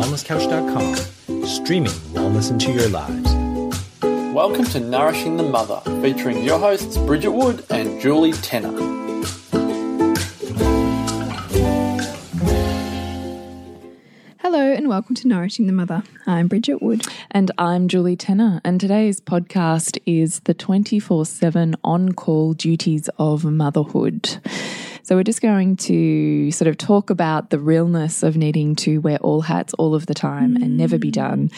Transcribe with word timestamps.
wellnesscouch.com, 0.00 1.44
streaming 1.44 1.92
wellness 2.14 2.50
into 2.50 2.72
your 2.72 2.88
lives. 2.88 3.34
Welcome 4.34 4.64
to 4.66 4.80
Nourishing 4.80 5.36
the 5.36 5.42
Mother, 5.42 5.82
featuring 6.00 6.42
your 6.42 6.58
hosts 6.58 6.96
Bridget 6.96 7.32
Wood 7.32 7.66
and 7.68 8.00
Julie 8.00 8.32
Tenner. 8.32 8.72
Hello 14.38 14.72
and 14.72 14.88
welcome 14.88 15.14
to 15.16 15.28
Nourishing 15.28 15.66
the 15.66 15.72
Mother. 15.74 16.02
I'm 16.26 16.48
Bridget 16.48 16.80
Wood. 16.80 17.06
And 17.30 17.50
I'm 17.58 17.86
Julie 17.86 18.16
Tenner. 18.16 18.62
And 18.64 18.80
today's 18.80 19.20
podcast 19.20 19.98
is 20.06 20.40
the 20.40 20.54
24 20.54 21.26
7 21.26 21.76
on 21.84 22.12
call 22.14 22.54
duties 22.54 23.10
of 23.18 23.44
motherhood. 23.44 24.38
So, 25.02 25.16
we're 25.16 25.24
just 25.24 25.42
going 25.42 25.76
to 25.76 26.50
sort 26.50 26.68
of 26.68 26.76
talk 26.76 27.10
about 27.10 27.50
the 27.50 27.58
realness 27.58 28.22
of 28.22 28.36
needing 28.36 28.74
to 28.76 28.98
wear 28.98 29.18
all 29.18 29.40
hats 29.40 29.74
all 29.74 29.94
of 29.94 30.06
the 30.06 30.14
time 30.14 30.56
mm. 30.56 30.62
and 30.62 30.76
never 30.76 30.98
be 30.98 31.10
done, 31.10 31.50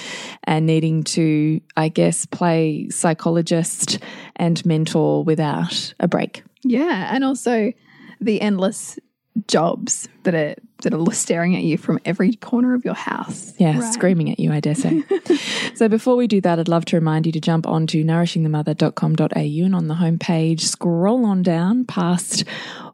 and 0.45 0.67
needing 0.67 1.05
to, 1.05 1.61
I 1.77 1.89
guess, 1.89 2.27
play 2.27 2.89
psychologist 2.91 3.99
and 4.37 4.65
mentor 4.65 5.25
without 5.25 5.95
a 6.01 6.09
break. 6.09 6.43
Yeah. 6.63 7.09
And 7.13 7.25
also 7.25 7.73
the 8.21 8.41
endless 8.41 8.99
jobs 9.47 10.09
that 10.25 10.35
are 10.35 10.55
that 10.83 10.93
are 10.93 11.13
staring 11.13 11.55
at 11.57 11.63
you 11.63 11.79
from 11.79 11.99
every 12.05 12.35
corner 12.35 12.75
of 12.75 12.85
your 12.85 12.95
house. 12.95 13.55
Yeah, 13.57 13.79
right. 13.79 13.93
screaming 13.93 14.31
at 14.31 14.41
you, 14.41 14.53
I 14.53 14.61
dare 14.61 14.75
say. 14.75 15.05
so 15.75 15.89
before 15.89 16.17
we 16.17 16.27
do 16.27 16.41
that, 16.41 16.59
I'd 16.59 16.69
love 16.69 16.85
to 16.87 16.97
remind 16.97 17.27
you 17.27 17.33
to 17.33 17.41
jump 17.41 17.67
onto 17.67 18.05
nourishingthemother.com.au 18.05 19.65
and 19.65 19.75
on 19.77 19.87
the 19.87 19.95
homepage, 19.95 20.61
scroll 20.61 21.25
on 21.25 21.43
down 21.43 21.85
past 21.85 22.45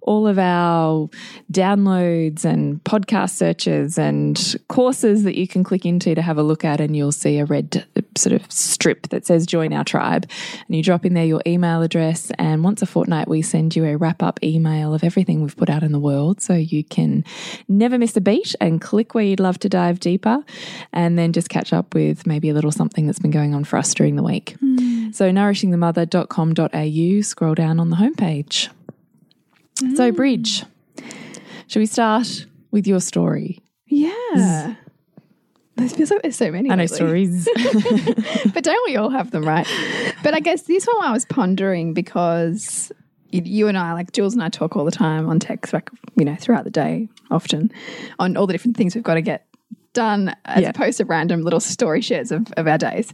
all 0.02 0.26
of 0.26 0.38
our 0.38 1.08
downloads 1.52 2.44
and 2.44 2.82
podcast 2.84 3.30
searches 3.30 3.98
and 3.98 4.56
courses 4.68 5.24
that 5.24 5.36
you 5.36 5.46
can 5.46 5.64
click 5.64 5.84
into 5.84 6.14
to 6.14 6.22
have 6.22 6.38
a 6.38 6.42
look 6.42 6.64
at, 6.64 6.80
and 6.80 6.96
you'll 6.96 7.12
see 7.12 7.38
a 7.38 7.44
red 7.44 7.84
sort 8.16 8.32
of 8.32 8.50
strip 8.50 9.08
that 9.08 9.26
says 9.26 9.46
join 9.46 9.72
our 9.72 9.84
tribe. 9.84 10.28
And 10.66 10.76
you 10.76 10.82
drop 10.82 11.04
in 11.04 11.14
there 11.14 11.24
your 11.24 11.42
email 11.46 11.82
address, 11.82 12.30
and 12.38 12.64
once 12.64 12.82
a 12.82 12.86
fortnight, 12.86 13.28
we 13.28 13.42
send 13.42 13.76
you 13.76 13.84
a 13.84 13.96
wrap 13.96 14.22
up 14.22 14.42
email 14.42 14.94
of 14.94 15.04
everything 15.04 15.42
we've 15.42 15.56
put 15.56 15.70
out 15.70 15.82
in 15.82 15.92
the 15.92 15.98
world 15.98 16.40
so 16.40 16.54
you 16.54 16.84
can 16.84 17.24
never 17.68 17.98
miss 17.98 18.16
a 18.16 18.20
beat 18.20 18.54
and 18.60 18.80
click 18.80 19.14
where 19.14 19.24
you'd 19.24 19.40
love 19.40 19.58
to 19.60 19.68
dive 19.68 20.00
deeper, 20.00 20.44
and 20.92 21.18
then 21.18 21.32
just 21.32 21.48
catch 21.48 21.72
up 21.72 21.94
with 21.94 22.26
maybe 22.26 22.48
a 22.48 22.54
little 22.54 22.72
something 22.72 23.06
that's 23.06 23.18
been 23.18 23.30
going 23.30 23.54
on 23.54 23.64
for 23.64 23.76
us 23.78 23.92
during 23.94 24.16
the 24.16 24.22
week. 24.22 24.56
Mm. 24.62 25.14
So, 25.14 25.30
nourishingthemother.com.au, 25.30 27.22
scroll 27.22 27.54
down 27.54 27.80
on 27.80 27.90
the 27.90 27.96
homepage. 27.96 28.68
Mm. 29.82 29.96
So, 29.96 30.12
Bridge, 30.12 30.64
should 31.66 31.80
we 31.80 31.86
start 31.86 32.46
with 32.70 32.86
your 32.86 33.00
story? 33.00 33.60
Yeah. 33.86 34.74
There 35.76 35.88
feels 35.88 36.10
like 36.10 36.22
there's 36.22 36.36
so 36.36 36.50
many. 36.50 36.70
I 36.70 36.74
know 36.74 36.86
stories. 36.86 37.48
but 38.52 38.64
don't 38.64 38.90
we 38.90 38.96
all 38.96 39.10
have 39.10 39.30
them, 39.30 39.44
right? 39.44 39.66
But 40.22 40.34
I 40.34 40.40
guess 40.40 40.62
this 40.62 40.86
one 40.86 41.04
I 41.04 41.12
was 41.12 41.24
pondering 41.24 41.94
because 41.94 42.90
you 43.30 43.68
and 43.68 43.78
I, 43.78 43.92
like 43.92 44.12
Jules 44.12 44.34
and 44.34 44.42
I, 44.42 44.48
talk 44.48 44.76
all 44.76 44.84
the 44.84 44.90
time 44.90 45.28
on 45.28 45.38
text, 45.38 45.72
like, 45.72 45.90
you 46.16 46.24
know, 46.24 46.34
throughout 46.34 46.64
the 46.64 46.70
day, 46.70 47.08
often 47.30 47.70
on 48.18 48.36
all 48.36 48.46
the 48.46 48.52
different 48.52 48.76
things 48.76 48.94
we've 48.94 49.04
got 49.04 49.14
to 49.14 49.22
get 49.22 49.46
done 49.92 50.34
as 50.44 50.62
yeah. 50.62 50.70
opposed 50.70 50.98
to 50.98 51.04
random 51.04 51.42
little 51.42 51.60
story 51.60 52.00
shares 52.00 52.32
of, 52.32 52.50
of 52.56 52.66
our 52.66 52.78
days. 52.78 53.12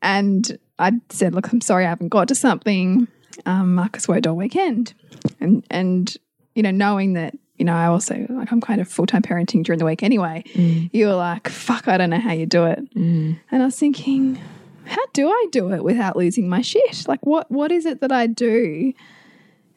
And 0.00 0.58
I 0.78 0.92
said, 1.10 1.34
Look, 1.34 1.52
I'm 1.52 1.60
sorry 1.60 1.86
I 1.86 1.90
haven't 1.90 2.08
got 2.08 2.28
to 2.28 2.34
something. 2.34 3.06
Um, 3.46 3.74
Marcus 3.74 4.08
worked 4.08 4.26
all 4.26 4.36
weekend 4.36 4.94
and 5.40 5.64
and 5.70 6.16
you 6.54 6.62
know 6.62 6.70
knowing 6.70 7.14
that 7.14 7.34
you 7.56 7.64
know 7.64 7.74
I 7.74 7.86
also 7.86 8.26
like 8.28 8.52
I'm 8.52 8.60
kind 8.60 8.80
of 8.80 8.88
full 8.88 9.06
time 9.06 9.22
parenting 9.22 9.64
during 9.64 9.78
the 9.78 9.84
week 9.84 10.02
anyway. 10.02 10.44
Mm. 10.54 10.90
You're 10.92 11.14
like 11.14 11.48
fuck, 11.48 11.88
I 11.88 11.96
don't 11.96 12.10
know 12.10 12.20
how 12.20 12.32
you 12.32 12.46
do 12.46 12.64
it, 12.64 12.94
mm. 12.94 13.38
and 13.50 13.62
I 13.62 13.66
was 13.66 13.78
thinking, 13.78 14.40
how 14.84 15.04
do 15.12 15.28
I 15.28 15.46
do 15.50 15.72
it 15.72 15.84
without 15.84 16.16
losing 16.16 16.48
my 16.48 16.60
shit? 16.60 17.06
Like 17.08 17.24
what 17.24 17.50
what 17.50 17.72
is 17.72 17.86
it 17.86 18.00
that 18.00 18.12
I 18.12 18.26
do 18.26 18.92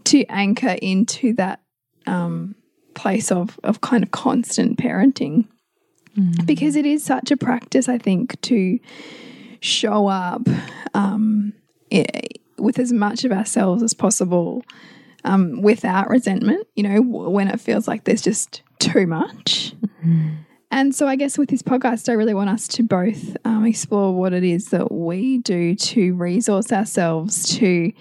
to 0.06 0.26
anchor 0.26 0.78
into 0.82 1.34
that 1.34 1.62
um, 2.08 2.56
place 2.94 3.32
of 3.32 3.60
of 3.64 3.82
kind 3.82 4.04
of 4.04 4.12
constant 4.12 4.78
parenting? 4.78 5.48
Mm. 6.18 6.46
Because 6.46 6.76
it 6.76 6.86
is 6.86 7.04
such 7.04 7.30
a 7.32 7.38
practice, 7.38 7.90
I 7.90 7.98
think, 7.98 8.40
to 8.42 8.80
show 9.60 10.08
up 10.08 10.48
um, 10.94 11.54
it, 11.92 12.40
with 12.58 12.80
as 12.80 12.94
much 12.94 13.26
of 13.26 13.32
ourselves 13.32 13.84
as 13.84 13.94
possible 13.94 14.64
um, 15.26 15.62
without 15.62 16.10
resentment, 16.10 16.68
you 16.76 16.84
know, 16.84 17.02
when 17.02 17.48
it 17.48 17.60
feels 17.60 17.88
like 17.88 18.04
there's 18.04 18.22
just 18.22 18.62
too 18.80 19.08
much. 19.08 19.74
Mm. 20.06 20.38
And 20.72 20.94
so, 20.94 21.08
I 21.08 21.16
guess 21.16 21.38
with 21.38 21.50
this 21.50 21.62
podcast, 21.62 22.10
I 22.10 22.14
really 22.14 22.34
want 22.34 22.50
us 22.50 22.68
to 22.70 22.84
both 22.84 23.38
um, 23.46 23.66
explore 23.66 24.14
what 24.14 24.34
it 24.34 24.44
is 24.44 24.70
that 24.70 24.92
we 24.92 25.40
do 25.40 25.76
to 25.76 26.14
resource 26.16 26.72
ourselves 26.72 27.58
to 27.58 27.92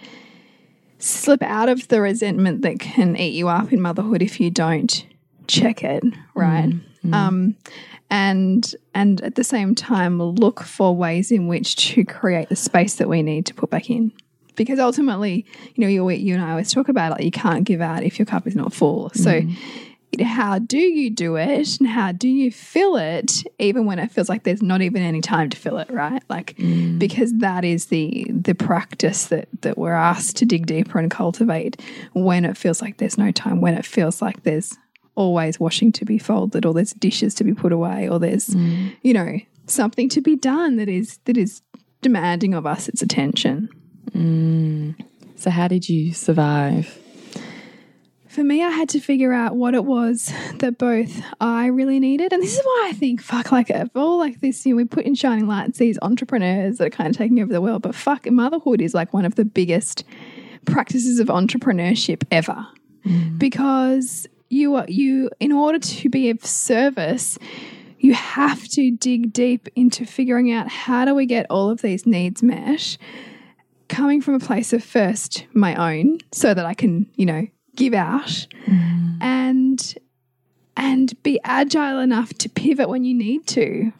slip 0.99 1.43
out 1.43 1.69
of 1.69 1.87
the 1.89 2.01
resentment 2.01 2.63
that 2.63 2.81
can 2.81 3.17
eat 3.17 3.35
you 3.35 3.49
up 3.49 3.73
in 3.73 3.81
motherhood 3.81 4.23
if 4.23 4.41
you 4.41 4.51
don't 4.51 5.07
check 5.47 5.85
it, 5.85 6.03
right? 6.35 6.71
Mm. 6.71 6.81
Mm. 7.07 7.15
Um, 7.15 7.57
and 8.11 8.75
and 8.95 9.21
at 9.23 9.35
the 9.35 9.45
same 9.45 9.75
time, 9.75 10.21
look 10.21 10.61
for 10.61 10.95
ways 10.97 11.31
in 11.31 11.47
which 11.47 11.77
to 11.77 12.05
create 12.05 12.49
the 12.49 12.57
space 12.57 12.97
that 12.97 13.09
we 13.09 13.23
need 13.23 13.47
to 13.47 13.55
put 13.55 13.71
back 13.71 13.89
in 13.89 14.13
because 14.57 14.79
ultimately, 14.79 15.47
you 15.75 15.83
know, 15.83 15.89
you, 15.89 16.09
you 16.11 16.35
and 16.35 16.43
I 16.43 16.51
always 16.51 16.73
talk 16.73 16.89
about 16.89 17.13
it, 17.13 17.15
like 17.17 17.25
you 17.25 17.31
can't 17.31 17.65
give 17.65 17.81
out 17.81 18.03
if 18.03 18.19
your 18.19 18.27
cup 18.27 18.47
is 18.47 18.55
not 18.55 18.73
full. 18.73 19.11
So, 19.11 19.41
mm. 19.41 20.21
how 20.23 20.59
do 20.59 20.79
you 20.79 21.11
do 21.11 21.37
it 21.37 21.81
and 21.81 21.89
how 21.89 22.13
do 22.13 22.29
you 22.29 22.51
fill 22.51 22.97
it 22.97 23.43
even 23.59 23.87
when 23.87 23.99
it 23.99 24.11
feels 24.11 24.29
like 24.29 24.45
there's 24.45 24.63
not 24.63 24.83
even 24.83 25.03
any 25.03 25.21
time 25.21 25.51
to 25.51 25.57
fill 25.57 25.79
it, 25.79 25.91
right? 25.91 26.23
Like, 26.29 26.57
mm. 26.57 26.99
because 26.99 27.33
that 27.39 27.65
is 27.65 27.87
the 27.87 28.27
the 28.31 28.55
practice 28.55 29.27
that 29.27 29.49
that 29.63 29.79
we're 29.79 29.93
asked 29.93 30.37
to 30.37 30.45
dig 30.45 30.67
deeper 30.67 30.99
and 30.99 31.11
cultivate 31.11 31.81
when 32.13 32.45
it 32.45 32.57
feels 32.57 32.81
like 32.81 32.99
there's 32.99 33.19
no 33.19 33.33
time, 33.33 33.61
when 33.61 33.75
it 33.75 33.85
feels 33.85 34.23
like 34.23 34.43
there's 34.43 34.77
always 35.17 35.61
washing 35.61 35.93
to 35.93 36.05
be 36.05 36.19
folded 36.19 36.67
or 36.67 36.75
there's 36.75 36.93
dishes 36.95 37.35
to 37.35 37.45
be 37.45 37.55
put 37.55 37.73
away 37.73 38.09
or 38.09 38.19
there's 38.19 38.49
mm. 38.49 38.95
you 39.03 39.15
know 39.15 39.39
something 39.67 40.09
to 40.09 40.21
be 40.21 40.37
done 40.37 40.77
that 40.77 40.89
is 40.89 41.19
that 41.25 41.37
is 41.37 41.63
demanding 42.03 42.53
of 42.53 42.67
us 42.67 42.89
its 42.89 43.01
attention 43.01 43.69
Mm. 44.15 44.95
So, 45.37 45.51
how 45.51 45.69
did 45.69 45.89
you 45.89 46.13
survive? 46.13 46.99
For 48.29 48.43
me, 48.43 48.65
I 48.65 48.71
had 48.71 48.89
to 48.91 49.01
figure 49.01 49.33
out 49.33 49.55
what 49.55 49.75
it 49.75 49.85
was 49.85 50.33
that 50.59 50.77
both 50.77 51.23
I 51.41 51.67
really 51.67 52.01
needed. 52.01 52.33
And 52.33 52.43
this 52.43 52.59
is 52.59 52.65
why 52.65 52.89
I 52.91 52.93
think, 52.93 53.23
fuck, 53.23 53.53
like, 53.53 53.71
of 53.71 53.91
all 53.95 54.19
like 54.19 54.41
this, 54.41 54.67
you 54.67 54.73
know, 54.73 54.77
we 54.79 54.85
put 54.85 55.05
in 55.05 55.15
shining 55.15 55.47
lights 55.47 55.79
these 55.79 55.99
entrepreneurs 56.03 56.79
that 56.79 56.87
are 56.89 56.91
kind 56.91 57.11
of 57.11 57.17
taking 57.17 57.41
over 57.41 57.53
the 57.53 57.61
world. 57.61 57.83
But 57.83 57.95
fuck, 57.95 58.29
motherhood 58.29 58.81
is 58.81 58.93
like 58.93 59.13
one 59.13 59.25
of 59.25 59.37
the 59.37 59.45
biggest 59.45 60.03
practices 60.67 61.21
of 61.21 61.29
entrepreneurship 61.29 62.25
ever. 62.33 62.67
Mm. 63.07 63.39
Because 63.39 64.27
you 64.49 64.75
are, 64.77 64.87
you, 64.89 65.31
in 65.39 65.53
order 65.53 65.79
to 65.79 66.09
be 66.09 66.31
of 66.31 66.45
service, 66.45 67.39
you 67.99 68.15
have 68.15 68.67
to 68.69 68.91
dig 68.91 69.33
deep 69.33 69.69
into 69.77 70.05
figuring 70.05 70.51
out 70.51 70.69
how 70.69 71.05
do 71.05 71.15
we 71.15 71.27
get 71.27 71.47
all 71.51 71.71
of 71.71 71.83
these 71.83 72.05
needs 72.05 72.43
met 72.43 72.99
coming 73.89 74.21
from 74.21 74.35
a 74.35 74.41
place 74.41 74.73
of 74.73 74.83
first 74.83 75.47
my 75.53 75.75
own 75.75 76.19
so 76.33 76.55
that 76.55 76.65
I 76.65 76.75
can, 76.75 77.11
you 77.15 77.27
know, 77.27 77.47
give 77.77 77.95
out 77.95 78.47
mm. 78.67 79.19
and 79.21 79.95
and 80.77 81.23
be 81.23 81.41
agile 81.45 81.99
enough 81.99 82.35
to 82.35 82.49
pivot 82.49 82.89
when 82.89 83.05
you 83.05 83.15
need 83.15 83.47
to 83.47 83.93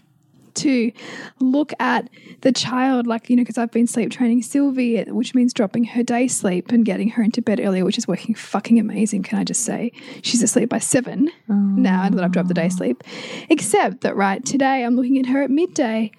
to 0.55 0.93
look 1.41 1.73
at 1.81 2.09
the 2.43 2.53
child 2.53 3.07
like 3.07 3.29
you 3.29 3.37
know 3.37 3.43
because 3.43 3.59
I've 3.59 3.73
been 3.73 3.87
sleep 3.87 4.11
training 4.11 4.43
Sylvie 4.43 5.03
which 5.05 5.35
means 5.35 5.53
dropping 5.53 5.85
her 5.85 6.03
day 6.03 6.29
sleep 6.29 6.71
and 6.71 6.85
getting 6.85 7.09
her 7.11 7.23
into 7.23 7.43
bed 7.43 7.61
earlier 7.61 7.85
which 7.85 7.99
is 7.99 8.07
working 8.07 8.35
fucking 8.35 8.79
amazing 8.79 9.25
can 9.25 9.39
I 9.39 9.45
just 9.45 9.65
say 9.65 9.91
she's 10.23 10.43
asleep 10.43 10.69
by 10.69 10.79
7 10.79 11.29
oh. 11.51 11.53
now 11.55 12.09
that 12.09 12.23
I've 12.23 12.33
dropped 12.33 12.49
the 12.49 12.55
day 12.55 12.69
sleep 12.69 13.03
except 13.49 14.03
that 14.03 14.15
right 14.15 14.45
today 14.45 14.85
I'm 14.85 14.95
looking 14.95 15.19
at 15.19 15.27
her 15.27 15.43
at 15.43 15.51
midday 15.51 16.13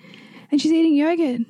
and 0.51 0.61
she's 0.61 0.71
eating 0.71 0.95
yogurt 0.95 1.47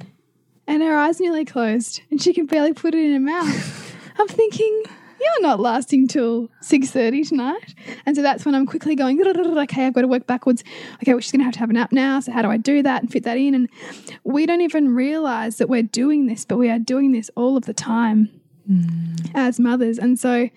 and 0.67 0.81
her 0.81 0.95
eyes 0.95 1.19
nearly 1.19 1.45
closed 1.45 2.01
and 2.09 2.21
she 2.21 2.33
can 2.33 2.45
barely 2.45 2.73
put 2.73 2.93
it 2.93 3.05
in 3.05 3.13
her 3.13 3.19
mouth. 3.19 3.95
I'm 4.19 4.27
thinking, 4.27 4.83
you're 5.19 5.41
not 5.41 5.59
lasting 5.59 6.07
till 6.07 6.49
6.30 6.61 7.29
tonight. 7.29 7.75
And 8.05 8.15
so 8.15 8.21
that's 8.21 8.45
when 8.45 8.55
I'm 8.55 8.65
quickly 8.65 8.95
going, 8.95 9.19
okay, 9.21 9.85
I've 9.85 9.93
got 9.93 10.01
to 10.01 10.07
work 10.07 10.27
backwards. 10.27 10.63
Okay, 11.01 11.13
well, 11.13 11.19
she's 11.19 11.31
going 11.31 11.41
to 11.41 11.45
have 11.45 11.53
to 11.53 11.59
have 11.59 11.69
a 11.69 11.73
nap 11.73 11.91
now. 11.91 12.19
So 12.19 12.31
how 12.31 12.41
do 12.41 12.49
I 12.49 12.57
do 12.57 12.83
that 12.83 13.01
and 13.01 13.11
fit 13.11 13.23
that 13.23 13.37
in? 13.37 13.55
And 13.55 13.69
we 14.23 14.45
don't 14.45 14.61
even 14.61 14.93
realize 14.93 15.57
that 15.57 15.69
we're 15.69 15.83
doing 15.83 16.27
this, 16.27 16.45
but 16.45 16.57
we 16.57 16.69
are 16.69 16.79
doing 16.79 17.11
this 17.11 17.29
all 17.35 17.57
of 17.57 17.65
the 17.65 17.73
time 17.73 18.29
mm. 18.69 19.31
as 19.33 19.59
mothers. 19.59 19.97
And 19.97 20.19
so 20.19 20.49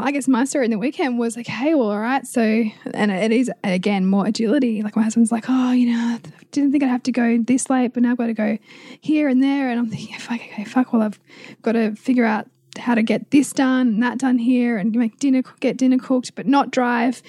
I 0.00 0.12
guess 0.12 0.28
my 0.28 0.44
story 0.44 0.66
in 0.66 0.70
the 0.70 0.78
weekend 0.78 1.18
was 1.18 1.36
like, 1.36 1.46
hey, 1.46 1.74
well, 1.74 1.90
all 1.90 1.98
right. 1.98 2.26
So, 2.26 2.64
and 2.92 3.10
it 3.10 3.32
is 3.32 3.50
again 3.64 4.06
more 4.06 4.26
agility. 4.26 4.82
Like 4.82 4.96
my 4.96 5.02
husband's 5.02 5.32
like, 5.32 5.46
oh, 5.48 5.72
you 5.72 5.92
know, 5.92 6.18
didn't 6.50 6.72
think 6.72 6.84
I'd 6.84 6.90
have 6.90 7.02
to 7.04 7.12
go 7.12 7.38
this 7.38 7.70
late, 7.70 7.94
but 7.94 8.02
now 8.02 8.12
I've 8.12 8.18
got 8.18 8.26
to 8.26 8.34
go 8.34 8.58
here 9.00 9.28
and 9.28 9.42
there. 9.42 9.70
And 9.70 9.78
I'm 9.78 9.88
thinking, 9.88 10.18
fuck, 10.18 10.40
okay, 10.40 10.64
fuck. 10.64 10.92
Well, 10.92 11.02
I've 11.02 11.18
got 11.62 11.72
to 11.72 11.94
figure 11.96 12.24
out 12.24 12.48
how 12.78 12.94
to 12.94 13.02
get 13.02 13.30
this 13.30 13.54
done 13.54 13.88
and 13.88 14.02
that 14.02 14.18
done 14.18 14.36
here 14.38 14.76
and 14.76 14.94
make 14.94 15.18
dinner, 15.18 15.42
get 15.60 15.78
dinner 15.78 15.98
cooked, 15.98 16.34
but 16.34 16.46
not 16.46 16.70
drive, 16.70 17.22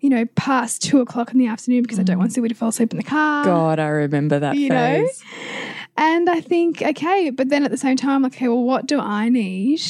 you 0.00 0.10
know, 0.10 0.26
past 0.34 0.82
two 0.82 1.00
o'clock 1.00 1.32
in 1.32 1.38
the 1.38 1.46
afternoon 1.46 1.82
because 1.82 1.98
I 1.98 2.02
don't 2.02 2.18
want 2.18 2.30
mm. 2.30 2.34
Sylvie 2.34 2.50
to 2.50 2.54
fall 2.54 2.68
asleep 2.68 2.92
in 2.92 2.98
the 2.98 3.04
car. 3.04 3.44
God, 3.44 3.78
I 3.78 3.88
remember 3.88 4.38
that 4.38 4.56
You 4.56 4.68
know? 4.68 5.08
And 5.96 6.28
I 6.28 6.40
think, 6.42 6.82
okay, 6.82 7.30
but 7.30 7.48
then 7.48 7.64
at 7.64 7.70
the 7.70 7.76
same 7.78 7.96
time, 7.96 8.26
okay, 8.26 8.48
well, 8.48 8.62
what 8.62 8.86
do 8.86 9.00
I 9.00 9.30
need 9.30 9.80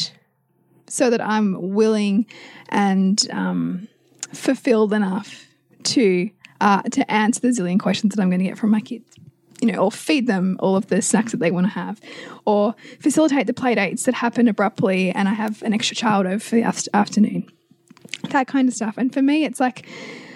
so 0.91 1.11
that 1.11 1.21
I'm 1.21 1.75
willing 1.75 2.27
and 2.69 3.21
um, 3.31 3.89
fulfilled 4.33 4.93
enough 4.93 5.47
to 5.85 6.31
uh, 6.61 6.83
to 6.83 7.11
answer 7.11 7.41
the 7.41 7.49
zillion 7.49 7.81
questions 7.81 8.15
that 8.15 8.23
I'm 8.23 8.29
going 8.29 8.41
to 8.41 8.45
get 8.45 8.59
from 8.59 8.71
my 8.71 8.81
kids? 8.81 9.07
You 9.63 9.73
know, 9.73 9.79
or 9.79 9.93
feed 9.93 10.27
them 10.27 10.57
all 10.61 10.75
of 10.75 10.87
the 10.87 11.03
snacks 11.03 11.33
that 11.33 11.41
they 11.41 11.51
want 11.51 11.67
to 11.67 11.73
have, 11.73 12.01
or 12.47 12.75
facilitate 12.99 13.47
the 13.47 13.53
play 13.53 13.75
dates 13.75 14.05
that 14.05 14.15
happen 14.15 14.49
abruptly, 14.49 15.11
and 15.11 15.29
I 15.29 15.35
have 15.35 15.63
an 15.63 15.75
extra 15.75 15.95
child 15.95 16.27
over 16.27 16.39
for 16.39 16.55
the 16.55 16.63
af- 16.63 16.89
afternoon. 16.95 17.47
That 18.31 18.47
kind 18.47 18.69
of 18.69 18.75
stuff. 18.75 18.97
And 18.97 19.13
for 19.13 19.21
me, 19.21 19.45
it's 19.45 19.61
like, 19.61 19.87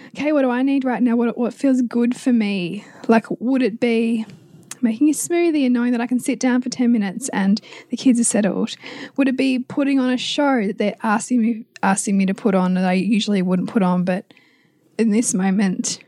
okay, 0.09 0.33
what 0.33 0.43
do 0.43 0.51
I 0.51 0.63
need 0.63 0.85
right 0.85 1.03
now? 1.03 1.17
What 1.17 1.39
what 1.39 1.55
feels 1.55 1.81
good 1.83 2.15
for 2.15 2.33
me? 2.33 2.85
Like, 3.09 3.27
would 3.41 3.63
it 3.63 3.81
be 3.81 4.27
making 4.85 5.09
a 5.09 5.13
smoothie 5.13 5.65
and 5.65 5.75
knowing 5.75 5.91
that 5.91 6.01
I 6.01 6.07
can 6.07 6.21
sit 6.21 6.39
down 6.39 6.63
for 6.63 6.69
10 6.69 6.93
minutes 6.93 7.29
and 7.31 7.61
the 7.91 7.97
kids 7.97 8.21
are 8.21 8.25
settled? 8.25 8.77
Would 9.17 9.27
it 9.27 9.37
be 9.37 9.59
putting 9.59 9.99
on 9.99 10.11
a 10.11 10.17
show 10.17 10.65
that 10.67 10.79
they're 10.79 10.97
asking 11.03 11.43
me 11.43 11.65
asking 11.83 12.17
me 12.17 12.27
to 12.27 12.35
put 12.35 12.55
on 12.55 12.75
that 12.75 12.85
I 12.85 12.93
usually 12.93 13.43
wouldn't 13.43 13.69
put 13.69 13.83
on, 13.83 14.05
but 14.05 14.33
in 14.97 15.11
this 15.11 15.35
moment 15.35 15.99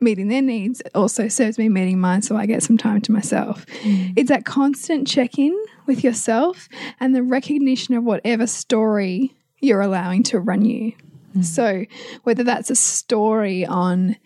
meeting 0.00 0.28
their 0.28 0.40
needs 0.40 0.80
also 0.94 1.26
serves 1.26 1.58
me 1.58 1.68
meeting 1.68 1.98
mine 1.98 2.22
so 2.22 2.36
I 2.36 2.46
get 2.46 2.62
some 2.62 2.78
time 2.78 3.00
to 3.00 3.12
myself. 3.12 3.66
Mm. 3.82 4.12
It's 4.16 4.28
that 4.28 4.44
constant 4.44 5.08
check-in 5.08 5.58
with 5.86 6.04
yourself 6.04 6.68
and 7.00 7.16
the 7.16 7.22
recognition 7.24 7.94
of 7.94 8.04
whatever 8.04 8.46
story 8.46 9.34
you're 9.58 9.80
allowing 9.80 10.22
to 10.24 10.38
run 10.38 10.64
you. 10.64 10.92
Mm. 11.36 11.44
So 11.44 11.84
whether 12.22 12.44
that's 12.44 12.70
a 12.70 12.76
story 12.76 13.66
on 13.66 14.16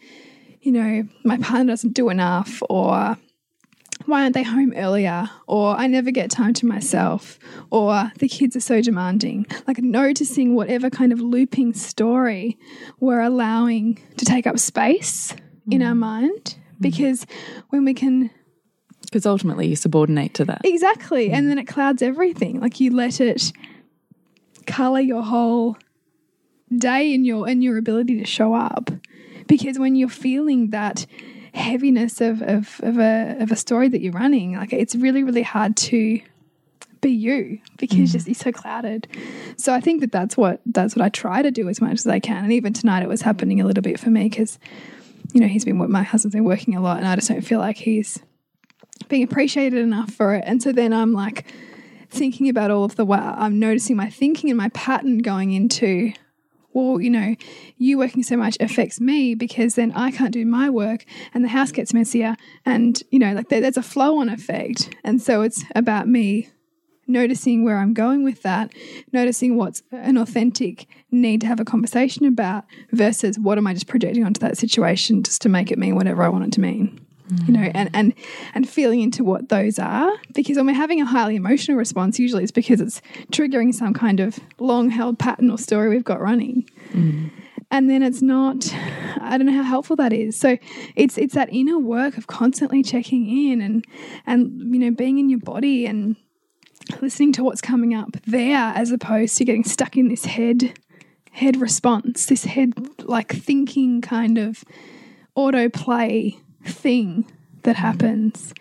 you 0.62 0.70
know, 0.70 1.08
my 1.24 1.36
partner 1.38 1.72
doesn't 1.72 1.92
do 1.92 2.08
enough, 2.08 2.62
or 2.70 3.16
why 4.06 4.22
aren't 4.22 4.34
they 4.34 4.42
home 4.42 4.72
earlier? 4.76 5.28
Or 5.46 5.76
I 5.76 5.86
never 5.86 6.10
get 6.10 6.30
time 6.30 6.54
to 6.54 6.66
myself, 6.66 7.38
or 7.70 8.10
the 8.18 8.28
kids 8.28 8.56
are 8.56 8.60
so 8.60 8.80
demanding. 8.80 9.46
Like 9.66 9.78
noticing 9.78 10.54
whatever 10.54 10.90
kind 10.90 11.12
of 11.12 11.20
looping 11.20 11.74
story 11.74 12.58
we're 13.00 13.20
allowing 13.20 14.02
to 14.16 14.24
take 14.24 14.46
up 14.46 14.58
space 14.58 15.34
in 15.70 15.80
mm. 15.80 15.88
our 15.88 15.94
mind. 15.94 16.56
Because 16.80 17.26
when 17.68 17.84
we 17.84 17.94
can 17.94 18.30
Because 19.04 19.26
ultimately 19.26 19.68
you 19.68 19.76
subordinate 19.76 20.34
to 20.34 20.44
that. 20.46 20.62
Exactly. 20.64 21.30
And 21.30 21.46
mm. 21.46 21.50
then 21.50 21.58
it 21.58 21.66
clouds 21.66 22.02
everything. 22.02 22.60
Like 22.60 22.80
you 22.80 22.90
let 22.90 23.20
it 23.20 23.52
color 24.66 25.00
your 25.00 25.22
whole 25.22 25.76
day 26.76 27.14
and 27.14 27.26
your 27.26 27.48
and 27.48 27.62
your 27.62 27.76
ability 27.76 28.18
to 28.18 28.26
show 28.26 28.54
up. 28.54 28.90
Because 29.46 29.78
when 29.78 29.94
you're 29.94 30.08
feeling 30.08 30.70
that 30.70 31.06
heaviness 31.54 32.20
of, 32.20 32.42
of, 32.42 32.80
of 32.82 32.98
a 32.98 33.36
of 33.40 33.52
a 33.52 33.56
story 33.56 33.88
that 33.88 34.00
you're 34.00 34.12
running, 34.12 34.56
like 34.56 34.72
it's 34.72 34.94
really, 34.94 35.22
really 35.22 35.42
hard 35.42 35.76
to 35.76 36.20
be 37.00 37.10
you 37.10 37.58
because 37.78 38.10
mm. 38.10 38.12
just 38.12 38.26
you're 38.26 38.34
so 38.34 38.52
clouded. 38.52 39.08
So 39.56 39.74
I 39.74 39.80
think 39.80 40.00
that 40.00 40.12
that's 40.12 40.36
what 40.36 40.60
that's 40.66 40.96
what 40.96 41.04
I 41.04 41.08
try 41.10 41.42
to 41.42 41.50
do 41.50 41.68
as 41.68 41.80
much 41.80 41.94
as 41.94 42.06
I 42.06 42.20
can. 42.20 42.44
And 42.44 42.52
even 42.52 42.72
tonight, 42.72 43.02
it 43.02 43.08
was 43.08 43.22
happening 43.22 43.60
a 43.60 43.66
little 43.66 43.82
bit 43.82 44.00
for 44.00 44.10
me 44.10 44.28
because 44.28 44.58
you 45.32 45.40
know 45.40 45.48
he's 45.48 45.64
been 45.64 45.76
my 45.90 46.02
husband's 46.02 46.34
been 46.34 46.44
working 46.44 46.74
a 46.74 46.80
lot, 46.80 46.98
and 46.98 47.06
I 47.06 47.14
just 47.16 47.28
don't 47.28 47.42
feel 47.42 47.58
like 47.58 47.76
he's 47.76 48.18
being 49.08 49.22
appreciated 49.22 49.80
enough 49.80 50.10
for 50.10 50.34
it. 50.34 50.44
And 50.46 50.62
so 50.62 50.72
then 50.72 50.92
I'm 50.92 51.12
like 51.12 51.44
thinking 52.08 52.48
about 52.48 52.70
all 52.70 52.84
of 52.84 52.96
the 52.96 53.04
wow, 53.04 53.34
I'm 53.36 53.58
noticing 53.58 53.96
my 53.96 54.08
thinking 54.08 54.50
and 54.50 54.56
my 54.56 54.68
pattern 54.70 55.18
going 55.18 55.52
into, 55.52 56.12
well, 56.72 57.00
you 57.00 57.10
know, 57.10 57.36
you 57.76 57.98
working 57.98 58.22
so 58.22 58.36
much 58.36 58.56
affects 58.60 59.00
me 59.00 59.34
because 59.34 59.74
then 59.74 59.92
I 59.92 60.10
can't 60.10 60.32
do 60.32 60.46
my 60.46 60.70
work 60.70 61.04
and 61.34 61.44
the 61.44 61.48
house 61.48 61.72
gets 61.72 61.92
messier. 61.92 62.36
And, 62.64 63.00
you 63.10 63.18
know, 63.18 63.32
like 63.32 63.48
there, 63.48 63.60
there's 63.60 63.76
a 63.76 63.82
flow 63.82 64.18
on 64.18 64.28
effect. 64.28 64.94
And 65.04 65.20
so 65.20 65.42
it's 65.42 65.64
about 65.74 66.08
me 66.08 66.48
noticing 67.06 67.64
where 67.64 67.78
I'm 67.78 67.94
going 67.94 68.24
with 68.24 68.42
that, 68.42 68.72
noticing 69.12 69.56
what's 69.56 69.82
an 69.90 70.16
authentic 70.16 70.86
need 71.10 71.40
to 71.42 71.46
have 71.46 71.60
a 71.60 71.64
conversation 71.64 72.26
about 72.26 72.64
versus 72.92 73.38
what 73.38 73.58
am 73.58 73.66
I 73.66 73.74
just 73.74 73.86
projecting 73.86 74.24
onto 74.24 74.40
that 74.40 74.56
situation 74.56 75.22
just 75.22 75.42
to 75.42 75.48
make 75.48 75.70
it 75.70 75.78
mean 75.78 75.94
whatever 75.94 76.22
I 76.22 76.28
want 76.28 76.44
it 76.44 76.52
to 76.52 76.60
mean. 76.60 77.01
You 77.46 77.54
know, 77.54 77.70
and, 77.74 77.88
and 77.94 78.14
and 78.54 78.68
feeling 78.68 79.00
into 79.00 79.24
what 79.24 79.48
those 79.48 79.78
are. 79.78 80.10
Because 80.34 80.56
when 80.56 80.66
we're 80.66 80.74
having 80.74 81.00
a 81.00 81.06
highly 81.06 81.36
emotional 81.36 81.78
response, 81.78 82.18
usually 82.18 82.42
it's 82.42 82.52
because 82.52 82.80
it's 82.80 83.00
triggering 83.30 83.72
some 83.72 83.94
kind 83.94 84.20
of 84.20 84.38
long 84.58 84.90
held 84.90 85.18
pattern 85.18 85.50
or 85.50 85.56
story 85.56 85.88
we've 85.88 86.04
got 86.04 86.20
running. 86.20 86.68
Mm. 86.92 87.30
And 87.70 87.88
then 87.88 88.02
it's 88.02 88.20
not 88.20 88.72
I 89.20 89.38
don't 89.38 89.46
know 89.46 89.54
how 89.54 89.62
helpful 89.62 89.96
that 89.96 90.12
is. 90.12 90.36
So 90.36 90.58
it's 90.94 91.16
it's 91.16 91.34
that 91.34 91.48
inner 91.52 91.78
work 91.78 92.18
of 92.18 92.26
constantly 92.26 92.82
checking 92.82 93.50
in 93.50 93.60
and 93.60 93.84
and 94.26 94.74
you 94.74 94.80
know, 94.80 94.90
being 94.90 95.18
in 95.18 95.30
your 95.30 95.40
body 95.40 95.86
and 95.86 96.16
listening 97.00 97.32
to 97.32 97.44
what's 97.44 97.60
coming 97.60 97.94
up 97.94 98.16
there 98.26 98.72
as 98.74 98.90
opposed 98.90 99.38
to 99.38 99.44
getting 99.44 99.64
stuck 99.64 99.96
in 99.96 100.08
this 100.08 100.24
head 100.24 100.78
head 101.30 101.60
response, 101.60 102.26
this 102.26 102.44
head 102.44 102.74
like 103.00 103.32
thinking 103.32 104.02
kind 104.02 104.36
of 104.36 104.64
autoplay 105.36 106.38
thing 106.64 107.24
that 107.62 107.76
happens, 107.76 108.52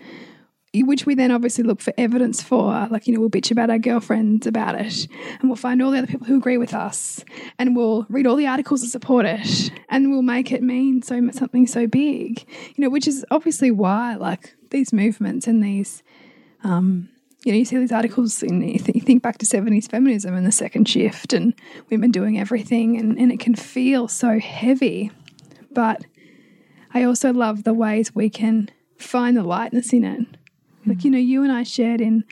which 0.74 1.06
we 1.06 1.16
then 1.16 1.32
obviously 1.32 1.64
look 1.64 1.82
for 1.82 1.94
evidence 1.98 2.42
for. 2.42 2.88
Like, 2.90 3.08
you 3.08 3.14
know, 3.14 3.20
we'll 3.20 3.30
bitch 3.30 3.52
about 3.52 3.70
our 3.70 3.80
girlfriends 3.80 4.48
about 4.48 4.80
it, 4.80 5.08
and 5.40 5.50
we'll 5.50 5.56
find 5.56 5.82
all 5.82 5.92
the 5.92 5.98
other 5.98 6.08
people 6.08 6.28
who 6.28 6.38
agree 6.38 6.58
with 6.58 6.74
us, 6.74 7.24
and 7.60 7.76
we'll 7.76 8.06
read 8.10 8.28
all 8.28 8.36
the 8.36 8.48
articles 8.48 8.82
that 8.82 8.88
support 8.88 9.26
it, 9.26 9.72
and 9.90 10.12
we'll 10.12 10.22
make 10.22 10.52
it 10.52 10.64
mean 10.64 11.02
so 11.02 11.30
something 11.32 11.68
so 11.68 11.88
big, 11.88 12.46
you 12.76 12.84
know, 12.84 12.90
which 12.90 13.08
is 13.08 13.26
obviously 13.32 13.72
why, 13.72 14.16
like, 14.16 14.56
these 14.70 14.94
movements 14.94 15.48
and 15.48 15.64
these, 15.64 16.04
um, 16.64 17.10
you 17.44 17.52
know, 17.52 17.58
you 17.58 17.66
see 17.66 17.78
these 17.78 17.92
articles 17.92 18.44
and 18.44 18.64
you, 18.64 18.78
th- 18.78 18.96
you 18.96 19.02
think 19.02 19.24
back 19.24 19.40
to 19.40 19.46
70s 19.46 19.90
feminism 19.90 20.36
and 20.36 20.46
the 20.46 20.52
second 20.52 20.88
shift 20.88 21.34
and 21.34 21.56
women 21.90 22.12
doing 22.12 22.40
everything, 22.40 22.98
and, 22.98 23.18
and 23.18 23.32
it 23.32 23.40
can 23.40 23.56
feel 23.56 24.08
so 24.08 24.40
heavy. 24.40 25.12
But 25.74 26.06
I 26.94 27.04
also 27.04 27.32
love 27.32 27.64
the 27.64 27.74
ways 27.74 28.14
we 28.14 28.30
can 28.30 28.70
find 28.98 29.36
the 29.36 29.44
lightness 29.44 29.94
in 29.94 30.04
it. 30.04 30.26
Like, 30.86 31.04
you 31.04 31.12
know, 31.12 31.18
you 31.18 31.44
and 31.44 31.52
I 31.52 31.64
shared 31.64 32.02
in 32.02 32.24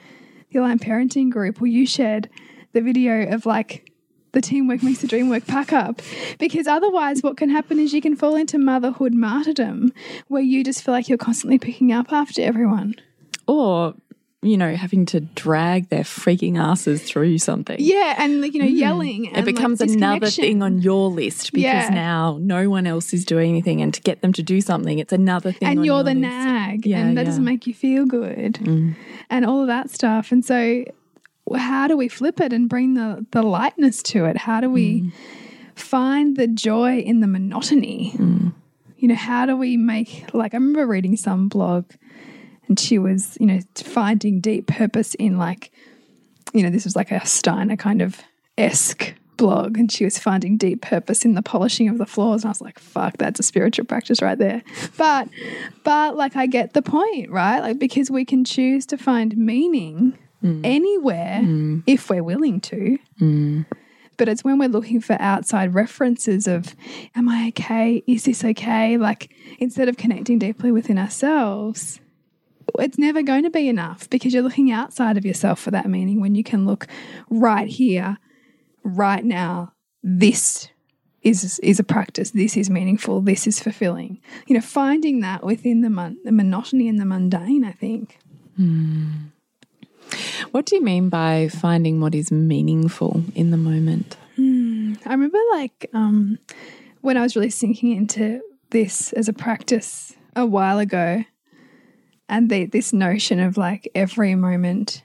the 0.52 0.60
Aligned 0.60 0.82
Parenting 0.82 1.30
group, 1.30 1.62
well, 1.62 1.68
you 1.68 1.86
shared 1.86 2.30
the 2.74 2.82
video 2.82 3.32
of 3.32 3.46
like 3.46 3.92
the 4.32 4.42
teamwork 4.42 4.84
makes 4.84 5.02
the 5.02 5.08
dream 5.08 5.30
work 5.30 5.46
pack 5.48 5.74
up. 5.74 6.02
Because 6.38 6.68
otherwise, 6.68 7.24
what 7.24 7.38
can 7.38 7.50
happen 7.50 7.80
is 7.80 7.94
you 7.94 8.02
can 8.02 8.16
fall 8.16 8.36
into 8.36 8.58
motherhood 8.58 9.14
martyrdom 9.14 9.92
where 10.28 10.42
you 10.42 10.64
just 10.64 10.84
feel 10.84 10.94
like 10.94 11.10
you're 11.10 11.18
constantly 11.18 11.58
picking 11.58 11.92
up 11.92 12.12
after 12.12 12.42
everyone. 12.42 12.96
Or, 13.48 13.96
you 14.42 14.58
know, 14.58 14.74
having 14.74 15.06
to 15.08 15.20
drag 15.20 15.90
their 15.90 16.04
freaking 16.04 16.58
asses 16.58 17.04
through 17.04 17.38
something. 17.40 17.76
Yeah, 17.78 18.16
and 18.18 18.42
like, 18.42 18.54
you 18.54 18.62
know, 18.62 18.70
mm. 18.70 18.78
yelling. 18.78 19.26
It 19.26 19.34
and, 19.34 19.46
like, 19.46 19.56
becomes 19.56 19.82
another 19.82 20.30
thing 20.30 20.64
on 20.64 20.80
your 20.82 21.10
list 21.10 21.52
because 21.52 21.64
Yeah. 21.64 21.90
now 21.90 22.38
no 22.42 22.70
one 22.70 22.88
else 22.88 23.14
is 23.14 23.26
doing 23.26 23.50
anything, 23.50 23.82
and 23.82 23.94
to 23.94 24.02
get 24.02 24.22
them 24.22 24.32
to 24.34 24.44
do 24.44 24.62
something, 24.62 24.98
it's 24.98 25.12
another 25.12 25.52
thing. 25.52 25.68
and 25.68 25.86
you're 25.86 25.98
your 25.98 26.04
the 26.04 26.14
list. 26.14 26.22
nag 26.22 26.86
Yeah, 26.86 27.00
and 27.00 27.18
that 27.18 27.22
yeah. 27.22 27.26
doesn't 27.26 27.44
make 27.44 27.68
you 27.68 27.74
feel 27.74 28.06
good 28.06 28.54
mm. 28.54 28.96
and 29.30 29.46
all 29.46 29.62
of 29.62 29.68
that 29.68 29.90
stuff 29.90 30.32
and 30.32 30.44
so 30.46 30.86
how 31.56 31.88
do 31.88 31.98
we 31.98 32.08
flip 32.08 32.40
it 32.40 32.54
and 32.54 32.70
bring 32.70 32.94
the 32.94 33.26
the 33.32 33.42
lightness 33.42 34.02
to 34.04 34.26
it 34.26 34.38
how 34.38 34.62
do 34.62 34.70
we 34.70 35.02
mm. 35.02 35.12
find 35.76 36.38
the 36.38 36.48
joy 36.48 37.00
in 37.00 37.20
the 37.22 37.28
monotony 37.28 38.14
you 38.98 39.08
know 39.08 39.16
how 39.16 39.46
do 39.46 39.56
we 39.56 39.78
make 39.78 40.26
like 40.34 40.54
i 40.54 40.58
remember 40.58 40.86
reading 40.86 41.16
some 41.18 41.48
blog 41.48 41.86
and 42.70 42.80
she 42.80 42.98
was 42.98 43.38
you 43.40 43.48
know 43.48 43.60
finding 43.76 44.40
deep 44.40 44.68
purpose 44.68 45.16
in 45.16 45.38
like 45.38 45.72
you 46.54 46.64
know 46.64 46.70
this 46.70 46.86
was 46.86 46.96
like 46.96 47.12
a 47.12 47.26
steiner 47.26 47.76
kind 47.76 48.02
of 48.02 48.22
esque 48.58 49.14
blog 49.38 49.78
and 49.78 49.92
she 49.92 50.04
was 50.04 50.20
finding 50.20 50.58
deep 50.58 50.82
purpose 50.82 51.24
in 51.24 51.34
the 51.34 51.42
polishing 51.42 51.88
of 51.88 51.98
the 51.98 52.06
floors. 52.06 52.44
And 52.44 52.50
i 52.50 52.52
was 52.52 52.62
like 52.62 52.78
fuck 52.78 53.18
that's 53.18 53.40
a 53.40 53.44
spiritual 53.44 53.86
practice 53.86 54.22
right 54.22 54.38
there. 54.38 54.62
But 54.98 55.30
but 55.84 56.16
like 56.16 56.36
i 56.36 56.46
get 56.46 56.74
the 56.74 56.82
point 56.82 57.32
right? 57.32 57.60
Like 57.60 57.80
because 57.80 58.12
we 58.12 58.26
can 58.26 58.46
choose 58.46 58.86
to 58.88 58.98
find 58.98 59.36
meaning 59.36 60.18
mm. 60.44 60.62
anywhere 60.64 61.42
mm. 61.42 61.84
if 61.88 62.10
we're 62.10 62.24
willing 62.24 62.62
to. 62.62 63.00
Mm. 63.20 63.66
But 64.18 64.28
it's 64.28 64.44
when 64.44 64.60
we're 64.60 64.68
looking 64.68 65.00
for 65.00 65.16
outside 65.22 65.74
references 65.74 66.46
of 66.46 66.76
am 67.16 67.30
i 67.30 67.48
okay? 67.50 68.04
Is 68.06 68.26
this 68.26 68.44
okay? 68.44 68.98
Like 68.98 69.34
instead 69.60 69.88
of 69.88 69.96
connecting 69.96 70.38
deeply 70.38 70.72
within 70.74 70.98
ourselves 70.98 72.02
it's 72.80 72.98
never 72.98 73.22
going 73.22 73.44
to 73.44 73.50
be 73.50 73.68
enough 73.68 74.10
because 74.10 74.34
you're 74.34 74.44
looking 74.44 74.72
outside 74.72 75.18
of 75.18 75.26
yourself 75.26 75.60
for 75.60 75.72
that 75.72 75.90
meaning 75.90 76.22
when 76.22 76.36
you 76.36 76.44
can 76.44 76.66
look 76.66 76.88
right 77.30 77.68
here 77.68 78.18
right 78.84 79.26
now 79.26 79.74
this 80.04 80.70
is 81.22 81.60
is 81.60 81.80
a 81.80 81.84
practice. 81.84 82.32
This 82.32 82.56
is 82.56 82.70
meaningful. 82.70 83.22
This 83.22 83.46
is 83.46 83.60
fulfilling. 83.60 84.20
You 84.48 84.56
know 84.56 84.62
finding 84.62 85.20
that 85.22 85.44
within 85.44 85.82
the, 85.82 85.90
mon- 85.90 86.18
the 86.24 86.32
monotony 86.32 86.88
and 86.88 87.00
the 87.00 87.06
mundane 87.06 87.64
i 87.64 87.72
think. 87.72 88.18
What 90.52 90.66
do 90.66 90.76
you 90.76 90.84
mean 90.84 91.10
by 91.10 91.50
finding 91.50 92.02
what 92.02 92.16
is 92.16 92.32
meaningful 92.32 93.24
in 93.36 93.52
the 93.52 93.58
moment? 93.58 94.18
I 95.06 95.12
remember 95.12 95.38
like 95.54 95.90
um, 95.94 96.40
when 97.02 97.16
I 97.16 97.22
was 97.22 97.36
really 97.36 97.52
sinking 97.52 97.96
into 97.96 98.42
this 98.72 99.14
as 99.14 99.28
a 99.28 99.34
practice 99.34 100.16
a 100.36 100.46
while 100.46 100.80
ago, 100.80 101.24
and 102.30 102.50
the, 102.50 102.66
this 102.66 102.94
notion 102.94 103.40
of 103.40 103.58
like 103.58 103.90
every 103.96 104.36
moment 104.36 105.04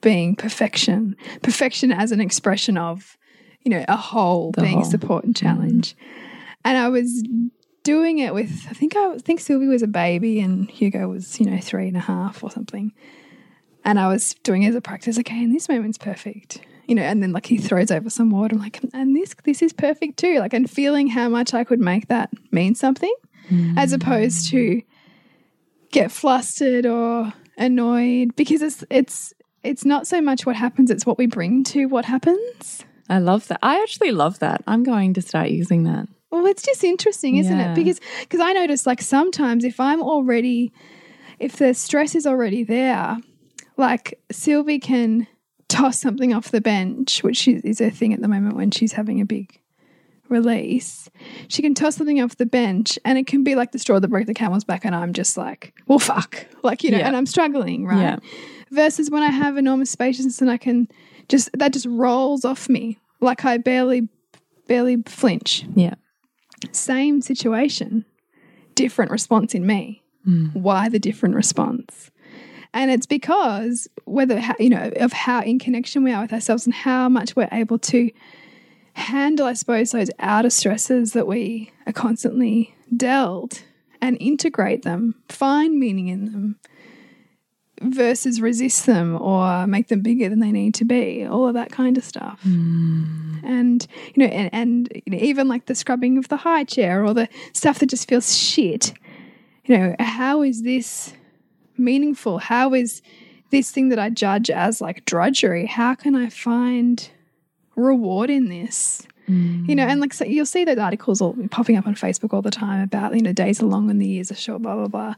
being 0.00 0.36
perfection, 0.36 1.16
perfection 1.42 1.90
as 1.92 2.12
an 2.12 2.20
expression 2.20 2.78
of, 2.78 3.18
you 3.62 3.70
know, 3.70 3.84
a 3.88 3.96
whole 3.96 4.52
The 4.52 4.62
being 4.62 4.80
whole. 4.80 4.84
support 4.84 5.24
and 5.24 5.34
mm. 5.34 5.40
challenge. 5.40 5.96
And 6.64 6.78
I 6.78 6.88
was 6.88 7.24
doing 7.82 8.18
it 8.18 8.32
with, 8.32 8.66
I 8.70 8.74
think 8.74 8.94
I, 8.96 9.18
think 9.18 9.40
Sylvie 9.40 9.66
was 9.66 9.82
a 9.82 9.88
baby 9.88 10.40
and 10.40 10.70
Hugo 10.70 11.08
was, 11.08 11.38
you 11.40 11.46
know, 11.46 11.58
three 11.58 11.88
and 11.88 11.96
a 11.96 12.00
half 12.00 12.42
or 12.44 12.50
something. 12.50 12.92
And 13.84 13.98
I 13.98 14.08
was 14.08 14.34
doing 14.42 14.62
it 14.62 14.68
as 14.68 14.74
a 14.74 14.80
practice, 14.80 15.18
okay, 15.18 15.42
and 15.42 15.54
this 15.54 15.68
moment's 15.68 15.98
perfect. 15.98 16.60
You 16.86 16.94
know, 16.94 17.02
and 17.02 17.20
then 17.20 17.32
like 17.32 17.46
he 17.46 17.58
throws 17.58 17.90
over 17.90 18.08
some 18.08 18.30
water. 18.30 18.54
I'm 18.54 18.62
like, 18.62 18.80
and 18.94 19.16
this 19.16 19.34
this 19.42 19.60
is 19.60 19.72
perfect 19.72 20.18
too. 20.18 20.38
Like 20.38 20.54
and 20.54 20.70
feeling 20.70 21.08
how 21.08 21.28
much 21.28 21.52
I 21.52 21.64
could 21.64 21.80
make 21.80 22.06
that 22.08 22.30
mean 22.52 22.76
something 22.76 23.12
mm. 23.50 23.74
as 23.76 23.92
opposed 23.92 24.50
to 24.50 24.82
get 25.96 26.12
flustered 26.12 26.84
or 26.86 27.32
annoyed 27.56 28.36
because 28.36 28.60
it's 28.62 28.84
it's 28.90 29.32
it's 29.62 29.84
not 29.84 30.06
so 30.06 30.20
much 30.20 30.46
what 30.46 30.54
happens, 30.56 30.90
it's 30.90 31.06
what 31.06 31.18
we 31.18 31.26
bring 31.26 31.64
to 31.64 31.86
what 31.86 32.04
happens. 32.04 32.84
I 33.08 33.18
love 33.18 33.48
that. 33.48 33.58
I 33.62 33.80
actually 33.82 34.10
love 34.12 34.38
that. 34.40 34.62
I'm 34.66 34.82
going 34.82 35.14
to 35.14 35.22
start 35.22 35.48
using 35.50 35.84
that. 35.84 36.06
Well, 36.30 36.44
it's 36.46 36.62
just 36.62 36.84
interesting, 36.84 37.36
isn't 37.36 37.56
Yeah. 37.58 37.72
it? 37.72 37.74
Because 37.74 38.00
because 38.20 38.40
I 38.40 38.52
notice 38.52 38.86
like 38.86 39.00
sometimes 39.00 39.64
if 39.64 39.80
I'm 39.80 40.02
already 40.02 40.72
if 41.38 41.56
the 41.56 41.72
stress 41.74 42.14
is 42.14 42.26
already 42.26 42.62
there, 42.62 43.16
like 43.76 44.18
Sylvie 44.30 44.78
can 44.78 45.26
toss 45.68 45.98
something 45.98 46.32
off 46.32 46.50
the 46.50 46.60
bench, 46.60 47.22
which 47.22 47.48
is, 47.48 47.62
is 47.62 47.80
a 47.80 47.90
thing 47.90 48.12
at 48.14 48.20
the 48.22 48.28
moment 48.28 48.54
when 48.56 48.70
she's 48.70 48.92
having 48.92 49.20
a 49.20 49.24
big 49.26 49.60
release. 50.28 51.08
She 51.48 51.62
can 51.62 51.74
toss 51.74 51.96
something 51.96 52.20
off 52.20 52.36
the 52.36 52.46
bench 52.46 52.98
and 53.04 53.18
it 53.18 53.26
can 53.26 53.44
be 53.44 53.54
like 53.54 53.72
the 53.72 53.78
straw 53.78 53.98
that 54.00 54.08
broke 54.08 54.26
the 54.26 54.34
camel's 54.34 54.64
back 54.64 54.84
and 54.84 54.94
I'm 54.94 55.12
just 55.12 55.36
like, 55.36 55.74
well 55.86 55.98
fuck. 55.98 56.46
Like, 56.62 56.82
you 56.82 56.90
know, 56.90 56.98
Yeah. 56.98 57.06
and 57.06 57.16
I'm 57.16 57.26
struggling, 57.26 57.86
right? 57.86 58.00
Yeah. 58.00 58.16
Versus 58.70 59.10
when 59.10 59.22
I 59.22 59.30
have 59.30 59.56
enormous 59.56 59.90
spaciousness 59.90 60.40
and 60.40 60.50
I 60.50 60.56
can 60.56 60.88
just 61.28 61.48
that 61.54 61.72
just 61.72 61.86
rolls 61.86 62.44
off 62.44 62.68
me. 62.68 62.98
Like 63.20 63.44
I 63.44 63.56
barely 63.58 64.08
barely 64.68 65.02
flinch 65.06 65.64
Yeah. 65.74 65.94
same 66.72 67.20
situation, 67.20 68.04
different 68.74 69.10
response 69.10 69.54
in 69.54 69.66
me. 69.66 70.02
Mm. 70.26 70.54
Why 70.54 70.88
the 70.88 70.98
different 70.98 71.34
response? 71.36 72.10
And 72.74 72.90
it's 72.90 73.06
because 73.06 73.88
whether 74.04 74.42
you 74.58 74.68
know 74.70 74.90
of 74.96 75.12
how 75.12 75.40
in 75.42 75.58
connection 75.58 76.02
we 76.02 76.12
are 76.12 76.22
with 76.22 76.32
ourselves 76.32 76.66
and 76.66 76.74
how 76.74 77.08
much 77.08 77.34
we're 77.36 77.48
able 77.52 77.78
to 77.78 78.10
handle, 78.96 79.46
I 79.46 79.52
suppose, 79.52 79.92
those 79.92 80.10
outer 80.18 80.50
stresses 80.50 81.12
that 81.12 81.26
we 81.26 81.70
are 81.86 81.92
constantly 81.92 82.74
dealt 82.94 83.62
and 84.00 84.16
integrate 84.20 84.82
them, 84.82 85.14
find 85.28 85.78
meaning 85.78 86.08
in 86.08 86.32
them, 86.32 86.58
versus 87.82 88.40
resist 88.40 88.86
them 88.86 89.20
or 89.20 89.66
make 89.66 89.88
them 89.88 90.00
bigger 90.00 90.30
than 90.30 90.40
they 90.40 90.50
need 90.50 90.74
to 90.74 90.84
be. 90.84 91.24
All 91.26 91.46
of 91.46 91.54
that 91.54 91.70
kind 91.70 91.98
of 91.98 92.04
stuff. 92.04 92.40
Hmm. 92.42 93.34
And 93.44 93.86
you 94.14 94.24
know 94.24 94.32
and, 94.32 94.50
and 94.52 95.02
you 95.04 95.12
know, 95.12 95.18
even 95.20 95.46
like 95.46 95.66
the 95.66 95.74
scrubbing 95.74 96.16
of 96.18 96.28
the 96.28 96.38
high 96.38 96.64
chair 96.64 97.04
or 97.04 97.14
the 97.14 97.28
stuff 97.52 97.78
that 97.80 97.90
just 97.90 98.08
feels 98.08 98.36
shit. 98.36 98.94
You 99.66 99.76
know 99.76 99.96
how 99.98 100.42
is 100.42 100.62
this 100.62 101.12
meaningful? 101.76 102.38
How 102.38 102.72
is 102.72 103.02
this 103.50 103.70
thing 103.70 103.90
that 103.90 103.98
i 103.98 104.08
judge 104.08 104.48
as 104.48 104.80
like 104.80 105.04
drudgery? 105.04 105.66
How 105.66 105.94
can 105.94 106.16
i 106.16 106.28
find 106.30 107.10
reward 107.76 108.30
in 108.30 108.48
this 108.48 109.06
you 109.28 109.74
know 109.74 109.82
and 109.82 110.00
like 110.00 110.14
so 110.14 110.24
you'll 110.24 110.46
see 110.46 110.64
those 110.64 110.78
articles 110.78 111.20
all 111.20 111.36
popping 111.50 111.76
up 111.76 111.86
on 111.86 111.96
facebook 111.96 112.32
all 112.32 112.42
the 112.42 112.50
time 112.50 112.80
about 112.80 113.12
you 113.14 113.20
know 113.20 113.32
days 113.32 113.60
are 113.60 113.66
long 113.66 113.90
and 113.90 114.00
the 114.00 114.06
years 114.06 114.30
are 114.30 114.36
short 114.36 114.62
blah 114.62 114.76
blah 114.76 114.86
blah 114.86 115.14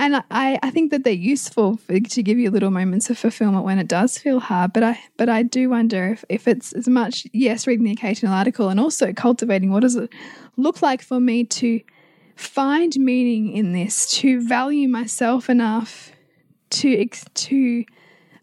and 0.00 0.22
I, 0.30 0.60
I 0.62 0.70
think 0.70 0.92
that 0.92 1.02
they're 1.02 1.12
useful 1.12 1.76
for, 1.76 1.98
to 1.98 2.22
give 2.22 2.38
you 2.38 2.52
little 2.52 2.70
moments 2.70 3.10
of 3.10 3.18
fulfillment 3.18 3.64
when 3.64 3.80
it 3.80 3.88
does 3.88 4.16
feel 4.16 4.38
hard. 4.38 4.72
But 4.72 4.84
I 4.84 5.00
but 5.16 5.28
I 5.28 5.42
do 5.42 5.70
wonder 5.70 6.12
if, 6.12 6.24
if 6.28 6.46
it's 6.46 6.72
as 6.72 6.88
much 6.88 7.26
yes 7.32 7.66
reading 7.66 7.84
the 7.84 7.92
occasional 7.92 8.32
article 8.32 8.68
and 8.68 8.78
also 8.78 9.12
cultivating 9.12 9.72
what 9.72 9.80
does 9.80 9.96
it 9.96 10.12
look 10.56 10.82
like 10.82 11.02
for 11.02 11.18
me 11.18 11.44
to 11.44 11.80
find 12.36 12.96
meaning 12.96 13.52
in 13.52 13.72
this, 13.72 14.08
to 14.12 14.40
value 14.46 14.88
myself 14.88 15.50
enough 15.50 16.12
to 16.70 17.08
to 17.34 17.84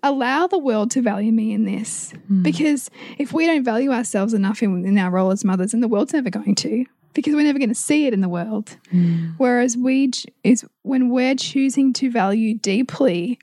allow 0.05 0.45
the 0.45 0.59
world 0.59 0.91
to 0.91 1.01
value 1.01 1.31
me 1.31 1.51
in 1.51 1.65
this. 1.65 2.11
Hmm. 2.27 2.43
Because 2.43 2.89
if 3.17 3.33
we 3.33 3.45
don't 3.45 3.63
value 3.63 3.91
ourselves 3.91 4.33
enough 4.33 4.61
in, 4.61 4.85
in 4.85 4.97
our 4.97 5.09
role 5.09 5.31
as 5.31 5.43
mothers, 5.43 5.73
and 5.73 5.81
the 5.81 5.87
world's 5.87 6.13
never 6.13 6.29
going 6.29 6.55
to, 6.55 6.85
because 7.13 7.33
we're 7.33 7.43
never 7.43 7.59
going 7.59 7.69
to 7.69 7.75
see 7.75 8.05
it 8.05 8.13
in 8.13 8.21
the 8.21 8.29
world. 8.29 8.77
Hmm. 8.91 9.31
Whereas 9.37 9.75
we 9.75 10.11
is 10.43 10.65
when 10.83 11.09
we're 11.09 11.35
choosing 11.35 11.91
to 11.93 12.11
value 12.11 12.55
deeply, 12.55 13.39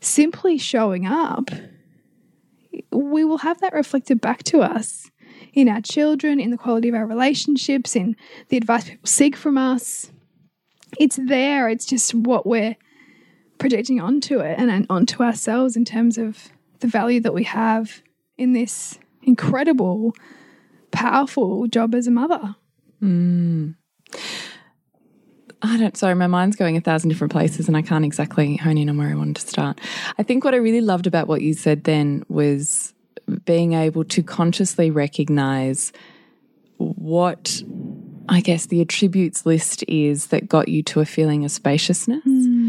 simply 0.00 0.58
showing 0.58 1.06
up, 1.06 1.50
we 2.92 3.24
will 3.24 3.38
have 3.38 3.60
that 3.60 3.74
reflected 3.74 4.20
back 4.20 4.44
to 4.44 4.60
us 4.60 5.10
in 5.52 5.68
our 5.68 5.80
children, 5.80 6.38
in 6.38 6.50
the 6.50 6.56
quality 6.56 6.88
of 6.88 6.94
our 6.94 7.06
relationships, 7.06 7.96
in 7.96 8.14
the 8.48 8.56
advice 8.56 8.84
people 8.84 9.06
seek 9.06 9.34
from 9.34 9.58
us. 9.58 10.12
It's 10.98 11.18
there. 11.26 11.68
It's 11.68 11.86
just 11.86 12.14
what 12.14 12.46
we're 12.46 12.76
projecting 13.60 14.00
onto 14.00 14.40
it 14.40 14.58
and, 14.58 14.86
onto 14.90 15.22
ourselves 15.22 15.76
in 15.76 15.84
terms 15.84 16.18
of 16.18 16.48
the 16.80 16.88
value 16.88 17.20
that 17.20 17.34
we 17.34 17.44
have 17.44 18.02
in 18.36 18.52
this 18.52 18.98
incredible, 19.22 20.16
powerful 20.90 21.68
job 21.68 21.94
as 21.94 22.08
a 22.08 22.10
mother. 22.10 22.56
Hmm. 22.98 23.72
I 25.62 25.76
don't, 25.76 25.96
sorry, 25.96 26.14
my 26.14 26.26
mind's 26.26 26.56
going 26.56 26.78
a 26.78 26.80
thousand 26.80 27.10
different 27.10 27.32
places 27.32 27.68
and 27.68 27.76
I 27.76 27.82
can't 27.82 28.04
exactly 28.04 28.56
hone 28.56 28.78
in 28.78 28.88
on 28.88 28.96
where 28.96 29.10
I 29.10 29.14
wanted 29.14 29.36
to 29.36 29.46
start. 29.46 29.78
I 30.18 30.22
think 30.22 30.42
what 30.42 30.54
I 30.54 30.56
really 30.56 30.80
loved 30.80 31.06
about 31.06 31.28
what 31.28 31.42
you 31.42 31.52
said 31.52 31.84
then 31.84 32.24
was 32.28 32.94
being 33.44 33.74
able 33.74 34.04
to 34.04 34.22
consciously 34.22 34.90
recognize 34.90 35.92
what 36.78 37.62
I 38.26 38.40
guess 38.40 38.66
the 38.66 38.80
attributes 38.80 39.44
list 39.44 39.84
is 39.86 40.28
that 40.28 40.48
got 40.48 40.68
you 40.68 40.82
to 40.84 41.00
a 41.00 41.04
feeling 41.04 41.44
of 41.44 41.50
spaciousness 41.50 42.24
hmm. 42.24 42.59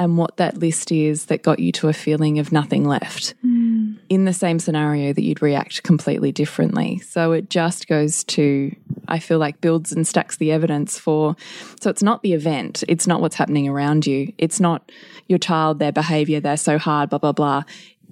And 0.00 0.16
what 0.16 0.38
that 0.38 0.56
list 0.56 0.90
is 0.90 1.26
that 1.26 1.42
got 1.42 1.58
you 1.58 1.70
to 1.72 1.86
a 1.88 1.92
feeling 1.92 2.38
of 2.38 2.52
nothing 2.52 2.88
left 2.88 3.34
hmm. 3.42 3.92
in 4.08 4.24
the 4.24 4.32
same 4.32 4.58
scenario 4.58 5.12
that 5.12 5.22
you'd 5.22 5.42
react 5.42 5.82
completely 5.82 6.32
differently. 6.32 6.98
So 7.00 7.32
it 7.32 7.50
just 7.50 7.86
goes 7.86 8.24
to, 8.24 8.74
I 9.08 9.18
feel 9.18 9.38
like, 9.38 9.60
builds 9.60 9.92
and 9.92 10.06
stacks 10.06 10.38
the 10.38 10.52
evidence 10.52 10.98
for. 10.98 11.36
So 11.82 11.90
it's 11.90 12.02
not 12.02 12.22
the 12.22 12.32
event, 12.32 12.82
it's 12.88 13.06
not 13.06 13.20
what's 13.20 13.36
happening 13.36 13.68
around 13.68 14.06
you, 14.06 14.32
it's 14.38 14.58
not 14.58 14.90
your 15.28 15.38
child, 15.38 15.78
their 15.80 15.92
behavior, 15.92 16.40
they're 16.40 16.56
so 16.56 16.78
hard, 16.78 17.10
blah, 17.10 17.18
blah, 17.18 17.32
blah. 17.32 17.64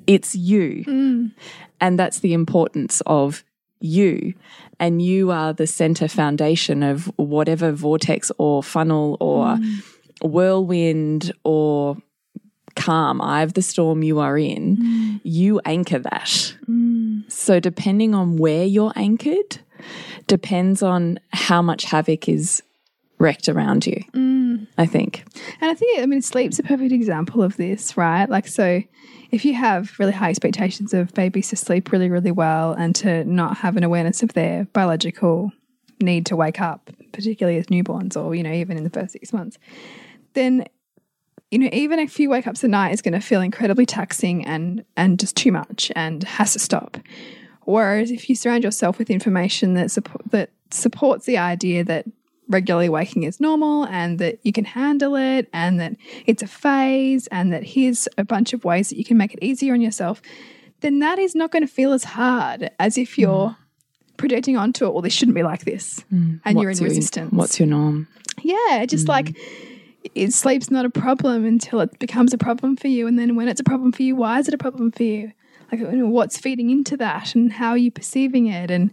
It's 0.07 0.35
you. 0.35 0.83
Hmm. 0.85 1.26
And 1.80 1.99
that's 1.99 2.21
the 2.21 2.35
importance 2.35 3.00
of 3.07 3.42
you. 3.80 4.35
And 4.78 5.00
you 5.00 5.30
are 5.30 5.54
the 5.54 5.66
center 5.66 6.07
foundation 6.07 6.83
of 6.83 7.07
whatever 7.16 7.73
vortex 7.73 8.30
or 8.37 8.62
funnel 8.62 9.16
or 9.21 9.57
hmm. 9.57 9.78
Whirlwind 10.22 11.32
or 11.44 11.96
calm, 12.76 13.20
eye 13.20 13.42
of 13.42 13.54
the 13.54 13.62
storm 13.62 14.02
you 14.02 14.20
are 14.20 14.38
in, 14.38 15.20
you 15.25 15.60
anchor 15.64 15.98
that. 15.98 16.54
So, 17.28 17.60
depending 17.60 18.14
on 18.14 18.37
where 18.37 18.64
you're 18.64 18.92
anchored, 18.96 19.58
depends 20.26 20.82
on 20.82 21.18
how 21.32 21.60
much 21.62 21.84
havoc 21.84 22.28
is 22.28 22.62
wrecked 23.18 23.48
around 23.48 23.84
you, 23.84 24.00
I 24.78 24.87
think. 24.87 25.25
And 25.60 25.70
I 25.70 25.75
think, 25.75 26.00
I 26.00 26.06
mean, 26.06 26.22
sleep's 26.22 26.58
a 26.60 26.62
perfect 26.62 26.92
example 26.92 27.42
of 27.42 27.56
this, 27.56 27.96
right? 27.96 28.28
Like, 28.28 28.46
so 28.46 28.80
if 29.30 29.44
you 29.44 29.54
have 29.54 29.98
really 29.98 30.12
high 30.12 30.30
expectations 30.30 30.94
of 30.94 31.12
babies 31.14 31.48
to 31.48 31.56
sleep 31.56 31.90
really, 31.90 32.08
really 32.08 32.30
well 32.30 32.72
and 32.72 32.94
to 32.96 33.25
not 33.25 33.58
have 33.58 33.76
an 33.76 33.82
awareness 33.82 34.22
of 34.22 34.32
their 34.34 34.64
biological 34.72 35.50
need 36.00 36.26
to 36.26 36.37
wake 36.37 36.60
up, 36.60 36.90
particularly 37.12 37.58
as 37.58 37.66
newborns 37.66 38.16
or, 38.16 38.34
you 38.34 38.42
know, 38.42 38.52
even 38.52 38.76
in 38.76 38.84
the 38.84 38.90
first 38.90 39.12
six 39.12 39.32
months, 39.32 39.58
then, 40.35 40.66
you 41.50 41.58
know, 41.58 41.68
even 41.73 41.99
a 41.99 42.06
few 42.06 42.30
wake 42.30 42.47
ups 42.47 42.64
a 42.64 42.68
night 42.68 42.92
is 42.92 43.02
going 43.02 43.14
to 43.14 43.20
feel 43.20 43.40
incredibly 43.40 43.87
taxing 43.87 44.44
and, 44.44 44.85
and 44.97 45.18
just 45.18 45.37
too 45.37 45.52
much 45.52 45.90
and 45.97 46.25
has 46.25 46.52
to 46.52 46.58
stop. 46.58 46.99
Whereas 47.64 48.11
if 48.11 48.28
you 48.28 48.35
surround 48.35 48.64
yourself 48.64 48.99
with 48.99 49.11
information 49.11 49.75
that, 49.75 49.90
support, 49.90 50.30
that 50.30 50.50
supports 50.70 51.26
the 51.26 51.38
idea 51.38 51.85
that 51.85 52.06
regularly 52.49 52.88
waking 52.88 53.25
is 53.25 53.40
normal 53.40 53.85
and 53.87 54.18
that 54.18 54.38
you 54.42 54.52
can 54.52 54.64
handle 54.64 55.16
it 55.16 55.49
and 55.52 55.78
that 55.78 55.94
it's 56.26 56.42
a 56.42 56.47
phase 56.47 57.26
and 57.26 57.52
that 57.52 57.62
here's 57.62 58.08
a 58.16 58.25
bunch 58.25 58.52
of 58.52 58.64
ways 58.64 58.88
that 58.88 58.97
you 58.97 59.04
can 59.04 59.18
make 59.18 59.35
it 59.35 59.38
easier 59.42 59.75
on 59.75 59.82
yourself, 59.82 60.23
then 60.80 61.00
that 61.00 61.18
is 61.18 61.35
not 61.35 61.50
going 61.50 61.66
to 61.66 61.73
feel 61.73 61.92
as 61.92 62.04
hard 62.04 62.70
as 62.78 62.97
if 62.97 63.18
you're 63.18 63.50
mm. 63.50 63.56
projecting 64.16 64.56
onto 64.56 64.87
it, 64.87 64.92
well, 64.92 65.02
this 65.02 65.12
shouldn't 65.12 65.35
be 65.35 65.42
like 65.42 65.64
this. 65.64 66.02
Mm. 66.12 66.40
And 66.44 66.61
you're 66.61 66.70
in 66.70 66.78
your- 66.78 66.88
resistance. 66.88 67.32
What's 67.32 67.58
your 67.58 67.68
norm? 67.68 68.08
Yeah, 68.42 68.87
just 68.87 69.08
like 69.08 69.26
mm. 69.26 69.67
It, 70.14 70.33
sleep's 70.33 70.71
not 70.71 70.85
a 70.85 70.90
problem 70.90 71.45
until 71.45 71.81
it 71.81 71.99
becomes 71.99 72.33
a 72.33 72.38
problem 72.38 72.76
for 72.76 72.88
you. 72.88 73.07
And 73.07 73.19
then 73.19 73.37
when 73.37 73.49
it's 73.49 73.61
a 73.61 73.64
problem 73.64 73.93
for 73.93 74.02
you, 74.02 74.17
why 74.17 74.38
is 74.38 74.49
it 74.49 74.55
a 74.55 74.59
problem 74.59 74.90
for 74.93 75.02
you? 75.02 75.33
Like, 75.71 75.81
what's 75.83 76.38
feeding 76.38 76.71
into 76.71 76.97
that 76.97 77.35
and 77.35 77.52
how 77.52 77.71
are 77.71 77.78
you 77.78 77.90
perceiving 77.90 78.47
it? 78.47 78.71
And, 78.71 78.90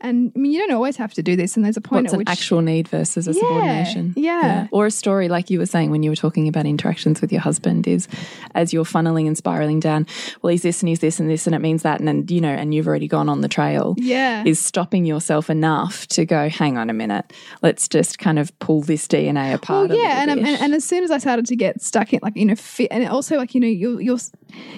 and 0.00 0.32
I 0.34 0.38
mean, 0.38 0.52
you 0.52 0.58
don't 0.60 0.72
always 0.72 0.96
have 0.96 1.14
to 1.14 1.22
do 1.22 1.36
this. 1.36 1.56
And 1.56 1.64
there's 1.64 1.76
a 1.76 1.80
point 1.80 2.04
What's 2.04 2.12
at 2.12 2.16
an 2.16 2.18
which 2.18 2.28
actual 2.28 2.60
need 2.62 2.88
versus 2.88 3.26
a 3.26 3.34
subordination? 3.34 4.14
yeah. 4.16 4.68
Or 4.70 4.86
a 4.86 4.90
story 4.90 5.28
like 5.28 5.50
you 5.50 5.58
were 5.58 5.66
saying 5.66 5.90
when 5.90 6.02
you 6.02 6.10
were 6.10 6.16
talking 6.16 6.48
about 6.48 6.66
interactions 6.66 7.20
with 7.20 7.32
your 7.32 7.40
husband 7.40 7.86
is 7.86 8.08
as 8.54 8.72
you're 8.72 8.84
funneling 8.84 9.26
and 9.26 9.36
spiraling 9.36 9.80
down, 9.80 10.06
well, 10.42 10.50
he's 10.50 10.62
this 10.62 10.82
and 10.82 10.88
he's 10.88 11.00
this 11.00 11.20
and 11.20 11.28
this 11.30 11.46
and 11.46 11.54
it 11.54 11.60
means 11.60 11.82
that 11.82 11.98
and 11.98 12.08
then, 12.08 12.26
you 12.28 12.40
know, 12.40 12.48
and 12.48 12.74
you've 12.74 12.86
already 12.86 13.08
gone 13.08 13.28
on 13.28 13.40
the 13.40 13.48
trail. 13.48 13.94
Yeah. 13.98 14.44
Is 14.44 14.58
stopping 14.58 15.04
yourself 15.04 15.50
enough 15.50 16.06
to 16.08 16.24
go, 16.24 16.48
hang 16.48 16.78
on 16.78 16.90
a 16.90 16.94
minute, 16.94 17.32
let's 17.62 17.88
just 17.88 18.18
kind 18.18 18.38
of 18.38 18.56
pull 18.58 18.82
this 18.82 19.06
DNA 19.06 19.54
apart. 19.54 19.90
Well, 19.90 19.98
a 19.98 20.02
yeah, 20.02 20.22
and, 20.22 20.30
and 20.30 20.46
and 20.46 20.74
as 20.74 20.84
soon 20.84 21.04
as 21.04 21.10
I 21.10 21.18
started 21.18 21.46
to 21.46 21.56
get 21.56 21.80
stuck 21.82 22.12
in, 22.12 22.20
like 22.22 22.36
you 22.36 22.44
know, 22.44 22.54
fit, 22.54 22.88
and 22.90 23.06
also 23.08 23.36
like 23.36 23.54
you 23.54 23.60
know, 23.60 23.66
you'll 23.66 24.00
you'll 24.00 24.20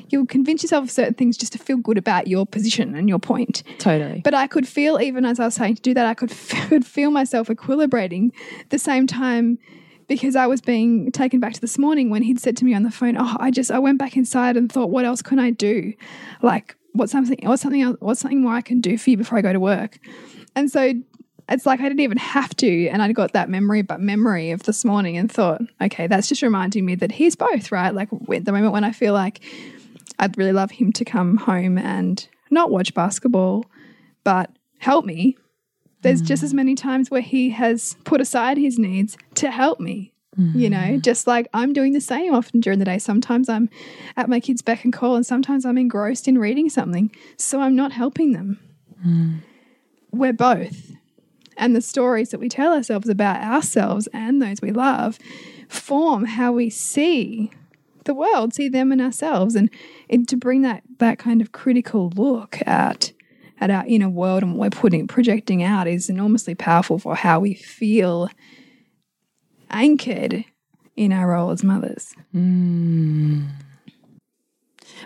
you'll 0.09 0.27
convince 0.27 0.63
yourself 0.63 0.85
of 0.85 0.91
certain 0.91 1.15
things 1.15 1.37
just 1.37 1.53
to 1.53 1.59
feel 1.59 1.77
good 1.77 1.99
about 1.99 2.27
your 2.27 2.47
position 2.47 2.95
and 2.95 3.09
your 3.09 3.19
point. 3.19 3.63
totally. 3.79 4.21
But 4.23 4.35
I 4.35 4.47
could 4.47 4.67
feel, 4.67 4.97
even 5.11 5.25
as 5.25 5.41
I 5.41 5.45
was 5.45 5.55
saying 5.55 5.77
to 5.77 5.83
do 5.83 5.95
that, 5.95 6.07
I 6.07 6.15
could 6.15 6.31
could 6.69 6.87
feel 6.87 7.11
myself 7.11 7.49
equilibrating 7.49 8.31
the 8.71 8.79
same 8.79 9.07
time 9.07 9.59
because 10.09 10.35
I 10.35 10.47
was 10.47 10.61
being 10.61 11.13
taken 11.13 11.39
back 11.39 11.53
to 11.55 11.61
this 11.61 11.79
morning 11.79 12.11
when 12.11 12.23
he'd 12.23 12.41
said 12.41 12.57
to 12.59 12.65
me 12.65 12.75
on 12.75 12.83
the 12.83 12.91
phone, 12.91 13.17
"Oh, 13.19 13.37
I 13.39 13.51
just 13.51 13.71
I 13.71 13.79
went 13.79 13.99
back 13.99 14.17
inside 14.17 14.57
and 14.57 14.71
thought, 14.71 14.91
what 14.91 15.05
else 15.05 15.23
can 15.23 15.39
I 15.39 15.51
do? 15.51 15.93
Like, 16.43 16.77
what's 16.93 17.13
something, 17.13 17.39
what's 17.43 17.63
something 17.63 17.83
else, 17.83 17.97
what's 18.01 18.21
something 18.21 18.43
more 18.43 18.55
I 18.55 18.61
can 18.61 18.81
do 18.81 18.97
for 18.97 19.11
you 19.11 19.17
before 19.17 19.39
I 19.39 19.43
go 19.43 19.53
to 19.53 19.61
work?" 19.61 19.99
And 20.57 20.71
so 20.71 20.95
it's 21.49 21.67
like 21.67 21.81
I 21.81 21.85
didn't 21.85 22.01
even 22.01 22.19
have 22.19 22.55
to, 22.57 22.89
and 22.89 23.03
I 23.03 23.13
got 23.13 23.33
that 23.33 23.49
memory, 23.49 23.83
but 23.83 24.01
memory 24.01 24.53
of 24.53 24.63
this 24.63 24.85
morning, 24.85 25.17
and 25.17 25.31
thought, 25.31 25.61
okay, 25.81 26.07
that's 26.07 26.29
just 26.29 26.43
reminding 26.43 26.85
me 26.85 26.95
that 26.97 27.13
he's 27.13 27.35
both 27.35 27.73
right. 27.73 27.93
Like 27.95 28.09
the 28.11 28.53
moment 28.53 28.73
when 28.73 28.85
I 28.85 28.93
feel 28.93 29.13
like 29.13 29.41
I'd 30.19 30.39
really 30.39 30.53
love 30.53 30.71
him 30.71 30.93
to 30.93 31.05
come 31.05 31.37
home 31.37 31.77
and 31.77 32.27
not 32.51 32.71
watch 32.71 32.95
basketball, 32.95 33.67
but 34.23 34.51
help 34.81 35.05
me. 35.05 35.37
There's 36.03 36.23
just 36.23 36.43
mm. 36.43 36.47
as 36.47 36.55
many 36.55 36.75
times 36.75 37.11
where 37.11 37.21
he 37.21 37.51
has 37.51 37.97
put 38.05 38.21
aside 38.21 38.57
his 38.57 38.79
needs 38.79 39.17
to 39.37 39.51
help 39.51 39.81
me. 39.81 40.13
You 40.55 40.71
know, 40.71 40.79
mm. 40.79 41.03
just 41.03 41.27
like 41.27 41.49
I'm 41.53 41.73
doing 41.73 41.93
the 41.93 42.01
same 42.01 42.35
often 42.35 42.61
during 42.61 42.79
the 42.79 42.85
day. 42.85 42.99
Sometimes 42.99 43.49
I'm 43.49 43.69
at 44.17 44.29
my 44.29 44.41
kids' 44.41 44.63
beck 44.63 44.85
and 44.85 44.93
call, 44.93 45.17
and 45.17 45.27
sometimes 45.27 45.67
I'm 45.67 45.77
engrossed 45.77 46.29
in 46.29 46.39
reading 46.39 46.71
something. 46.71 47.11
So 47.37 47.61
I'm 47.61 47.77
not 47.77 47.93
helping 47.93 48.33
them. 48.33 48.59
Mm. 49.05 49.41
We're 50.13 50.33
both. 50.33 50.93
And 51.57 51.77
the 51.77 51.83
stories 51.83 52.31
that 52.31 52.41
we 52.41 52.49
tell 52.49 52.73
ourselves 52.73 53.09
about 53.09 53.43
ourselves 53.43 54.09
and 54.15 54.41
those 54.41 54.63
we 54.63 54.71
love 54.71 55.19
form 55.69 56.25
how 56.25 56.53
we 56.53 56.71
see 56.71 57.51
the 58.05 58.15
world, 58.15 58.55
see 58.55 58.69
them 58.69 58.93
and 58.93 59.01
ourselves, 59.01 59.55
and, 59.55 59.69
and 60.09 60.27
to 60.29 60.37
bring 60.37 60.63
that 60.63 60.83
that 60.99 61.19
kind 61.19 61.43
of 61.43 61.53
critical 61.53 62.11
look 62.17 62.59
at 62.67 63.13
at 63.61 63.71
our 63.71 63.85
inner 63.87 64.09
world 64.09 64.43
and 64.43 64.55
what 64.55 64.75
we're 64.75 64.81
putting 64.81 65.07
projecting 65.07 65.63
out 65.63 65.87
is 65.87 66.09
enormously 66.09 66.55
powerful 66.55 66.99
for 66.99 67.15
how 67.15 67.41
we 67.41 67.55
feel 67.55 68.29
anchored 69.71 70.45
in 70.97 71.13
our 71.13 71.29
role 71.29 71.51
as 71.51 71.63
mothers. 71.63 72.15
Mm. 72.35 73.49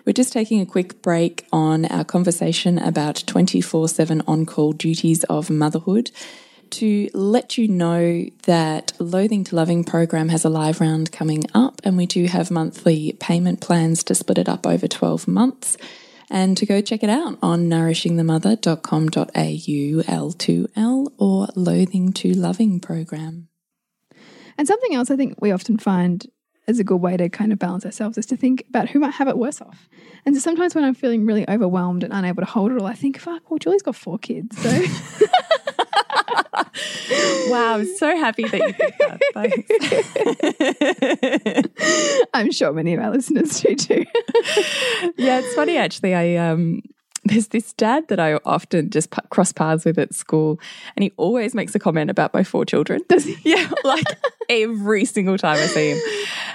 We're 0.04 0.12
just 0.12 0.32
taking 0.32 0.60
a 0.60 0.66
quick 0.66 1.02
break 1.02 1.46
on 1.52 1.84
our 1.86 2.04
conversation 2.04 2.78
about 2.78 3.22
24 3.26 3.88
7 3.88 4.22
on 4.26 4.46
call 4.46 4.72
duties 4.72 5.24
of 5.24 5.50
motherhood 5.50 6.10
to 6.70 7.08
let 7.14 7.56
you 7.56 7.68
know 7.68 8.24
that 8.44 8.92
Loathing 8.98 9.44
to 9.44 9.56
Loving 9.56 9.84
program 9.84 10.28
has 10.30 10.44
a 10.44 10.48
live 10.48 10.80
round 10.80 11.12
coming 11.12 11.44
up, 11.54 11.80
and 11.84 11.96
we 11.96 12.06
do 12.06 12.24
have 12.26 12.50
monthly 12.50 13.12
payment 13.20 13.60
plans 13.60 14.02
to 14.04 14.14
split 14.14 14.38
it 14.38 14.48
up 14.48 14.66
over 14.66 14.88
12 14.88 15.28
months. 15.28 15.76
And 16.30 16.56
to 16.56 16.66
go 16.66 16.80
check 16.80 17.02
it 17.02 17.10
out 17.10 17.38
on 17.42 17.68
nourishingthemother.com.au 17.68 19.34
L2L 19.34 21.12
or 21.18 21.48
Loathing 21.54 22.12
to 22.14 22.32
Loving 22.32 22.80
program. 22.80 23.48
And 24.56 24.66
something 24.66 24.94
else 24.94 25.10
I 25.10 25.16
think 25.16 25.40
we 25.40 25.52
often 25.52 25.78
find 25.78 26.26
is 26.66 26.78
a 26.78 26.84
good 26.84 27.00
way 27.00 27.16
to 27.16 27.28
kind 27.28 27.52
of 27.52 27.58
balance 27.58 27.84
ourselves 27.84 28.16
is 28.16 28.26
to 28.26 28.36
think 28.36 28.64
about 28.68 28.88
who 28.88 28.98
might 28.98 29.14
have 29.14 29.28
it 29.28 29.36
worse 29.36 29.60
off. 29.60 29.88
And 30.24 30.34
so 30.34 30.40
sometimes 30.40 30.74
when 30.74 30.84
I'm 30.84 30.94
feeling 30.94 31.26
really 31.26 31.48
overwhelmed 31.48 32.04
and 32.04 32.12
unable 32.12 32.42
to 32.42 32.50
hold 32.50 32.72
it 32.72 32.78
all, 32.78 32.86
I 32.86 32.94
think, 32.94 33.18
fuck, 33.18 33.50
well, 33.50 33.58
Julie's 33.58 33.82
got 33.82 33.96
four 33.96 34.18
kids. 34.18 34.56
So 34.56 34.70
Wow, 37.48 37.74
I'm 37.74 37.96
so 37.96 38.16
happy 38.16 38.48
that 38.48 38.60
you 38.60 38.72
think 38.72 38.94
that. 38.98 39.20
I'm 42.34 42.50
sure 42.50 42.72
many 42.72 42.94
of 42.94 43.00
our 43.00 43.10
listeners 43.10 43.60
do 43.60 43.74
too. 43.74 44.04
yeah, 45.16 45.38
it's 45.38 45.54
funny 45.54 45.78
actually. 45.78 46.14
I 46.14 46.36
um 46.36 46.82
there's 47.24 47.48
this 47.48 47.72
dad 47.72 48.08
that 48.08 48.20
I 48.20 48.34
often 48.44 48.90
just 48.90 49.10
p- 49.10 49.22
cross 49.30 49.52
paths 49.52 49.84
with 49.84 49.98
at 49.98 50.12
school, 50.14 50.60
and 50.94 51.04
he 51.04 51.12
always 51.16 51.54
makes 51.54 51.74
a 51.74 51.78
comment 51.78 52.10
about 52.10 52.34
my 52.34 52.44
four 52.44 52.64
children. 52.64 53.00
Does 53.08 53.24
he? 53.24 53.36
Yeah, 53.44 53.70
like 53.82 54.04
every 54.48 55.04
single 55.04 55.38
time 55.38 55.56
I 55.56 55.66
see 55.66 55.92
him, 55.92 56.00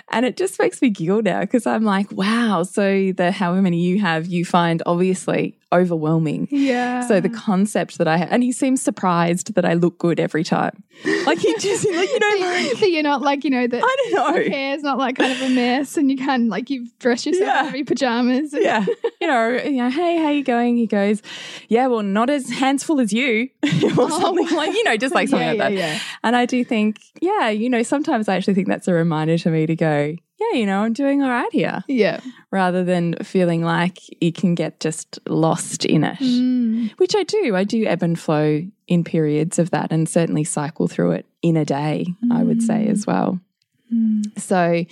and 0.10 0.26
it 0.26 0.38
just 0.38 0.60
makes 0.60 0.82
me 0.82 0.90
giggle 0.90 1.22
now 1.22 1.42
because 1.42 1.66
I'm 1.66 1.84
like, 1.84 2.12
wow. 2.12 2.64
So 2.64 3.12
the 3.14 3.32
however 3.32 3.62
many 3.62 3.82
you 3.82 4.00
have, 4.00 4.28
you 4.28 4.46
find 4.46 4.84
obviously 4.86 5.59
overwhelming. 5.72 6.48
yeah. 6.52 7.08
So 7.08 7.20
the 7.20 7.30
concept 7.30 7.98
that 8.00 8.08
I 8.08 8.18
have, 8.18 8.30
and 8.32 8.44
he 8.44 8.52
seems 8.52 8.82
surprised 8.82 9.54
that 9.56 9.66
I 9.66 9.74
look 9.74 9.98
good 10.00 10.20
every 10.20 10.44
time. 10.44 10.84
Like 11.26 11.38
he 11.40 11.54
just 11.60 11.86
like 11.90 12.10
you 12.10 12.20
know 12.20 12.36
like 12.48 12.78
so 12.78 12.86
you're 12.86 13.04
not 13.04 13.22
like, 13.22 13.44
you 13.44 13.50
know, 13.50 13.68
that 13.68 13.82
I 13.84 13.96
don't 13.98 14.14
know. 14.14 14.40
your 14.42 14.50
hair's 14.50 14.82
not 14.84 14.98
like 14.98 15.16
kind 15.18 15.32
of 15.32 15.42
a 15.42 15.50
mess 15.50 15.96
and 15.98 16.10
you 16.12 16.18
can 16.18 16.50
like 16.50 16.70
you've 16.70 16.90
dressed 17.00 17.26
yourself 17.26 17.46
Yeah. 17.48 17.70
in 17.70 17.76
your 17.76 17.86
pajamas. 17.86 18.54
and- 18.54 18.64
yeah, 18.64 18.86
you 19.22 19.28
know, 19.28 19.50
you 19.64 19.78
know, 19.78 19.90
hey, 19.90 20.18
how 20.18 20.30
you 20.30 20.44
going? 20.44 20.76
He 20.78 20.88
goes, 20.88 21.22
yeah, 21.68 21.88
well, 21.88 22.04
not 22.04 22.30
as 22.30 22.50
hands 22.50 22.84
full 22.84 23.00
as 23.00 23.14
you, 23.14 23.50
or 23.64 23.70
oh. 23.98 24.20
something 24.20 24.56
like, 24.58 24.74
you 24.74 24.84
know, 24.84 24.98
just 24.98 25.14
like 25.16 25.28
something 25.30 25.46
Yeah, 25.48 25.52
like 25.54 25.60
that. 25.60 25.74
yeah, 25.74 25.94
yeah. 25.94 26.00
And 26.24 26.36
I 26.36 26.46
do 26.46 26.64
think, 26.64 27.00
yeah, 27.22 27.50
you 27.50 27.70
know, 27.70 27.84
sometimes 27.84 28.28
I 28.28 28.36
actually 28.36 28.56
think 28.56 28.68
that's 28.68 28.88
a 28.88 28.94
reminder 28.94 29.38
to 29.38 29.50
me 29.50 29.66
to 29.68 29.76
go, 29.76 30.16
yeah, 30.40 30.58
you 30.60 30.66
know, 30.66 30.80
I'm 30.84 30.94
doing 30.94 31.22
all 31.22 31.30
right 31.30 31.52
here, 31.52 31.84
Yeah. 31.88 32.20
rather 32.52 32.84
than 32.84 33.16
feeling 33.24 33.64
like 33.64 34.00
you 34.22 34.32
can 34.32 34.56
get 34.56 34.80
just 34.80 35.20
lost 35.28 35.86
in 35.86 36.04
it, 36.04 36.18
Mm. 36.20 36.92
which 36.98 37.16
I 37.16 37.24
do. 37.24 37.56
I 37.56 37.64
do 37.64 37.86
ebb 37.86 38.04
and 38.04 38.18
flow 38.18 38.62
in 38.88 39.04
periods 39.04 39.60
of 39.60 39.72
that, 39.72 39.92
and 39.92 40.08
certainly 40.08 40.44
cycle 40.44 40.88
through 40.88 41.12
it 41.12 41.26
in 41.42 41.58
a 41.58 41.66
day. 41.66 42.06
I 42.32 42.44
would 42.44 42.62
say 42.64 42.88
as 42.88 43.06
well. 43.06 43.40
So. 44.38 44.86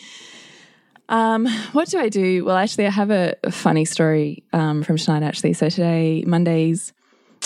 Um, 1.10 1.48
what 1.72 1.88
do 1.88 2.00
I 2.00 2.10
do? 2.10 2.44
Well, 2.44 2.58
actually, 2.58 2.86
I 2.86 2.90
have 2.90 3.12
a, 3.12 3.36
funny 3.50 3.86
story 3.86 4.44
um, 4.52 4.84
from 4.84 4.98
tonight. 4.98 5.24
Actually, 5.24 5.54
so 5.54 5.70
today, 5.70 6.24
Mondays, 6.28 6.92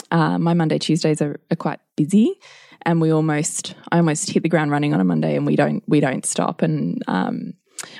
uh, 0.09 0.39
my 0.39 0.55
Monday 0.55 0.79
Tuesdays 0.79 1.21
are, 1.21 1.39
are 1.51 1.55
quite 1.55 1.79
busy, 1.95 2.33
and 2.83 2.99
we 2.99 3.11
almost, 3.13 3.75
I 3.91 3.97
almost 3.97 4.31
hit 4.31 4.41
the 4.41 4.49
ground 4.49 4.71
running 4.71 4.95
on 4.95 4.99
a 4.99 5.03
Monday, 5.03 5.35
and 5.35 5.45
we 5.45 5.55
don't, 5.55 5.83
we 5.87 5.99
don't 5.99 6.25
stop. 6.25 6.63
And 6.63 7.03
um, 7.07 7.53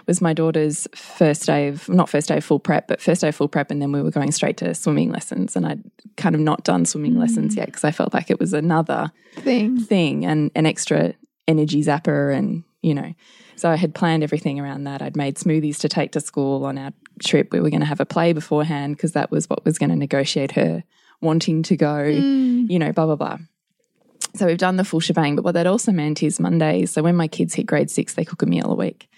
was 0.07 0.21
my 0.21 0.33
daughter's 0.33 0.87
first 0.95 1.45
day 1.45 1.67
of, 1.67 1.87
not 1.89 2.09
first 2.09 2.27
day 2.27 2.37
of 2.37 2.43
full 2.43 2.59
prep, 2.59 2.87
but 2.87 3.01
first 3.01 3.21
day 3.21 3.29
of 3.29 3.35
full 3.35 3.47
prep, 3.47 3.71
and 3.71 3.81
then 3.81 3.91
we 3.91 4.01
were 4.01 4.11
going 4.11 4.31
straight 4.31 4.57
to 4.57 4.73
swimming 4.73 5.11
lessons, 5.11 5.55
and 5.55 5.65
I'd 5.65 5.83
kind 6.17 6.35
of 6.35 6.41
not 6.41 6.63
done 6.63 6.85
swimming 6.85 7.13
mm. 7.13 7.19
lessons 7.19 7.55
yet 7.55 7.67
because 7.67 7.83
I 7.83 7.91
felt 7.91 8.13
like 8.13 8.29
it 8.29 8.39
was 8.39 8.53
another 8.53 9.11
Thing. 9.35 9.79
thing 9.79 10.25
and 10.25 10.51
an 10.55 10.65
extra 10.65 11.13
energy 11.47 11.83
zapper 11.83 12.35
and 12.35 12.63
you 12.81 12.93
know. 12.93 13.13
So 13.55 13.69
i 13.69 13.75
had 13.75 13.93
planned 13.93 14.23
everything 14.23 14.59
around 14.59 14.85
that. 14.85 15.03
I'd 15.03 15.15
made 15.15 15.35
smoothies 15.35 15.77
to 15.81 15.89
take 15.89 16.13
to 16.13 16.19
school 16.19 16.65
on 16.65 16.79
our 16.79 16.93
trip. 17.23 17.51
We 17.51 17.59
were 17.59 17.69
going 17.69 17.81
to 17.81 17.85
have 17.85 17.99
a 17.99 18.07
play 18.07 18.33
beforehand 18.33 18.97
because 18.97 19.11
that 19.11 19.29
was 19.29 19.47
what 19.47 19.63
was 19.63 19.77
going 19.77 19.91
to 19.91 19.95
negotiate 19.95 20.53
her 20.53 20.83
wanting 21.21 21.61
to 21.63 21.77
go 21.77 21.85
mm. 21.85 22.69
you 22.69 22.79
know 22.79 22.91
blah 22.91 23.05
blah 23.05 23.15
blah. 23.15 23.37
So 24.35 24.45
we've 24.45 24.57
done 24.57 24.77
the 24.77 24.85
full 24.85 24.99
shebang 24.99 25.35
but 25.35 25.43
what 25.43 25.53
that 25.53 25.67
also 25.67 25.91
meant 25.91 26.23
is 26.23 26.39
mondays 26.39 26.91
so 26.91 27.03
when 27.03 27.15
my 27.15 27.27
kids 27.27 27.53
hit 27.53 27.65
grade 27.65 27.91
six 27.91 28.13
they 28.13 28.25
cook 28.25 28.41
a 28.41 28.45
meal 28.45 28.71
a 28.71 28.75
week 28.75 29.09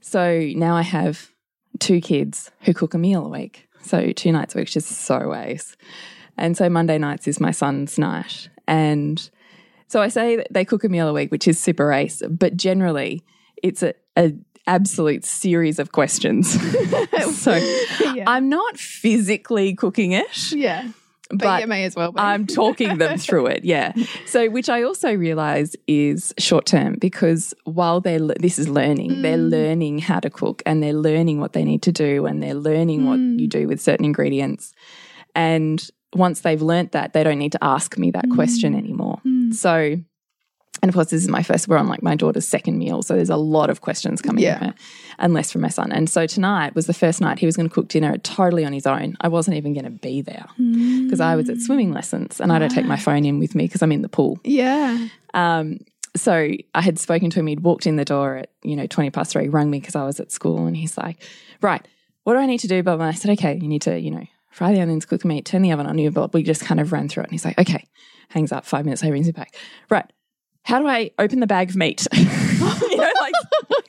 so 0.00 0.40
now 0.54 0.76
i 0.76 0.82
have 0.82 1.30
two 1.78 2.00
kids 2.00 2.50
who 2.62 2.74
cook 2.74 2.94
a 2.94 2.98
meal 2.98 3.26
a 3.26 3.28
week 3.28 3.68
so 3.82 4.12
two 4.12 4.32
nights 4.32 4.54
a 4.54 4.58
week 4.58 4.66
which 4.66 4.76
is 4.76 4.86
so 4.86 5.34
ace 5.34 5.76
and 6.36 6.56
so 6.56 6.68
monday 6.68 6.98
nights 6.98 7.28
is 7.28 7.40
my 7.40 7.50
son's 7.50 7.98
night 7.98 8.48
and 8.66 9.30
so 9.88 10.02
I 10.02 10.08
say 10.08 10.36
that 10.36 10.48
they 10.50 10.64
cook 10.64 10.84
a 10.84 10.88
meal 10.88 11.08
a 11.08 11.12
week, 11.14 11.32
which 11.32 11.48
is 11.48 11.58
super 11.58 11.92
ace, 11.92 12.22
but 12.28 12.56
generally 12.56 13.24
it's 13.62 13.82
a, 13.82 13.94
a 14.16 14.34
absolute 14.66 15.24
series 15.24 15.78
of 15.78 15.92
questions. 15.92 16.50
so 17.34 17.56
Yeah. 18.14 18.24
I'm 18.26 18.48
not 18.48 18.76
physically 18.76 19.74
cooking 19.74 20.12
it, 20.12 20.52
yeah. 20.52 20.90
But, 21.30 21.40
but 21.40 21.60
you 21.60 21.66
may 21.66 21.84
as 21.84 21.94
well 21.94 22.12
be. 22.12 22.20
I'm 22.20 22.46
talking 22.46 22.98
them 22.98 23.18
through 23.18 23.46
it. 23.46 23.64
Yeah. 23.64 23.92
So, 24.26 24.48
which 24.48 24.68
I 24.68 24.82
also 24.82 25.14
realize 25.14 25.76
is 25.86 26.32
short 26.38 26.64
term 26.64 26.96
because 26.98 27.52
while 27.64 28.00
they're, 28.00 28.18
this 28.18 28.58
is 28.58 28.68
learning, 28.68 29.22
they're 29.22 29.36
mm. 29.36 29.50
learning 29.50 29.98
how 29.98 30.20
to 30.20 30.30
cook 30.30 30.62
and 30.64 30.82
they're 30.82 30.94
learning 30.94 31.40
what 31.40 31.52
they 31.52 31.64
need 31.64 31.82
to 31.82 31.92
do 31.92 32.24
and 32.24 32.42
they're 32.42 32.54
learning 32.54 33.06
what 33.06 33.18
you 33.18 33.46
mm. 33.46 33.50
do 33.50 33.68
with 33.68 33.80
certain 33.80 34.06
ingredients. 34.06 34.72
And 35.34 35.86
once 36.14 36.40
they've 36.40 36.62
learnt 36.62 36.92
that, 36.92 37.12
they 37.12 37.22
don't 37.22 37.38
need 37.38 37.52
to 37.52 37.62
ask 37.62 37.98
me 37.98 38.10
that 38.12 38.24
question 38.34 38.72
mm. 38.72 38.78
anymore. 38.78 39.20
So, 39.52 39.96
And 40.82 40.88
of 40.88 40.94
course, 40.94 41.10
this 41.10 41.22
is 41.22 41.28
my 41.28 41.42
first, 41.42 41.66
we're 41.68 41.76
on 41.76 41.88
like 41.88 42.02
my 42.02 42.14
daughter's 42.14 42.46
second 42.46 42.78
meal. 42.78 43.02
So 43.02 43.14
there's 43.16 43.30
a 43.30 43.36
lot 43.36 43.68
of 43.70 43.80
questions 43.80 44.22
coming 44.22 44.42
Yeah. 44.44 44.58
from 44.58 44.68
her 44.68 44.74
and 45.18 45.34
less 45.34 45.50
from 45.50 45.60
my 45.62 45.68
son. 45.68 45.90
And 45.90 46.08
so 46.08 46.26
tonight 46.26 46.74
was 46.74 46.86
the 46.86 46.94
first 46.94 47.20
night 47.20 47.38
he 47.38 47.46
was 47.46 47.56
going 47.56 47.68
to 47.68 47.74
cook 47.74 47.88
dinner 47.88 48.16
totally 48.18 48.64
on 48.64 48.72
his 48.72 48.86
own. 48.86 49.16
I 49.20 49.28
wasn't 49.28 49.56
even 49.56 49.72
going 49.74 49.84
to 49.84 49.90
be 49.90 50.22
there 50.22 50.46
because 50.56 51.20
I 51.20 51.34
was 51.36 51.48
at 51.48 51.58
swimming 51.58 51.92
lessons 51.92 52.40
and 52.40 52.52
I 52.52 52.58
don't 52.58 52.70
take 52.70 52.86
my 52.86 52.96
phone 52.96 53.24
in 53.24 53.38
with 53.38 53.54
me 53.54 53.64
because 53.64 53.82
I'm 53.82 53.92
in 53.92 54.02
the 54.02 54.08
pool. 54.08 54.38
Yeah. 54.44 55.08
Um, 55.34 55.80
so 56.16 56.50
I 56.74 56.80
had 56.80 56.98
spoken 56.98 57.30
to 57.30 57.40
him. 57.40 57.46
He'd 57.48 57.60
walked 57.60 57.86
in 57.86 57.96
the 57.96 58.04
door 58.04 58.36
at, 58.36 58.50
you 58.62 58.74
know, 58.76 58.86
20 58.86 59.10
past 59.10 59.32
three, 59.32 59.48
rung 59.48 59.70
me 59.70 59.78
because 59.80 59.94
I 59.96 60.04
was 60.04 60.18
at 60.20 60.32
school. 60.32 60.66
And 60.66 60.76
he's 60.76 60.96
like, 60.96 61.22
right, 61.60 61.86
what 62.24 62.34
do 62.34 62.40
I 62.40 62.46
need 62.46 62.58
to 62.60 62.68
do? 62.68 62.82
Blah. 62.82 62.98
I 63.00 63.12
said, 63.12 63.30
okay, 63.32 63.58
you 63.60 63.68
need 63.68 63.82
to, 63.82 63.98
you 63.98 64.10
know, 64.10 64.24
fry 64.50 64.72
the 64.72 64.80
onions, 64.80 65.04
cook 65.04 65.22
the 65.22 65.28
meat, 65.28 65.44
turn 65.44 65.62
the 65.62 65.72
oven 65.72 65.86
on. 65.86 65.98
You, 65.98 66.10
but 66.10 66.32
we 66.32 66.42
just 66.42 66.62
kind 66.64 66.80
of 66.80 66.92
ran 66.92 67.08
through 67.08 67.22
it. 67.24 67.26
And 67.26 67.32
he's 67.32 67.44
like, 67.44 67.58
okay, 67.58 67.86
hangs 68.30 68.52
up 68.52 68.64
five 68.64 68.84
minutes 68.84 69.02
later, 69.02 69.12
rings 69.12 69.26
me 69.26 69.32
back. 69.32 69.54
Right. 69.90 70.10
How 70.68 70.78
do 70.80 70.86
I 70.86 71.10
open 71.18 71.40
the 71.40 71.46
bag 71.46 71.70
of 71.70 71.76
meat? 71.76 72.06
you 72.12 72.96
know, 72.96 73.12
like, 73.20 73.34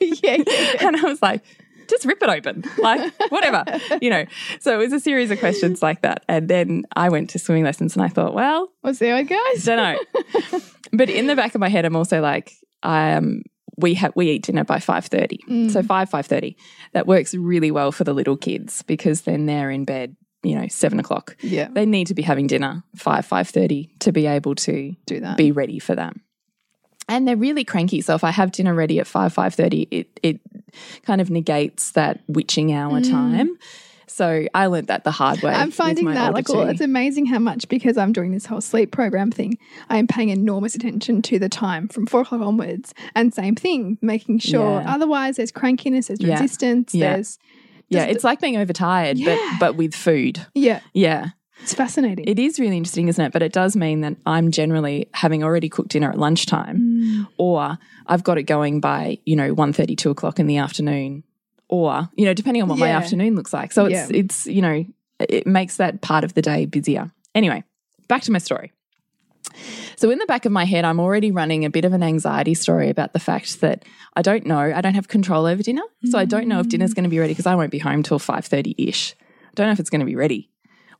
yeah. 0.00 0.36
yeah. 0.46 0.86
and 0.86 0.96
I 0.96 1.02
was 1.02 1.20
like, 1.20 1.42
just 1.88 2.04
rip 2.06 2.22
it 2.22 2.28
open, 2.30 2.64
like 2.78 3.12
whatever, 3.30 3.64
you 4.00 4.08
know. 4.10 4.24
So 4.60 4.74
it 4.74 4.78
was 4.78 4.92
a 4.92 5.00
series 5.00 5.30
of 5.30 5.38
questions 5.40 5.82
like 5.82 6.02
that. 6.02 6.24
And 6.28 6.48
then 6.48 6.84
I 6.96 7.08
went 7.10 7.30
to 7.30 7.38
swimming 7.38 7.64
lessons 7.64 7.96
and 7.96 8.04
I 8.04 8.08
thought, 8.08 8.32
well, 8.32 8.72
We'll 8.82 8.94
see 8.94 9.08
how 9.08 9.16
it 9.16 9.24
goes. 9.24 9.64
don't 9.64 9.76
know. 9.76 10.60
but 10.92 11.10
in 11.10 11.26
the 11.26 11.36
back 11.36 11.54
of 11.54 11.60
my 11.60 11.68
head, 11.68 11.84
I'm 11.84 11.96
also 11.96 12.20
like, 12.20 12.52
um, 12.82 13.42
we 13.76 13.94
have 13.94 14.12
we 14.14 14.30
eat 14.30 14.44
dinner 14.44 14.64
by 14.64 14.78
five 14.78 15.06
thirty, 15.06 15.38
so 15.70 15.82
five 15.82 16.08
five 16.10 16.26
thirty. 16.26 16.56
That 16.92 17.06
works 17.06 17.34
really 17.34 17.70
well 17.70 17.92
for 17.92 18.04
the 18.04 18.12
little 18.14 18.36
kids 18.36 18.82
because 18.82 19.22
then 19.22 19.46
they're 19.46 19.70
in 19.70 19.84
bed, 19.84 20.16
you 20.42 20.54
know, 20.54 20.68
seven 20.68 20.98
o'clock. 21.00 21.36
Yeah. 21.40 21.68
They 21.72 21.86
need 21.86 22.06
to 22.08 22.14
be 22.14 22.22
having 22.22 22.46
dinner 22.46 22.84
five 22.94 23.26
five 23.26 23.48
thirty 23.48 23.90
to 24.00 24.12
be 24.12 24.26
able 24.26 24.54
to 24.56 24.94
Do 25.06 25.20
that. 25.20 25.36
be 25.36 25.50
ready 25.50 25.78
for 25.78 25.94
that. 25.94 26.14
And 27.10 27.28
they're 27.28 27.36
really 27.36 27.64
cranky. 27.64 28.00
So 28.00 28.14
if 28.14 28.24
I 28.24 28.30
have 28.30 28.52
dinner 28.52 28.72
ready 28.74 28.98
at 29.00 29.06
five 29.06 29.32
five 29.34 29.54
thirty, 29.54 29.86
it 29.90 30.08
it 30.22 30.40
kind 31.02 31.20
of 31.20 31.28
negates 31.28 31.90
that 31.92 32.20
witching 32.28 32.72
hour 32.72 33.00
time. 33.02 33.58
So 34.06 34.46
I 34.54 34.66
learned 34.66 34.88
that 34.88 35.04
the 35.04 35.10
hard 35.12 35.40
way. 35.40 35.52
Mm. 35.52 35.56
I'm 35.58 35.70
finding 35.70 36.06
that 36.06 36.32
like 36.34 36.50
all, 36.50 36.68
it's 36.68 36.80
amazing 36.80 37.26
how 37.26 37.38
much 37.38 37.68
because 37.68 37.96
I'm 37.96 38.12
doing 38.12 38.32
this 38.32 38.44
whole 38.46 38.60
sleep 38.60 38.90
program 38.90 39.30
thing. 39.30 39.56
I 39.88 39.98
am 39.98 40.06
paying 40.08 40.30
enormous 40.30 40.74
attention 40.74 41.22
to 41.22 41.38
the 41.38 41.48
time 41.48 41.86
from 41.88 42.06
four 42.06 42.22
o'clock 42.22 42.40
onwards, 42.40 42.92
and 43.14 43.32
same 43.32 43.54
thing, 43.54 43.98
making 44.02 44.40
sure. 44.40 44.80
Yeah. 44.80 44.94
Otherwise, 44.94 45.36
there's 45.36 45.52
crankiness, 45.52 46.08
there's 46.08 46.20
Yeah. 46.20 46.40
resistance, 46.40 46.94
Yeah. 46.94 47.14
there's 47.14 47.38
yeah, 47.88 48.04
it's 48.04 48.22
like 48.24 48.40
being 48.40 48.56
overtired, 48.56 49.18
but 49.24 49.38
but 49.58 49.76
with 49.76 49.94
food. 49.94 50.40
yeah, 50.54 50.80
Yeah. 50.92 51.30
It's 51.62 51.74
fascinating. 51.74 52.24
It 52.26 52.38
is 52.38 52.58
really 52.58 52.76
interesting, 52.76 53.08
isn't 53.08 53.24
it? 53.24 53.32
But 53.32 53.42
it 53.42 53.52
does 53.52 53.76
mean 53.76 54.00
that 54.00 54.16
I'm 54.26 54.50
generally 54.50 55.08
having 55.12 55.44
already 55.44 55.68
cooked 55.68 55.90
dinner 55.90 56.10
at 56.10 56.18
lunchtime, 56.18 56.78
mm. 56.78 57.26
or 57.38 57.78
I've 58.06 58.24
got 58.24 58.38
it 58.38 58.44
going 58.44 58.80
by 58.80 59.18
you 59.24 59.36
know 59.36 59.54
1.30, 59.54 59.96
2 59.96 60.10
o'clock 60.10 60.38
in 60.38 60.46
the 60.46 60.58
afternoon, 60.58 61.24
or 61.68 62.08
you 62.16 62.24
know 62.24 62.34
depending 62.34 62.62
on 62.62 62.68
what 62.68 62.78
my 62.78 62.90
afternoon 62.90 63.34
looks 63.36 63.52
like. 63.52 63.72
So 63.72 63.86
it's 63.86 64.10
Yeah. 64.10 64.16
it's 64.16 64.46
you 64.46 64.62
know 64.62 64.84
it 65.18 65.46
makes 65.46 65.76
that 65.76 66.00
part 66.00 66.24
of 66.24 66.34
the 66.34 66.42
day 66.42 66.66
busier. 66.66 67.12
Anyway, 67.34 67.62
back 68.08 68.22
to 68.22 68.32
my 68.32 68.38
story. 68.38 68.72
So 69.96 70.10
in 70.10 70.18
the 70.18 70.26
back 70.26 70.46
of 70.46 70.52
my 70.52 70.64
head, 70.64 70.84
I'm 70.84 71.00
already 71.00 71.30
running 71.30 71.64
a 71.64 71.70
bit 71.70 71.84
of 71.84 71.92
an 71.92 72.02
anxiety 72.02 72.54
story 72.54 72.88
about 72.88 73.12
the 73.12 73.18
fact 73.18 73.60
that 73.60 73.84
I 74.16 74.22
don't 74.22 74.46
know, 74.46 74.58
I 74.58 74.80
don't 74.80 74.94
have 74.94 75.08
control 75.08 75.46
over 75.46 75.62
dinner, 75.62 75.82
so 76.06 76.18
I 76.18 76.24
don't 76.24 76.48
know 76.48 76.60
if 76.60 76.68
dinner's 76.68 76.92
mm. 76.92 76.96
going 76.96 77.04
to 77.04 77.10
be 77.10 77.18
ready 77.18 77.32
because 77.32 77.46
I 77.46 77.54
won't 77.54 77.70
be 77.70 77.78
home 77.78 78.02
till 78.02 78.18
five 78.18 78.46
thirty 78.46 78.74
ish. 78.78 79.14
I 79.20 79.52
don't 79.54 79.66
know 79.66 79.72
if 79.72 79.80
it's 79.80 79.90
going 79.90 80.00
to 80.00 80.06
be 80.06 80.16
ready. 80.16 80.50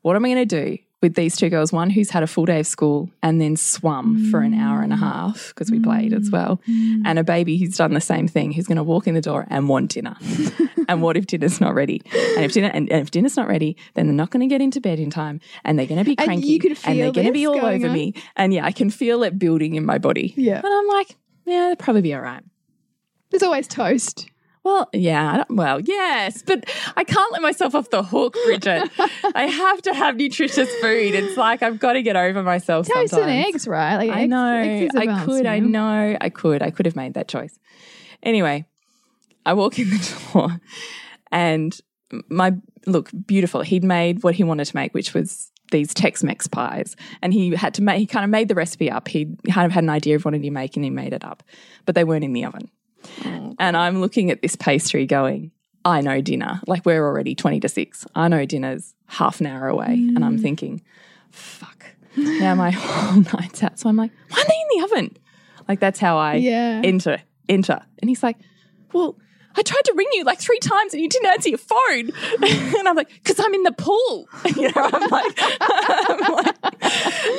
What 0.02 0.16
am 0.16 0.24
I 0.24 0.28
going 0.28 0.48
to 0.48 0.64
do 0.64 0.78
with 1.02 1.14
these 1.14 1.36
two 1.36 1.50
girls? 1.50 1.72
One 1.72 1.90
who's 1.90 2.10
had 2.10 2.22
a 2.22 2.26
full 2.26 2.46
day 2.46 2.60
of 2.60 2.66
school 2.66 3.10
and 3.22 3.40
then 3.40 3.56
swum 3.56 4.30
for 4.30 4.40
an 4.40 4.54
hour 4.54 4.82
and 4.82 4.92
a 4.92 4.96
mm. 4.96 5.00
half 5.00 5.48
because 5.48 5.70
we 5.70 5.78
played 5.78 6.12
as 6.12 6.30
mm. 6.30 6.32
well, 6.32 6.60
mm. 6.68 7.02
and 7.04 7.18
a 7.18 7.24
baby 7.24 7.58
who's 7.58 7.76
done 7.76 7.92
the 7.92 8.00
same 8.00 8.26
thing 8.26 8.52
who's 8.52 8.66
going 8.66 8.76
to 8.76 8.82
walk 8.82 9.06
in 9.06 9.14
the 9.14 9.20
door 9.20 9.46
and 9.50 9.68
want 9.68 9.90
dinner. 9.90 10.16
and 10.88 11.02
what 11.02 11.16
if 11.16 11.26
dinner's 11.26 11.60
not 11.60 11.74
ready? 11.74 12.00
And 12.36 12.44
if 12.44 12.52
dinner 12.52 12.70
and, 12.72 12.90
and 12.90 13.02
if 13.02 13.10
dinner's 13.10 13.36
not 13.36 13.48
ready, 13.48 13.76
then 13.94 14.06
they're 14.06 14.14
not 14.14 14.30
going 14.30 14.40
to 14.40 14.52
get 14.52 14.62
into 14.62 14.80
bed 14.80 14.98
in 14.98 15.10
time, 15.10 15.40
and 15.64 15.78
they're 15.78 15.86
going 15.86 15.98
to 15.98 16.04
be 16.04 16.16
And 16.16 16.26
cranky, 16.26 16.46
you 16.46 16.58
could 16.58 16.78
and 16.84 16.98
they're 16.98 17.12
going 17.12 17.26
to 17.26 17.32
be 17.32 17.46
all 17.46 17.56
over 17.56 17.86
on. 17.86 17.92
me, 17.92 18.14
and 18.36 18.54
yeah, 18.54 18.64
I 18.64 18.72
can 18.72 18.90
feel 18.90 19.22
it 19.22 19.38
building 19.38 19.74
in 19.74 19.84
my 19.84 19.98
body. 19.98 20.32
Yeah. 20.36 20.60
and 20.64 20.66
I'm 20.66 20.88
like, 20.88 21.16
yeah, 21.44 21.68
they'll 21.68 21.76
probably 21.76 22.02
be 22.02 22.14
all 22.14 22.22
right. 22.22 22.42
There's 23.30 23.42
always 23.42 23.68
toast. 23.68 24.28
Well, 24.62 24.90
yeah, 24.92 25.44
well, 25.48 25.80
yes, 25.80 26.42
but 26.42 26.68
I 26.94 27.04
can't 27.04 27.32
let 27.32 27.40
myself 27.40 27.74
off 27.74 27.88
the 27.88 28.02
hook, 28.02 28.36
Bridget. 28.44 28.90
I 29.34 29.46
have 29.46 29.80
to 29.82 29.94
have 29.94 30.16
nutritious 30.16 30.70
food. 30.76 31.14
It's 31.14 31.36
like 31.38 31.62
I've 31.62 31.78
got 31.78 31.94
to 31.94 32.02
get 32.02 32.14
over 32.14 32.42
myself 32.42 32.86
Toast 32.86 33.10
sometimes. 33.10 33.30
and 33.30 33.46
eggs, 33.46 33.66
right? 33.66 33.96
Like 33.96 34.10
I 34.10 34.22
eggs- 34.22 34.30
know. 34.30 34.56
eggs 34.56 34.94
I 34.96 35.24
could. 35.24 35.46
I 35.46 35.60
know. 35.60 36.16
I 36.20 36.28
could. 36.28 36.62
I 36.62 36.70
could 36.70 36.84
have 36.84 36.94
made 36.96 37.14
that 37.14 37.26
choice. 37.26 37.58
Anyway, 38.22 38.66
I 39.46 39.54
walk 39.54 39.78
in 39.78 39.88
the 39.88 40.16
door 40.34 40.60
and 41.32 41.78
my 42.28 42.52
look 42.86 43.10
beautiful. 43.26 43.62
He'd 43.62 43.84
made 43.84 44.22
what 44.22 44.34
he 44.34 44.44
wanted 44.44 44.66
to 44.66 44.76
make, 44.76 44.92
which 44.92 45.14
was 45.14 45.50
these 45.70 45.94
Tex-Mex 45.94 46.48
pies, 46.48 46.96
and 47.22 47.32
he 47.32 47.54
had 47.54 47.74
to 47.74 47.82
make. 47.82 47.98
He 47.98 48.06
kind 48.06 48.24
of 48.24 48.30
made 48.30 48.48
the 48.48 48.54
recipe 48.54 48.90
up. 48.90 49.08
He 49.08 49.36
kind 49.50 49.64
of 49.64 49.72
had 49.72 49.84
an 49.84 49.90
idea 49.90 50.16
of 50.16 50.24
what 50.24 50.34
he 50.34 50.50
make, 50.50 50.76
and 50.76 50.84
he 50.84 50.90
made 50.90 51.14
it 51.14 51.24
up, 51.24 51.42
but 51.86 51.94
they 51.94 52.04
weren't 52.04 52.24
in 52.24 52.34
the 52.34 52.44
oven. 52.44 52.70
And 53.24 53.76
I'm 53.76 54.00
looking 54.00 54.30
at 54.30 54.42
this 54.42 54.56
pastry, 54.56 55.06
going, 55.06 55.50
I 55.84 56.00
know 56.00 56.20
dinner. 56.20 56.60
Like 56.66 56.84
we're 56.86 57.04
already 57.04 57.34
twenty 57.34 57.60
to 57.60 57.68
six. 57.68 58.06
I 58.14 58.28
know 58.28 58.44
dinner's 58.44 58.94
half 59.06 59.40
an 59.40 59.46
hour 59.46 59.68
away, 59.68 59.92
and 59.94 60.24
I'm 60.24 60.38
mm. 60.38 60.42
thinking, 60.42 60.82
fuck. 61.30 61.84
Now 62.16 62.54
my 62.54 62.70
whole 62.74 63.22
night's 63.34 63.62
out. 63.62 63.78
So 63.78 63.88
I'm 63.88 63.96
like, 63.96 64.10
why 64.28 64.40
are 64.40 64.44
they 64.44 64.54
in 64.54 64.78
the 64.78 64.84
oven? 64.84 65.16
Like 65.68 65.80
that's 65.80 65.98
how 65.98 66.18
I 66.18 66.34
Yeah. 66.36 66.82
enter, 66.84 67.18
enter. 67.48 67.80
And 68.00 68.08
he's 68.08 68.22
like, 68.22 68.36
well, 68.92 69.16
I 69.56 69.62
tried 69.62 69.84
to 69.86 69.92
ring 69.96 70.06
you 70.12 70.24
like 70.24 70.38
three 70.40 70.58
times 70.60 70.94
and 70.94 71.02
you 71.02 71.08
didn't 71.08 71.26
answer 71.26 71.48
your 71.48 71.58
phone. 71.58 72.10
and 72.78 72.88
I'm 72.88 72.94
like, 72.96 73.08
because 73.08 73.40
I'm 73.40 73.52
in 73.52 73.62
the 73.64 73.72
pool. 73.72 74.28
you 74.56 74.68
know, 74.68 74.72
I'm 74.76 75.10
like, 75.10 75.34
I'm 75.60 76.34
like- 76.34 76.56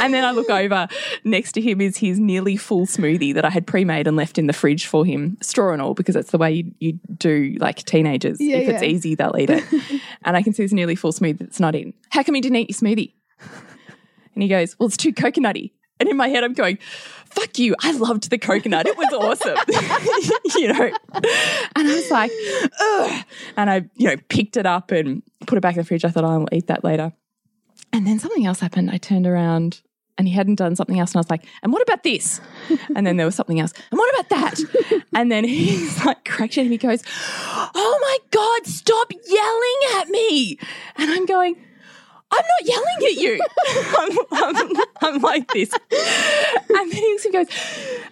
and 0.02 0.14
then 0.14 0.24
I 0.26 0.32
look 0.32 0.50
over 0.50 0.88
next 1.24 1.54
to 1.54 1.62
him 1.62 1.80
is 1.82 1.98
his 1.98 2.20
nearly 2.20 2.58
full 2.58 2.86
smoothie 2.86 3.34
that 3.34 3.46
I 3.46 3.50
had 3.50 3.66
pre-made 3.66 4.08
and 4.08 4.18
left 4.18 4.38
in 4.38 4.48
the 4.48 4.54
fridge 4.54 4.86
for 4.86 5.06
him, 5.06 5.38
straw 5.42 5.72
and 5.74 5.82
all, 5.82 5.94
because 5.94 6.16
that's 6.16 6.32
the 6.32 6.38
way 6.38 6.52
you, 6.52 6.72
you 6.80 7.00
do 7.18 7.56
like 7.60 7.78
teenagers. 7.86 8.40
Yeah, 8.42 8.58
if 8.58 8.70
it's 8.70 8.84
easy, 8.84 9.16
they'll 9.16 9.36
eat 9.38 9.50
it. 9.50 9.64
and 10.24 10.36
I 10.36 10.42
can 10.42 10.54
see 10.54 10.64
his 10.64 10.74
nearly 10.74 10.96
full 10.96 11.12
smoothie 11.14 11.40
that's 11.40 11.60
not 11.60 11.76
in. 11.76 11.94
How 12.10 12.24
come 12.24 12.36
you 12.36 12.42
didn't 12.42 12.58
eat 12.58 12.70
your 12.70 12.78
smoothie? 12.90 13.14
And 14.34 14.44
he 14.44 14.50
goes, 14.50 14.78
Well, 14.80 14.88
it's 14.88 14.98
too 14.98 15.14
coconutty. 15.14 15.72
And 16.02 16.10
in 16.10 16.18
my 16.18 16.30
head, 16.30 16.44
I'm 16.44 16.54
going, 16.54 16.80
Fuck 17.26 17.60
you. 17.60 17.76
I 17.80 17.92
loved 17.92 18.30
the 18.30 18.40
coconut. 18.40 18.88
It 18.88 18.98
was 18.98 19.14
awesome. 19.14 19.56
you 20.60 20.74
know? 20.74 20.92
And 21.76 21.88
I 21.88 21.96
was 21.96 22.12
like, 22.12 22.32
Ugh. 22.82 23.26
And 23.56 23.70
I, 23.70 23.76
you 23.96 24.08
know, 24.08 24.16
picked 24.28 24.58
it 24.58 24.66
up 24.66 24.90
and 24.90 25.22
put 25.46 25.58
it 25.58 25.62
back 25.62 25.76
in 25.76 25.82
the 25.82 25.86
fridge. 25.86 26.04
I 26.04 26.10
thought, 26.10 26.26
I'll 26.26 26.48
eat 26.52 26.68
that 26.68 26.84
later. 26.84 27.14
And 27.94 28.08
then 28.08 28.18
something 28.18 28.46
else 28.46 28.60
happened. 28.60 28.90
I 28.90 28.98
turned 28.98 29.28
around 29.28 29.82
and 30.18 30.28
he 30.28 30.34
hadn't 30.34 30.56
done 30.56 30.76
something 30.76 31.00
else. 31.00 31.12
And 31.12 31.18
I 31.18 31.20
was 31.20 31.30
like, 31.30 31.46
And 31.62 31.72
what 31.72 31.84
about 31.84 32.04
this? 32.04 32.42
And 32.96 33.06
then 33.06 33.18
there 33.18 33.28
was 33.28 33.36
something 33.36 33.60
else. 33.60 33.74
And 33.92 33.98
what 34.00 34.14
about 34.14 34.30
that? 34.30 35.04
And 35.16 35.32
then 35.32 35.44
he's 35.44 36.04
like, 36.04 36.26
cracked 36.26 36.58
and 36.58 36.72
he 36.72 36.78
goes, 36.78 37.04
Oh 37.76 38.00
my 38.02 38.18
God, 38.32 38.66
stop 38.66 39.12
yelling 39.12 40.02
at 40.02 40.10
me. 40.10 40.58
And 40.98 41.12
I'm 41.12 41.26
going, 41.28 41.56
I'm 42.32 42.46
not 42.46 42.66
yelling 42.66 42.98
at 43.06 43.16
you. 43.16 43.40
I'm, 44.32 44.56
I'm, 44.56 44.84
I'm 45.02 45.22
like 45.22 45.52
this. 45.52 45.72
And 45.74 46.92
then 46.92 47.18
he 47.22 47.32
goes, 47.32 47.48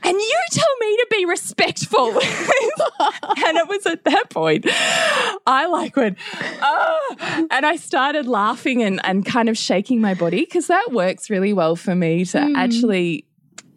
and 0.03 0.17
you 0.19 0.39
tell 0.51 0.75
me 0.81 0.97
to 0.97 1.07
be 1.11 1.25
respectful. 1.25 2.07
and 2.11 3.57
it 3.57 3.67
was 3.67 3.85
at 3.85 4.03
that 4.03 4.29
point, 4.29 4.65
I 5.47 5.67
like 5.67 5.95
went, 5.95 6.17
oh, 6.61 7.47
and 7.49 7.65
I 7.65 7.77
started 7.77 8.27
laughing 8.27 8.83
and, 8.83 8.99
and 9.05 9.25
kind 9.25 9.47
of 9.47 9.57
shaking 9.57 10.01
my 10.01 10.13
body 10.13 10.41
because 10.41 10.67
that 10.67 10.91
works 10.91 11.29
really 11.29 11.53
well 11.53 11.75
for 11.75 11.95
me 11.95 12.25
to 12.25 12.41
hmm. 12.41 12.55
actually 12.55 13.25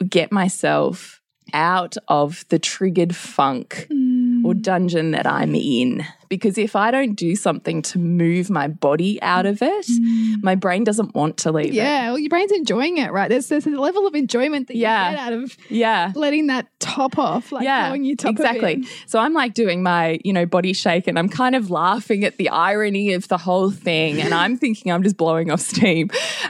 get 0.09 0.33
myself 0.33 1.21
out 1.55 1.97
of 2.09 2.45
the 2.49 2.59
triggered 2.59 3.15
funk 3.15 3.87
hmm. 3.91 4.45
or 4.45 4.55
dungeon 4.55 5.13
that 5.13 5.27
I'm 5.27 5.55
in. 5.55 6.05
Because 6.33 6.57
if 6.57 6.75
I 6.75 6.91
don't 6.91 7.15
do 7.15 7.37
something 7.37 7.83
to 7.83 7.99
move 7.99 8.49
my 8.49 8.67
body 8.67 9.21
out 9.21 9.45
of 9.45 9.61
it, 9.61 9.87
mm. 9.87 10.43
my 10.43 10.55
brain 10.55 10.83
doesn't 10.83 11.15
want 11.15 11.37
to 11.39 11.53
leave 11.53 11.67
it. 11.67 11.75
Yeah, 11.75 12.09
well, 12.09 12.19
your 12.19 12.31
brain's 12.31 12.53
enjoying 12.53 12.97
it, 12.97 13.13
right? 13.13 13.29
There's, 13.29 13.49
there's 13.49 13.67
a 13.67 13.71
level 13.71 14.07
of 14.07 14.15
enjoyment 14.15 14.69
that 14.69 14.77
Yeah. 14.79 15.11
you 15.11 15.17
get 15.17 15.27
out 15.27 15.33
of 15.35 15.57
Yeah. 15.69 16.13
letting 16.15 16.47
that 16.47 16.69
top 16.81 17.19
off, 17.19 17.53
like 17.53 17.65
yeah, 17.65 17.91
going 17.91 18.05
you 18.05 18.17
top 18.17 18.31
exactly. 18.31 18.87
So 19.05 19.19
I'm 19.19 19.35
like 19.35 19.53
doing 19.53 19.83
my, 19.83 20.21
you 20.25 20.33
know, 20.33 20.47
body 20.47 20.73
shake 20.73 21.07
and 21.07 21.19
I'm 21.19 21.29
kind 21.29 21.55
of 21.55 21.71
laughing 21.71 22.25
at 22.25 22.39
the 22.39 22.49
irony 22.49 23.13
of 23.13 23.29
the 23.29 23.37
whole 23.37 23.71
thing. 23.71 24.19
And 24.23 24.33
I'm 24.33 24.57
thinking 24.63 24.91
I'm 24.91 25.03
just 25.03 25.19
blowing 25.19 25.51
off 25.51 25.61
steam. 25.61 26.09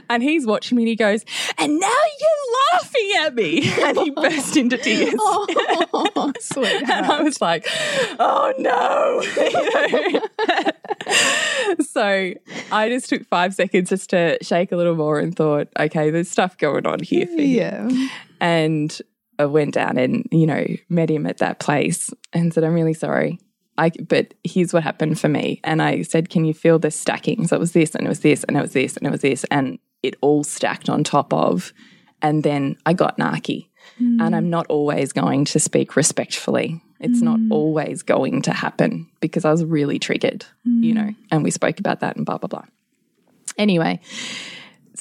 And 0.08 0.22
he's 0.22 0.46
watching 0.46 0.76
me 0.76 0.84
and 0.84 0.88
he 0.90 0.94
goes, 0.96 1.24
and 1.58 1.80
now 1.80 1.88
you're 2.20 2.54
laughing 2.72 3.12
at 3.22 3.34
me. 3.34 3.72
And 3.82 3.98
he 3.98 4.10
burst 4.10 4.56
into 4.56 4.78
tears. 4.78 5.14
Oh, 6.14 6.32
sweetheart. 6.40 6.88
And 6.88 7.06
I 7.06 7.22
was 7.22 7.40
like, 7.40 7.66
oh 8.20 8.52
no. 8.58 9.20
You 9.74 10.20
so 11.84 12.34
I 12.70 12.88
just 12.88 13.08
took 13.08 13.26
five 13.26 13.54
seconds 13.54 13.90
just 13.90 14.10
to 14.10 14.38
shake 14.42 14.72
a 14.72 14.76
little 14.76 14.96
more 14.96 15.18
and 15.18 15.34
thought, 15.34 15.68
okay, 15.78 16.10
there's 16.10 16.30
stuff 16.30 16.58
going 16.58 16.86
on 16.86 17.00
here 17.00 17.26
for 17.26 17.40
him. 17.40 17.90
Yeah. 17.90 18.08
And 18.40 19.00
I 19.38 19.46
went 19.46 19.74
down 19.74 19.98
and, 19.98 20.26
you 20.30 20.46
know, 20.46 20.64
met 20.88 21.10
him 21.10 21.26
at 21.26 21.38
that 21.38 21.58
place 21.58 22.10
and 22.32 22.52
said, 22.52 22.64
I'm 22.64 22.74
really 22.74 22.94
sorry. 22.94 23.38
I, 23.78 23.90
but 24.06 24.34
here's 24.44 24.72
what 24.72 24.82
happened 24.82 25.18
for 25.18 25.28
me. 25.28 25.60
And 25.64 25.80
I 25.80 26.02
said, 26.02 26.28
Can 26.28 26.44
you 26.44 26.52
feel 26.52 26.78
the 26.78 26.90
stacking? 26.90 27.46
So 27.46 27.56
it 27.56 27.58
was 27.58 27.72
this, 27.72 27.94
and 27.94 28.06
it 28.06 28.08
was 28.08 28.20
this, 28.20 28.44
and 28.44 28.56
it 28.56 28.60
was 28.60 28.72
this, 28.72 28.96
and 28.96 29.06
it 29.06 29.10
was 29.10 29.22
this. 29.22 29.44
And 29.44 29.78
it 30.02 30.16
all 30.20 30.44
stacked 30.44 30.88
on 30.88 31.04
top 31.04 31.32
of. 31.32 31.72
And 32.20 32.44
then 32.44 32.76
I 32.86 32.92
got 32.92 33.18
narky. 33.18 33.68
Hmm. 33.98 34.20
And 34.20 34.36
I'm 34.36 34.50
not 34.50 34.66
always 34.68 35.12
going 35.12 35.44
to 35.46 35.58
speak 35.58 35.96
respectfully. 35.96 36.82
It's 37.02 37.20
not 37.20 37.38
mm. 37.38 37.48
always 37.50 38.02
going 38.02 38.42
to 38.42 38.52
happen 38.52 39.08
because 39.20 39.44
I 39.44 39.50
was 39.50 39.64
really 39.64 39.98
triggered, 39.98 40.46
you 40.64 40.94
mm. 40.94 40.94
know, 40.94 41.14
and 41.32 41.42
we 41.42 41.50
spoke 41.50 41.80
about 41.80 42.00
that 42.00 42.16
and 42.16 42.24
blah, 42.24 42.38
blah, 42.38 42.46
blah. 42.46 42.64
Anyway, 43.58 44.00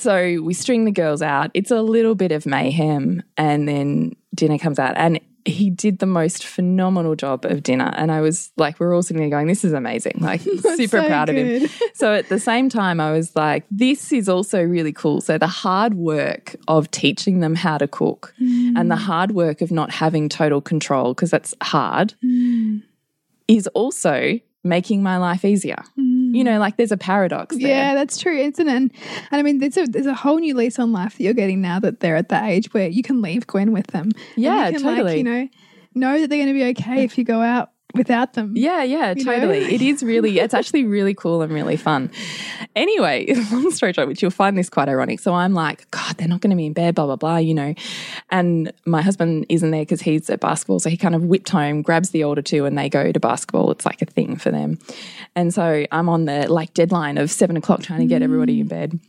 so 0.01 0.41
we 0.41 0.53
string 0.53 0.85
the 0.85 0.91
girls 0.91 1.21
out. 1.21 1.51
It's 1.53 1.71
a 1.71 1.81
little 1.81 2.15
bit 2.15 2.31
of 2.31 2.45
mayhem, 2.45 3.23
and 3.37 3.67
then 3.67 4.15
dinner 4.33 4.57
comes 4.57 4.79
out. 4.79 4.93
And 4.97 5.19
he 5.45 5.69
did 5.69 5.99
the 5.99 6.05
most 6.05 6.45
phenomenal 6.45 7.15
job 7.15 7.45
of 7.45 7.63
dinner. 7.63 7.91
And 7.95 8.11
I 8.11 8.21
was 8.21 8.51
like, 8.57 8.79
we're 8.79 8.95
all 8.95 9.01
sitting 9.01 9.21
there 9.21 9.29
going, 9.29 9.47
this 9.47 9.63
is 9.63 9.73
amazing. 9.73 10.13
Like, 10.21 10.41
super 10.41 10.87
so 10.87 11.07
proud 11.07 11.29
of 11.29 11.35
him. 11.35 11.67
So 11.93 12.13
at 12.13 12.29
the 12.29 12.39
same 12.39 12.69
time, 12.69 12.99
I 12.99 13.11
was 13.11 13.35
like, 13.35 13.65
this 13.69 14.11
is 14.11 14.29
also 14.29 14.63
really 14.63 14.93
cool. 14.93 15.19
So 15.19 15.37
the 15.37 15.47
hard 15.47 15.95
work 15.95 16.55
of 16.67 16.89
teaching 16.91 17.39
them 17.39 17.55
how 17.55 17.77
to 17.77 17.87
cook 17.87 18.33
mm. 18.39 18.73
and 18.75 18.89
the 18.89 18.95
hard 18.95 19.31
work 19.31 19.61
of 19.61 19.71
not 19.71 19.91
having 19.91 20.29
total 20.29 20.61
control, 20.61 21.13
because 21.13 21.31
that's 21.31 21.53
hard, 21.61 22.13
mm. 22.23 22.81
is 23.47 23.67
also 23.67 24.39
making 24.63 25.03
my 25.03 25.17
life 25.17 25.43
easier. 25.43 25.83
Mm. 25.99 26.10
You 26.33 26.43
know, 26.43 26.59
like 26.59 26.77
there's 26.77 26.91
a 26.91 26.97
paradox 26.97 27.57
there. 27.57 27.67
Yeah, 27.67 27.93
that's 27.95 28.17
true, 28.17 28.37
isn't 28.37 28.67
it? 28.67 28.71
And, 28.71 28.91
and 29.31 29.39
I 29.39 29.41
mean, 29.41 29.59
there's 29.59 29.77
a 29.77 29.85
there's 29.85 30.05
a 30.05 30.13
whole 30.13 30.37
new 30.37 30.55
lease 30.55 30.79
on 30.79 30.91
life 30.91 31.17
that 31.17 31.23
you're 31.23 31.33
getting 31.33 31.61
now 31.61 31.79
that 31.79 31.99
they're 31.99 32.15
at 32.15 32.29
that 32.29 32.49
age 32.49 32.73
where 32.73 32.87
you 32.87 33.03
can 33.03 33.21
leave 33.21 33.47
Gwen 33.47 33.71
with 33.71 33.87
them. 33.87 34.11
And 34.13 34.15
Yeah, 34.35 34.67
you 34.67 34.73
can, 34.75 34.83
totally. 34.83 35.03
Like, 35.03 35.17
you 35.17 35.23
know, 35.23 35.49
know 35.93 36.21
that 36.21 36.29
they're 36.29 36.39
going 36.39 36.47
to 36.47 36.53
be 36.53 36.65
okay 36.79 37.03
if 37.03 37.17
you 37.17 37.23
go 37.23 37.41
out 37.41 37.71
without 37.95 38.33
them. 38.33 38.53
Yeah, 38.55 38.83
yeah, 38.83 39.13
You 39.15 39.23
know? 39.23 39.31
totally. 39.33 39.73
It 39.73 39.81
is 39.81 40.03
really, 40.03 40.39
it's 40.39 40.53
actually 40.61 40.85
really 40.85 41.13
cool 41.13 41.41
and 41.41 41.51
really 41.51 41.77
fun. 41.77 42.11
Anyway, 42.75 43.33
long 43.51 43.71
story 43.71 43.93
short, 43.93 44.07
which 44.07 44.21
you'll 44.21 44.31
find 44.31 44.57
this 44.57 44.69
quite 44.69 44.89
ironic. 44.89 45.19
So 45.19 45.33
I'm 45.33 45.53
like, 45.53 45.89
God, 45.91 46.17
they're 46.17 46.27
not 46.27 46.41
going 46.41 46.51
to 46.51 46.57
be 46.57 46.65
in 46.65 46.73
bed, 46.73 46.95
blah, 46.95 47.05
blah, 47.05 47.15
blah, 47.15 47.37
you 47.37 47.53
know. 47.53 47.73
And 48.29 48.71
my 48.85 49.01
husband 49.01 49.45
isn't 49.49 49.71
there 49.71 49.81
because 49.81 50.01
he's 50.01 50.29
at 50.29 50.39
basketball. 50.39 50.79
So 50.79 50.89
he 50.89 50.97
kind 50.97 51.15
of 51.15 51.23
whipped 51.23 51.49
home, 51.49 51.81
grabs 51.81 52.11
the 52.11 52.23
older 52.23 52.41
two, 52.41 52.65
and 52.65 52.77
they 52.77 52.89
go 52.89 53.11
to 53.11 53.19
basketball. 53.19 53.71
It's 53.71 53.85
like 53.85 54.01
a 54.01 54.05
thing 54.05 54.35
for 54.37 54.51
them. 54.51 54.79
And 55.35 55.53
so 55.53 55.85
I'm 55.91 56.09
on 56.09 56.25
the 56.25 56.51
like 56.51 56.73
deadline 56.73 57.17
of 57.17 57.31
seven 57.31 57.57
o'clock 57.57 57.81
trying 57.81 57.99
to 57.99 58.05
get 58.05 58.21
everybody 58.21 58.59
in 58.59 58.67
mm. 58.67 58.69
bed 58.69 58.99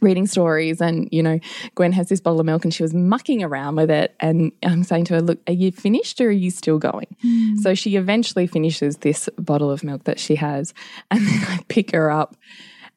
reading 0.00 0.26
stories 0.26 0.80
and 0.80 1.08
you 1.10 1.22
know 1.22 1.38
gwen 1.74 1.92
has 1.92 2.08
this 2.08 2.20
bottle 2.20 2.40
of 2.40 2.46
milk 2.46 2.64
and 2.64 2.74
she 2.74 2.82
was 2.82 2.92
mucking 2.92 3.42
around 3.42 3.76
with 3.76 3.90
it 3.90 4.14
and 4.20 4.52
i'm 4.64 4.82
saying 4.82 5.04
to 5.04 5.14
her 5.14 5.22
look 5.22 5.38
are 5.46 5.52
you 5.52 5.72
finished 5.72 6.20
or 6.20 6.28
are 6.28 6.30
you 6.30 6.50
still 6.50 6.78
going? 6.78 7.06
Mm. 7.24 7.58
So 7.58 7.74
she 7.74 7.96
eventually 7.96 8.46
finishes 8.46 8.98
this 8.98 9.28
bottle 9.38 9.70
of 9.70 9.84
milk 9.84 10.04
that 10.04 10.18
she 10.18 10.36
has 10.36 10.74
and 11.10 11.26
then 11.26 11.44
i 11.48 11.58
pick 11.68 11.92
her 11.92 12.10
up 12.10 12.36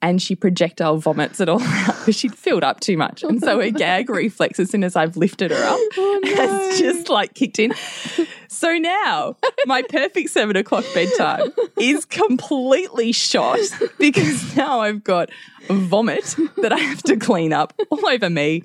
and 0.02 0.22
she 0.22 0.36
projectile 0.36 0.98
vomits 0.98 1.40
it 1.40 1.50
all 1.50 1.62
out 1.64 1.98
because 2.00 2.16
she'd 2.16 2.36
filled 2.36 2.64
up 2.64 2.80
too 2.80 2.96
much. 2.96 3.22
And 3.22 3.42
so 3.42 3.60
her 3.60 3.70
gag 3.70 4.10
reflex 4.10 4.60
as 4.60 4.70
soon 4.70 4.84
as 4.84 4.96
i've 4.96 5.18
lifted 5.18 5.52
her 5.52 5.64
up 5.64 5.80
oh, 5.98 6.22
has 6.36 6.80
just 6.80 7.10
like 7.10 7.34
kicked 7.34 7.60
in 7.60 7.74
so 8.50 8.78
now 8.78 9.36
my 9.66 9.82
perfect 9.84 10.30
seven 10.32 10.56
o'clock 10.56 10.84
bedtime 10.94 11.52
is 11.80 12.06
completely 12.06 13.12
shot 13.12 13.60
because 13.98 14.56
now 14.56 14.82
I've 14.82 15.04
got 15.04 15.30
vomit 15.70 16.36
that 16.58 16.74
I 16.74 16.80
have 16.80 17.04
to 17.04 17.16
clean 17.18 17.54
up 17.54 17.74
all 17.92 18.08
over 18.08 18.30
me, 18.30 18.64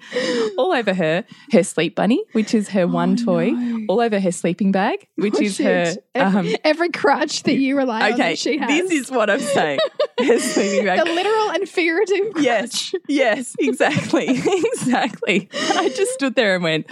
all 0.57 0.73
over 0.73 0.95
her, 0.95 1.25
her 1.53 1.63
sleep 1.63 1.95
bunny, 1.97 2.23
which 2.33 2.55
is 2.55 2.69
her 2.71 2.87
one 2.87 3.17
toy, 3.17 3.53
all 3.89 4.01
over 4.01 4.19
her 4.19 4.33
sleeping 4.33 4.73
bag, 4.73 5.07
which 5.17 5.35
Oh, 5.37 5.43
is 5.43 5.59
her. 5.59 5.85
shit. 5.87 6.05
Every, 6.15 6.51
Um, 6.55 6.57
every 6.65 6.89
crutch 6.91 7.43
that 7.43 7.55
you 7.57 7.77
rely 7.77 8.07
on 8.07 8.13
okay, 8.15 8.31
that 8.31 8.39
she 8.39 8.57
has. 8.57 8.69
this 8.69 8.91
is 8.91 9.11
what 9.11 9.29
I'm 9.29 9.41
saying. 9.41 9.81
Her 10.19 10.39
sleeping 10.39 10.87
bag. 10.87 10.99
the 11.05 11.13
literal 11.13 11.51
and 11.51 11.69
figurative. 11.69 12.33
Yes, 12.41 12.95
yes, 13.09 13.55
exactly, 13.59 14.29
exactly. 14.75 15.49
I 15.53 15.91
just 15.95 16.13
stood 16.15 16.37
there 16.37 16.55
and 16.55 16.65
went, 16.65 16.87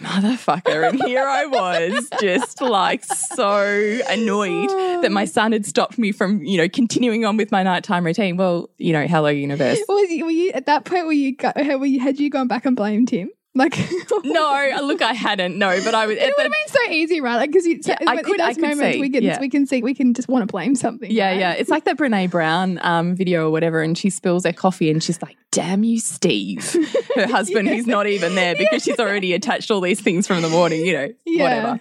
motherfucker. 0.00 0.88
And 0.88 1.02
here 1.04 1.26
I 1.26 1.46
was, 1.46 2.08
just 2.20 2.60
like 2.60 3.04
so 3.04 4.00
annoyed 4.08 4.70
that 5.02 5.12
my 5.12 5.24
son 5.24 5.52
had 5.52 5.66
stopped 5.66 5.98
me 5.98 6.12
from, 6.12 6.42
you 6.42 6.58
know, 6.58 6.68
continuing 6.68 7.24
on 7.24 7.36
with 7.36 7.50
my 7.52 7.62
nighttime 7.62 8.04
routine. 8.04 8.36
Well, 8.36 8.70
you 8.78 8.92
know, 8.92 9.06
hello, 9.06 9.28
universe. 9.28 9.78
Was 9.88 10.10
you, 10.10 10.24
were 10.24 10.30
you 10.30 10.52
at 10.52 10.66
that 10.66 10.84
point? 10.84 11.06
Were 11.06 11.12
you, 11.12 11.36
were 11.56 11.86
you 11.86 12.00
had 12.00 12.18
you 12.18 12.30
gone 12.30 12.48
back 12.48 12.66
and 12.66 12.76
blamed 12.76 13.10
him? 13.10 13.30
Like 13.54 13.76
No, 14.24 14.70
look, 14.82 15.02
I 15.02 15.12
hadn't. 15.12 15.58
No, 15.58 15.76
but 15.84 15.92
I 15.94 16.06
was 16.06 16.16
It 16.16 16.32
would 16.36 16.42
have 16.44 16.52
been 16.52 16.68
so 16.68 16.92
easy, 16.92 17.20
right? 17.20 17.34
Like 17.36 17.50
because 17.50 17.66
you, 17.66 17.80
Yeah, 17.84 17.96
I 18.06 18.22
could- 18.22 18.38
those 18.38 18.46
I 18.46 18.54
could 18.54 18.62
moments 18.62 18.94
see, 18.94 19.00
we 19.00 19.10
can 19.10 19.22
yeah. 19.24 19.40
we 19.40 19.48
can 19.48 19.66
see 19.66 19.82
we 19.82 19.92
can 19.94 20.14
just 20.14 20.28
want 20.28 20.42
to 20.42 20.46
blame 20.46 20.76
something. 20.76 21.10
Yeah, 21.10 21.30
right? 21.30 21.40
yeah. 21.40 21.52
It's 21.54 21.68
like 21.70 21.84
that 21.84 21.96
Brene 21.96 22.30
Brown 22.30 22.78
um, 22.82 23.16
video 23.16 23.46
or 23.48 23.50
whatever, 23.50 23.82
and 23.82 23.98
she 23.98 24.08
spills 24.08 24.44
her 24.44 24.52
coffee 24.52 24.88
and 24.90 25.02
she's 25.02 25.20
like, 25.20 25.36
damn 25.50 25.82
you, 25.82 25.98
Steve. 25.98 26.76
Her 27.16 27.26
husband, 27.26 27.68
who's 27.68 27.88
not 27.88 28.06
even 28.06 28.36
there 28.36 28.54
because 28.54 28.84
she's 28.84 29.00
already 29.00 29.34
attached 29.34 29.70
all 29.72 29.80
these 29.80 30.00
things 30.00 30.28
from 30.28 30.42
the 30.42 30.48
morning, 30.48 30.86
you 30.86 30.92
know, 30.92 31.08
Yeah. 31.26 31.42
whatever. 31.42 31.80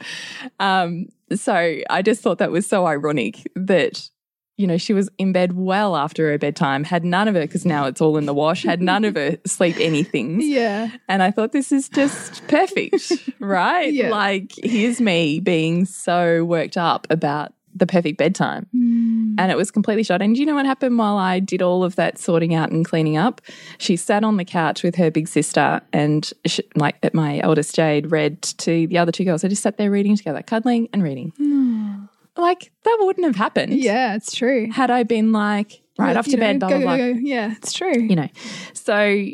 Um, 0.60 1.06
so 1.36 1.54
I 1.88 2.02
just 2.02 2.24
thought 2.24 2.40
that 2.40 2.50
was 2.52 2.66
so 2.66 2.88
ironic 2.88 3.48
that, 3.56 4.10
you 4.60 4.68
know, 4.68 4.78
she 4.78 4.92
was 4.92 5.10
in 5.18 5.32
bed 5.32 5.54
well 5.54 5.96
after 5.96 6.30
her 6.30 6.38
bedtime, 6.38 6.84
had 6.84 7.06
none 7.06 7.30
of 7.30 7.36
her, 7.36 7.42
because 7.42 7.66
now 7.66 7.86
it's 7.86 8.02
all 8.02 8.18
in 8.18 8.26
the 8.26 8.34
wash, 8.34 8.64
had 8.64 8.82
none 8.82 9.06
of 9.06 9.16
her 9.16 9.38
sleep 9.46 9.78
anything. 9.80 10.42
Yeah. 10.42 10.92
And 11.08 11.24
I 11.24 11.32
thought 11.32 11.54
this 11.54 11.72
is 11.72 11.88
just 11.88 12.46
perfect, 12.50 13.30
right? 13.40 13.94
Yeah. 13.94 14.10
Like, 14.10 14.52
here's 14.62 15.00
me 15.00 15.40
being 15.40 15.86
so 15.86 16.44
worked 16.44 16.76
up 16.76 17.08
about 17.10 17.54
the 17.74 17.88
perfect 17.88 18.18
bedtime. 18.18 18.68
Mm. 18.76 19.36
And 19.38 19.50
it 19.50 19.56
was 19.56 19.72
completely 19.72 20.04
shot. 20.04 20.22
And 20.22 20.36
do 20.36 20.42
you 20.42 20.46
know 20.46 20.56
what 20.56 20.66
happened 20.66 20.98
while 20.98 21.16
I 21.16 21.40
did 21.40 21.62
all 21.62 21.86
of 21.86 21.96
that 21.96 22.18
sorting 22.18 22.54
out 22.54 22.70
and 22.70 22.84
cleaning 22.84 23.16
up? 23.16 23.40
She 23.78 23.96
sat 23.96 24.26
on 24.26 24.36
the 24.36 24.44
couch 24.44 24.84
with 24.84 24.96
her 24.96 25.10
big 25.10 25.30
sister, 25.30 25.80
and 25.94 26.30
sh 26.46 26.60
like 26.76 26.98
at 27.02 27.14
my 27.14 27.40
eldest 27.40 27.76
Jade 27.76 28.12
read 28.12 28.42
to 28.42 28.88
the 28.88 28.98
other 28.98 29.14
two 29.14 29.24
girls. 29.24 29.42
They 29.42 29.48
just 29.48 29.64
sat 29.64 29.78
there 29.78 29.90
reading 29.90 30.18
together, 30.18 30.42
cuddling 30.42 30.90
and 30.92 31.02
reading. 31.02 31.32
Mm. 31.40 32.09
Like, 32.40 32.72
that 32.84 32.98
wouldn't 33.02 33.26
have 33.26 33.36
happened. 33.36 33.74
Yeah, 33.74 34.16
it's 34.16 34.34
true. 34.34 34.72
had 34.72 34.90
I 34.92 35.04
been 35.04 35.32
like, 35.32 35.82
right 35.98 36.16
off 36.16 36.28
You 36.28 36.32
to 36.34 36.38
know, 36.38 36.46
bed, 36.46 36.60
blah, 36.60 36.70
go, 36.70 36.80
blah, 36.80 36.86
blah. 36.86 36.98
go, 36.98 37.14
go. 37.14 37.20
Yeah, 37.22 37.54
it's 37.58 37.74
true. 37.74 38.00
you 38.00 38.16
know. 38.16 38.30
So 38.74 39.26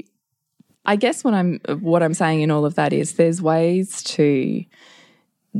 i 0.85 0.95
guess 0.95 1.23
what 1.23 1.33
i'm 1.33 1.59
what 1.79 2.03
i'm 2.03 2.13
saying 2.13 2.41
in 2.41 2.51
all 2.51 2.65
of 2.65 2.75
that 2.75 2.93
is 2.93 3.13
there's 3.13 3.41
ways 3.41 4.03
to 4.03 4.63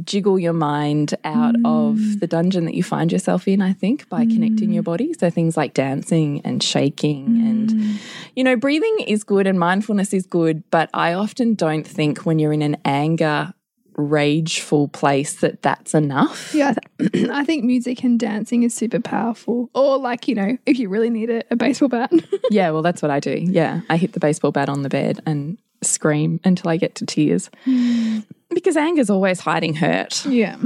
jiggle 0.04 0.38
your 0.38 0.54
mind 0.54 1.16
out 1.24 1.56
of 1.64 1.96
mm. 1.96 2.20
the 2.20 2.28
dungeon 2.28 2.66
that 2.66 2.74
you 2.74 2.84
find 2.84 3.12
yourself 3.12 3.48
in 3.48 3.62
i 3.62 3.72
think 3.72 4.08
by 4.10 4.26
mm. 4.26 4.34
connecting 4.34 4.74
your 4.74 4.84
body. 4.84 5.14
So 5.14 5.30
things 5.30 5.56
like 5.56 5.74
dancing 5.74 6.42
and 6.44 6.62
shaking 6.62 7.28
mm. 7.30 7.50
and 7.50 8.00
you 8.36 8.44
know 8.44 8.58
breathing 8.58 8.98
is 9.08 9.24
good 9.24 9.48
and 9.48 9.58
mindfulness 9.58 10.14
is 10.14 10.26
good 10.26 10.70
but 10.70 10.90
i 10.94 11.14
often 11.14 11.56
don't 11.56 11.88
think 11.88 12.26
when 12.26 12.40
you're 12.40 12.54
in 12.54 12.62
an 12.62 12.76
anger 12.84 13.54
rageful 13.98 14.88
place 14.90 15.36
that 15.36 15.62
that's 15.62 15.94
enough 15.94 16.54
Yeah, 16.54 16.74
I, 17.00 17.04
th- 17.08 17.30
I 17.32 17.46
think 17.46 17.64
music 17.64 18.04
and 18.04 18.20
dancing 18.20 18.64
is 18.64 18.74
super 18.74 19.00
powerful. 19.00 19.70
Or 19.74 19.98
like 19.98 20.28
you 20.28 20.36
know, 20.36 20.58
if 20.66 20.78
you 20.80 20.90
really 20.90 21.10
need 21.10 21.30
it, 21.30 21.48
a 21.52 21.56
baseball 21.56 21.90
bat. 21.90 22.12
Yeah, 22.52 22.70
well, 22.72 22.84
that's 22.84 23.02
what 23.02 23.10
I 23.10 23.20
do. 23.20 23.32
Yeah, 23.32 23.82
I 23.90 23.98
hit 23.98 24.14
the 24.14 24.20
baseball 24.20 24.52
bat 24.52 24.70
on 24.70 24.84
the 24.84 24.90
bed 24.90 25.20
and 25.26 25.58
scream 25.82 26.40
until 26.44 26.70
I 26.70 26.78
get 26.78 26.96
to 26.96 27.06
tears. 27.06 27.50
Hmm. 27.64 28.20
Because 28.50 28.78
anger's 28.78 29.10
always 29.10 29.40
hiding 29.40 29.74
hurt, 29.74 30.26
yeah, 30.26 30.58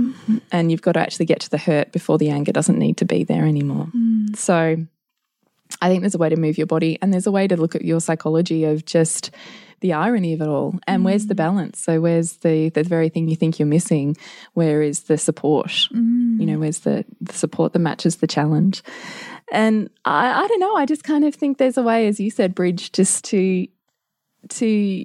and 0.51 0.71
you've 0.71 0.81
got 0.81 0.91
to 0.93 0.99
actually 0.99 1.25
get 1.25 1.39
to 1.41 1.49
the 1.49 1.57
hurt 1.57 1.91
before 1.91 2.17
the 2.17 2.29
anger 2.29 2.51
doesn't 2.51 2.77
need 2.77 2.97
to 2.97 3.05
be 3.05 3.23
there 3.23 3.45
anymore. 3.45 3.85
Hmm. 3.85 4.33
So, 4.35 4.85
I 5.81 5.89
think 5.89 6.01
there's 6.01 6.15
a 6.15 6.19
way 6.19 6.29
to 6.29 6.35
move 6.35 6.57
your 6.57 6.67
body, 6.67 6.99
and 7.01 7.13
there's 7.13 7.27
a 7.27 7.31
way 7.31 7.47
to 7.47 7.55
look 7.55 7.75
at 7.75 7.83
your 7.83 8.01
psychology 8.01 8.65
of 8.65 8.85
just 8.85 9.31
the 9.81 9.93
irony 9.93 10.33
of 10.33 10.41
it 10.41 10.47
all. 10.47 10.75
And 10.87 11.05
where's 11.05 11.27
the 11.27 11.33
mm. 11.33 11.37
balance? 11.37 11.79
So, 11.79 12.01
where's 12.01 12.33
the 12.37 12.69
the 12.69 12.83
very 12.83 13.09
thing 13.09 13.27
you 13.27 13.35
think 13.35 13.59
you're 13.59 13.67
missing? 13.67 14.17
Where 14.53 14.81
is 14.81 15.03
the 15.03 15.17
support? 15.17 15.71
You 15.91 16.45
know, 16.45 16.57
mm. 16.57 16.59
where's 16.59 16.79
the, 16.79 17.05
the 17.21 17.33
support 17.33 17.73
that 17.73 17.79
matches 17.79 18.17
the 18.17 18.27
challenge? 18.27 18.83
And 19.51 19.89
I, 20.05 20.43
I 20.43 20.47
don't 20.47 20.59
know. 20.59 20.75
I 20.75 20.85
just 20.85 21.03
kind 21.03 21.25
of 21.25 21.33
think 21.33 21.57
there's 21.57 21.77
a 21.77 21.83
way, 21.83 22.07
as 22.07 22.19
you 22.19 22.29
said, 22.29 22.55
Bridge, 22.55 22.91
just 22.91 23.25
to 23.25 23.67
to 24.49 25.03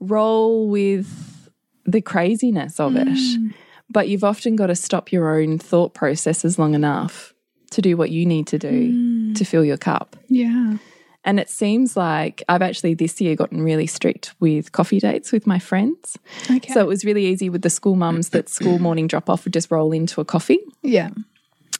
roll 0.00 0.68
with 0.68 1.50
the 1.84 2.00
craziness 2.00 2.78
of 2.80 2.96
it. 2.96 3.08
Mm. 3.08 3.54
But 3.90 4.08
you've 4.08 4.24
often 4.24 4.56
got 4.56 4.68
to 4.68 4.74
stop 4.74 5.12
your 5.12 5.38
own 5.38 5.58
thought 5.58 5.94
processes 5.94 6.58
long 6.58 6.74
enough 6.74 7.34
to 7.72 7.82
do 7.82 7.96
what 7.96 8.10
you 8.10 8.24
need 8.26 8.46
to 8.48 8.58
do 8.58 9.34
to 9.34 9.44
fill 9.44 9.64
your 9.64 9.76
cup. 9.76 10.16
yeah. 10.28 10.76
And 11.24 11.38
it 11.38 11.48
seems 11.48 11.96
like 11.96 12.42
I've 12.48 12.62
actually 12.62 12.94
this 12.94 13.20
year 13.20 13.36
gotten 13.36 13.62
really 13.62 13.86
strict 13.86 14.34
with 14.40 14.72
coffee 14.72 14.98
dates 14.98 15.30
with 15.30 15.46
my 15.46 15.58
friends. 15.58 16.18
Okay. 16.50 16.72
So 16.72 16.80
it 16.80 16.88
was 16.88 17.04
really 17.04 17.26
easy 17.26 17.48
with 17.48 17.62
the 17.62 17.70
school 17.70 17.94
mums 17.94 18.30
that 18.30 18.48
school 18.48 18.78
morning 18.80 19.06
drop 19.06 19.30
off 19.30 19.44
would 19.44 19.52
just 19.52 19.70
roll 19.70 19.92
into 19.92 20.20
a 20.20 20.24
coffee. 20.24 20.58
yeah, 20.82 21.10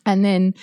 And 0.06 0.24
then 0.24 0.54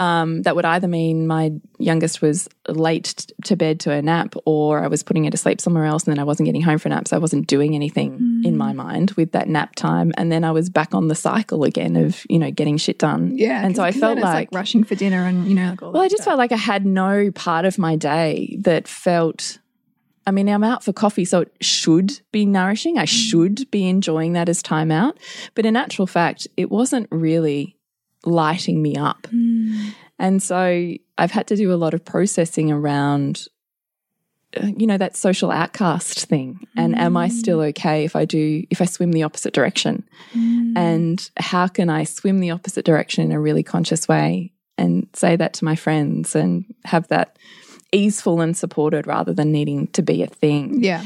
um, 0.00 0.42
that 0.42 0.56
would 0.56 0.64
either 0.64 0.88
mean 0.88 1.26
my 1.26 1.52
youngest 1.78 2.20
was 2.20 2.48
late 2.68 3.30
to 3.44 3.54
bed 3.54 3.78
to 3.80 3.92
a 3.92 4.02
nap 4.02 4.34
or 4.44 4.82
I 4.82 4.88
was 4.88 5.04
putting 5.04 5.24
her 5.24 5.30
to 5.30 5.36
sleep 5.36 5.60
somewhere 5.60 5.84
else 5.84 6.04
and 6.04 6.12
then 6.12 6.18
I 6.18 6.24
wasn't 6.24 6.46
getting 6.46 6.62
home 6.62 6.78
for 6.78 6.88
a 6.88 6.90
nap. 6.90 7.06
So 7.06 7.16
I 7.16 7.20
wasn't 7.20 7.46
doing 7.46 7.74
anything 7.74 8.18
mm. 8.18 8.44
in 8.44 8.56
my 8.56 8.72
mind 8.72 9.12
with 9.12 9.32
that 9.32 9.48
nap 9.48 9.76
time. 9.76 10.12
And 10.16 10.32
then 10.32 10.42
I 10.42 10.50
was 10.50 10.68
back 10.68 10.94
on 10.94 11.06
the 11.06 11.14
cycle 11.14 11.62
again 11.62 11.94
of, 11.94 12.26
you 12.28 12.40
know, 12.40 12.50
getting 12.50 12.76
shit 12.76 12.98
done. 12.98 13.38
Yeah. 13.38 13.64
And 13.64 13.76
so 13.76 13.84
I 13.84 13.92
felt 13.92 14.18
like, 14.18 14.34
like, 14.34 14.48
rushing 14.52 14.82
for 14.82 14.96
dinner 14.96 15.24
and, 15.26 15.46
you 15.46 15.54
know, 15.54 15.70
like 15.70 15.80
well, 15.80 15.98
I 15.98 16.08
just 16.08 16.22
stuff. 16.22 16.32
felt 16.32 16.38
like 16.38 16.52
I 16.52 16.56
had 16.56 16.84
no 16.84 17.30
part 17.30 17.64
of 17.64 17.78
my 17.78 17.94
day 17.94 18.56
that 18.62 18.88
felt 18.88 19.58
I 20.26 20.30
mean, 20.30 20.48
I'm 20.48 20.64
out 20.64 20.82
for 20.82 20.94
coffee, 20.94 21.26
so 21.26 21.42
it 21.42 21.52
should 21.60 22.20
be 22.32 22.46
nourishing. 22.46 22.98
I 22.98 23.04
should 23.04 23.70
be 23.70 23.86
enjoying 23.86 24.32
that 24.32 24.48
as 24.48 24.62
time 24.62 24.90
out. 24.90 25.18
But 25.54 25.66
in 25.66 25.76
actual 25.76 26.06
fact, 26.06 26.48
it 26.56 26.70
wasn't 26.70 27.08
really 27.10 27.76
lighting 28.26 28.80
me 28.80 28.96
up. 28.96 29.22
Mm. 29.24 29.94
And 30.18 30.42
so 30.42 30.94
I've 31.18 31.30
had 31.30 31.46
to 31.48 31.56
do 31.56 31.72
a 31.72 31.76
lot 31.76 31.94
of 31.94 32.04
processing 32.04 32.70
around, 32.70 33.46
uh, 34.56 34.68
you 34.76 34.86
know, 34.86 34.98
that 34.98 35.16
social 35.16 35.50
outcast 35.50 36.26
thing. 36.26 36.66
And 36.76 36.94
mm. 36.94 36.98
am 36.98 37.16
I 37.16 37.28
still 37.28 37.58
mm. 37.58 37.68
okay 37.70 38.04
if 38.04 38.14
I 38.16 38.24
do, 38.24 38.64
if 38.70 38.80
I 38.80 38.84
swim 38.84 39.12
the 39.12 39.24
opposite 39.24 39.54
direction? 39.54 40.08
Mm. 40.32 40.76
And 40.76 41.30
how 41.36 41.66
can 41.66 41.90
I 41.90 42.04
swim 42.04 42.38
the 42.38 42.50
opposite 42.50 42.84
direction 42.84 43.24
in 43.24 43.32
a 43.32 43.40
really 43.40 43.62
conscious 43.62 44.08
way 44.08 44.52
and 44.78 45.08
say 45.14 45.36
that 45.36 45.54
to 45.54 45.64
my 45.64 45.76
friends 45.76 46.34
and 46.34 46.64
have 46.84 47.08
that 47.08 47.38
easeful 47.92 48.40
and 48.40 48.56
supported 48.56 49.06
rather 49.06 49.32
than 49.32 49.52
needing 49.52 49.88
to 49.88 50.02
be 50.02 50.22
a 50.22 50.26
thing? 50.26 50.82
Yeah. 50.82 51.02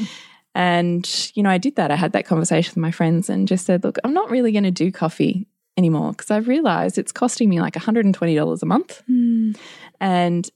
And, 0.55 1.31
you 1.35 1.43
know, 1.43 1.49
I 1.49 1.59
did 1.59 1.75
that. 1.75 1.91
I 1.91 1.95
had 1.95 2.13
that 2.13 2.25
conversation 2.25 2.71
with 2.71 2.81
my 2.81 2.91
friends 2.91 3.29
and 3.29 3.47
just 3.47 3.65
said, 3.65 3.83
look, 3.83 3.97
I'm 4.03 4.13
not 4.13 4.31
really 4.31 4.51
going 4.51 4.63
to 4.63 4.71
do 4.71 4.91
coffee 4.91 5.47
anymore 5.79 6.11
because 6.11 6.29
I've 6.29 6.47
realized 6.47 6.97
it's 6.97 7.11
costing 7.11 7.49
me 7.49 7.59
like 7.59 7.73
$120 7.73 8.61
a 8.61 8.65
month. 8.65 9.01
Mm. 9.09 9.57
And 9.99 10.49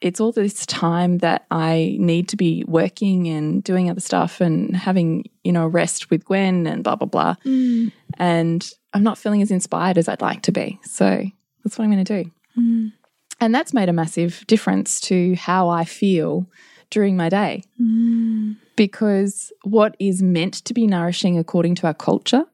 it's 0.00 0.18
all 0.18 0.32
this 0.32 0.64
time 0.64 1.18
that 1.18 1.46
I 1.50 1.96
need 2.00 2.28
to 2.28 2.36
be 2.36 2.64
working 2.66 3.28
and 3.28 3.62
doing 3.62 3.90
other 3.90 4.00
stuff 4.00 4.40
and 4.40 4.74
having, 4.74 5.28
you 5.44 5.52
know, 5.52 5.66
rest 5.66 6.10
with 6.10 6.24
Gwen 6.24 6.66
and 6.66 6.82
blah, 6.82 6.96
blah, 6.96 7.06
blah. 7.06 7.34
Mm. 7.44 7.92
And 8.18 8.68
I'm 8.94 9.02
not 9.02 9.18
feeling 9.18 9.42
as 9.42 9.50
inspired 9.50 9.98
as 9.98 10.08
I'd 10.08 10.22
like 10.22 10.42
to 10.42 10.52
be. 10.52 10.80
So 10.84 11.22
that's 11.62 11.78
what 11.78 11.84
I'm 11.84 11.92
going 11.92 12.04
to 12.04 12.22
do. 12.22 12.30
Mm. 12.58 12.92
And 13.40 13.54
that's 13.54 13.74
made 13.74 13.90
a 13.90 13.92
massive 13.92 14.44
difference 14.46 15.00
to 15.02 15.34
how 15.34 15.68
I 15.68 15.84
feel 15.84 16.46
during 16.88 17.16
my 17.16 17.28
day. 17.28 17.62
Mm. 17.80 18.56
Because 18.76 19.52
what 19.64 19.96
is 19.98 20.22
meant 20.22 20.54
to 20.64 20.72
be 20.72 20.86
nourishing 20.86 21.38
according 21.38 21.74
to 21.76 21.86
our 21.86 21.94
culture 21.94 22.44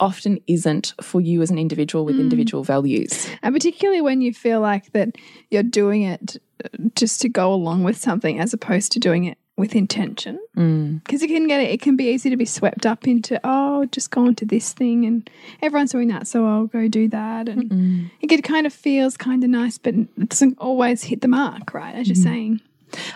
often 0.00 0.38
isn't 0.46 0.94
for 1.00 1.20
you 1.20 1.42
as 1.42 1.50
an 1.50 1.58
individual 1.58 2.04
with 2.04 2.16
mm. 2.16 2.20
individual 2.20 2.64
values. 2.64 3.28
And 3.42 3.54
particularly 3.54 4.00
when 4.00 4.20
you 4.20 4.32
feel 4.32 4.60
like 4.60 4.92
that 4.92 5.16
you're 5.50 5.62
doing 5.62 6.02
it 6.02 6.36
uh, 6.64 6.68
just 6.94 7.20
to 7.22 7.28
go 7.28 7.52
along 7.52 7.84
with 7.84 7.96
something 7.96 8.38
as 8.38 8.52
opposed 8.52 8.92
to 8.92 9.00
doing 9.00 9.24
it 9.24 9.38
with 9.56 9.74
intention. 9.74 10.38
Because 10.54 11.20
mm. 11.20 11.24
it 11.24 11.28
can 11.28 11.46
get 11.46 11.60
it, 11.60 11.70
it 11.70 11.80
can 11.80 11.96
be 11.96 12.10
easy 12.10 12.28
to 12.28 12.36
be 12.36 12.44
swept 12.44 12.84
up 12.84 13.08
into, 13.08 13.40
oh, 13.42 13.86
just 13.86 14.10
go 14.10 14.26
into 14.26 14.44
this 14.44 14.72
thing 14.72 15.06
and 15.06 15.28
everyone's 15.62 15.92
doing 15.92 16.08
that, 16.08 16.26
so 16.26 16.46
I'll 16.46 16.66
go 16.66 16.88
do 16.88 17.08
that. 17.08 17.48
And 17.48 17.70
mm 17.70 17.78
-mm. 17.78 18.10
it 18.20 18.42
kind 18.44 18.66
of 18.66 18.72
feels 18.72 19.16
kind 19.16 19.44
of 19.44 19.50
nice, 19.50 19.78
but 19.78 19.94
it 19.94 20.28
doesn't 20.28 20.58
always 20.58 21.04
hit 21.04 21.20
the 21.20 21.28
mark, 21.28 21.72
right? 21.72 21.94
As 21.94 22.06
you're 22.08 22.22
saying. 22.22 22.60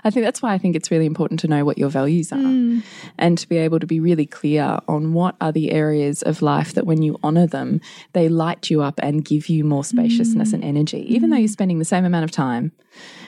I 0.04 0.10
think 0.10 0.24
that's 0.24 0.42
why 0.42 0.52
I 0.52 0.58
think 0.58 0.76
it's 0.76 0.90
really 0.90 1.06
important 1.06 1.40
to 1.40 1.48
know 1.48 1.64
what 1.64 1.78
your 1.78 1.88
values 1.88 2.32
are 2.32 2.36
mm. 2.36 2.82
and 3.18 3.38
to 3.38 3.48
be 3.48 3.56
able 3.56 3.80
to 3.80 3.86
be 3.86 4.00
really 4.00 4.26
clear 4.26 4.78
on 4.88 5.12
what 5.12 5.36
are 5.40 5.52
the 5.52 5.72
areas 5.72 6.22
of 6.22 6.42
life 6.42 6.74
that 6.74 6.86
when 6.86 7.02
you 7.02 7.18
honor 7.22 7.46
them, 7.46 7.80
they 8.12 8.28
light 8.28 8.70
you 8.70 8.82
up 8.82 8.98
and 9.02 9.24
give 9.24 9.48
you 9.48 9.64
more 9.64 9.84
spaciousness 9.84 10.50
mm. 10.50 10.54
and 10.54 10.64
energy. 10.64 11.04
Even 11.12 11.30
though 11.30 11.36
you're 11.36 11.48
spending 11.48 11.78
the 11.78 11.84
same 11.84 12.04
amount 12.04 12.24
of 12.24 12.30
time 12.30 12.72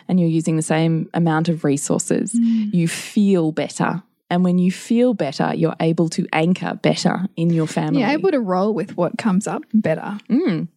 and 0.09 0.19
you're 0.19 0.29
using 0.29 0.57
the 0.57 0.63
same 0.63 1.09
amount 1.15 1.49
of 1.49 1.65
resources, 1.65 2.33
mm. 2.33 2.73
you 2.73 2.89
feel 2.89 3.53
better 3.53 4.03
and 4.33 4.45
when 4.45 4.59
you 4.59 4.73
feel 4.73 5.13
better, 5.13 5.53
you're 5.55 5.77
able 5.79 6.09
to 6.09 6.27
anchor 6.33 6.73
better 6.83 7.27
in 7.37 7.51
your 7.51 7.67
family. 7.67 8.01
You're 8.01 8.09
able 8.09 8.31
to 8.31 8.41
roll 8.41 8.73
with 8.73 8.97
what 8.97 9.19
comes 9.19 9.47
up 9.47 9.63
better. 9.75 10.19
Mm. 10.31 10.69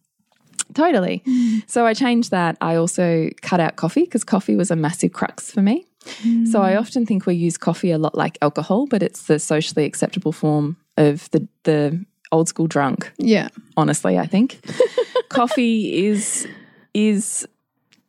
Totally. 0.74 1.22
So 1.68 1.84
I 1.84 1.94
changed 1.94 2.30
that. 2.30 2.56
I 2.60 2.76
also 2.76 3.30
cut 3.42 3.60
out 3.60 3.76
coffee 3.76 4.04
because 4.04 4.24
coffee 4.24 4.56
was 4.56 4.70
a 4.70 4.76
massive 4.76 5.12
crux 5.12 5.50
for 5.50 5.62
me. 5.62 5.84
Mm. 6.22 6.46
So 6.46 6.62
I 6.62 6.76
often 6.76 7.04
think 7.04 7.26
we 7.26 7.34
use 7.34 7.56
coffee 7.58 7.90
a 7.90 7.98
lot 7.98 8.14
like 8.14 8.38
alcohol, 8.40 8.86
but 8.86 9.02
it's 9.02 9.24
the 9.24 9.38
socially 9.38 9.84
acceptable 9.84 10.32
form 10.32 10.76
of 10.96 11.30
the 11.30 11.46
the 11.64 12.04
old 12.32 12.48
school 12.48 12.66
drunk. 12.66 13.12
Yeah. 13.18 13.48
Honestly, 13.76 14.18
I 14.18 14.26
think 14.26 14.60
coffee 15.28 16.06
is 16.06 16.46
is 16.94 17.46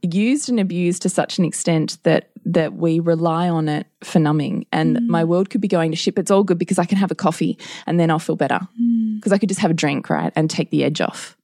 used 0.02 0.50
and 0.50 0.60
abused 0.60 1.02
to 1.02 1.10
such 1.10 1.38
an 1.40 1.46
extent 1.46 1.98
that 2.04 2.30
that 2.46 2.74
we 2.74 3.00
rely 3.00 3.50
on 3.50 3.68
it 3.68 3.88
for 4.04 4.20
numbing 4.20 4.66
and 4.72 4.98
mm. 4.98 5.08
my 5.08 5.24
world 5.24 5.50
could 5.50 5.60
be 5.60 5.68
going 5.68 5.92
to 5.92 5.98
shit 5.98 6.18
it's 6.18 6.32
all 6.32 6.44
good 6.44 6.58
because 6.58 6.80
i 6.80 6.86
can 6.86 6.98
have 6.98 7.12
a 7.12 7.16
coffee 7.16 7.58
and 7.86 8.00
then 8.00 8.10
i'll 8.10 8.20
feel 8.20 8.36
better 8.36 8.60
because 9.16 9.32
mm. 9.32 9.36
i 9.36 9.38
could 9.38 9.50
just 9.50 9.60
have 9.60 9.72
a 9.72 9.74
drink 9.74 10.10
right 10.10 10.32
and 10.36 10.50
take 10.50 10.70
the 10.70 10.84
edge 10.84 11.02
off 11.02 11.37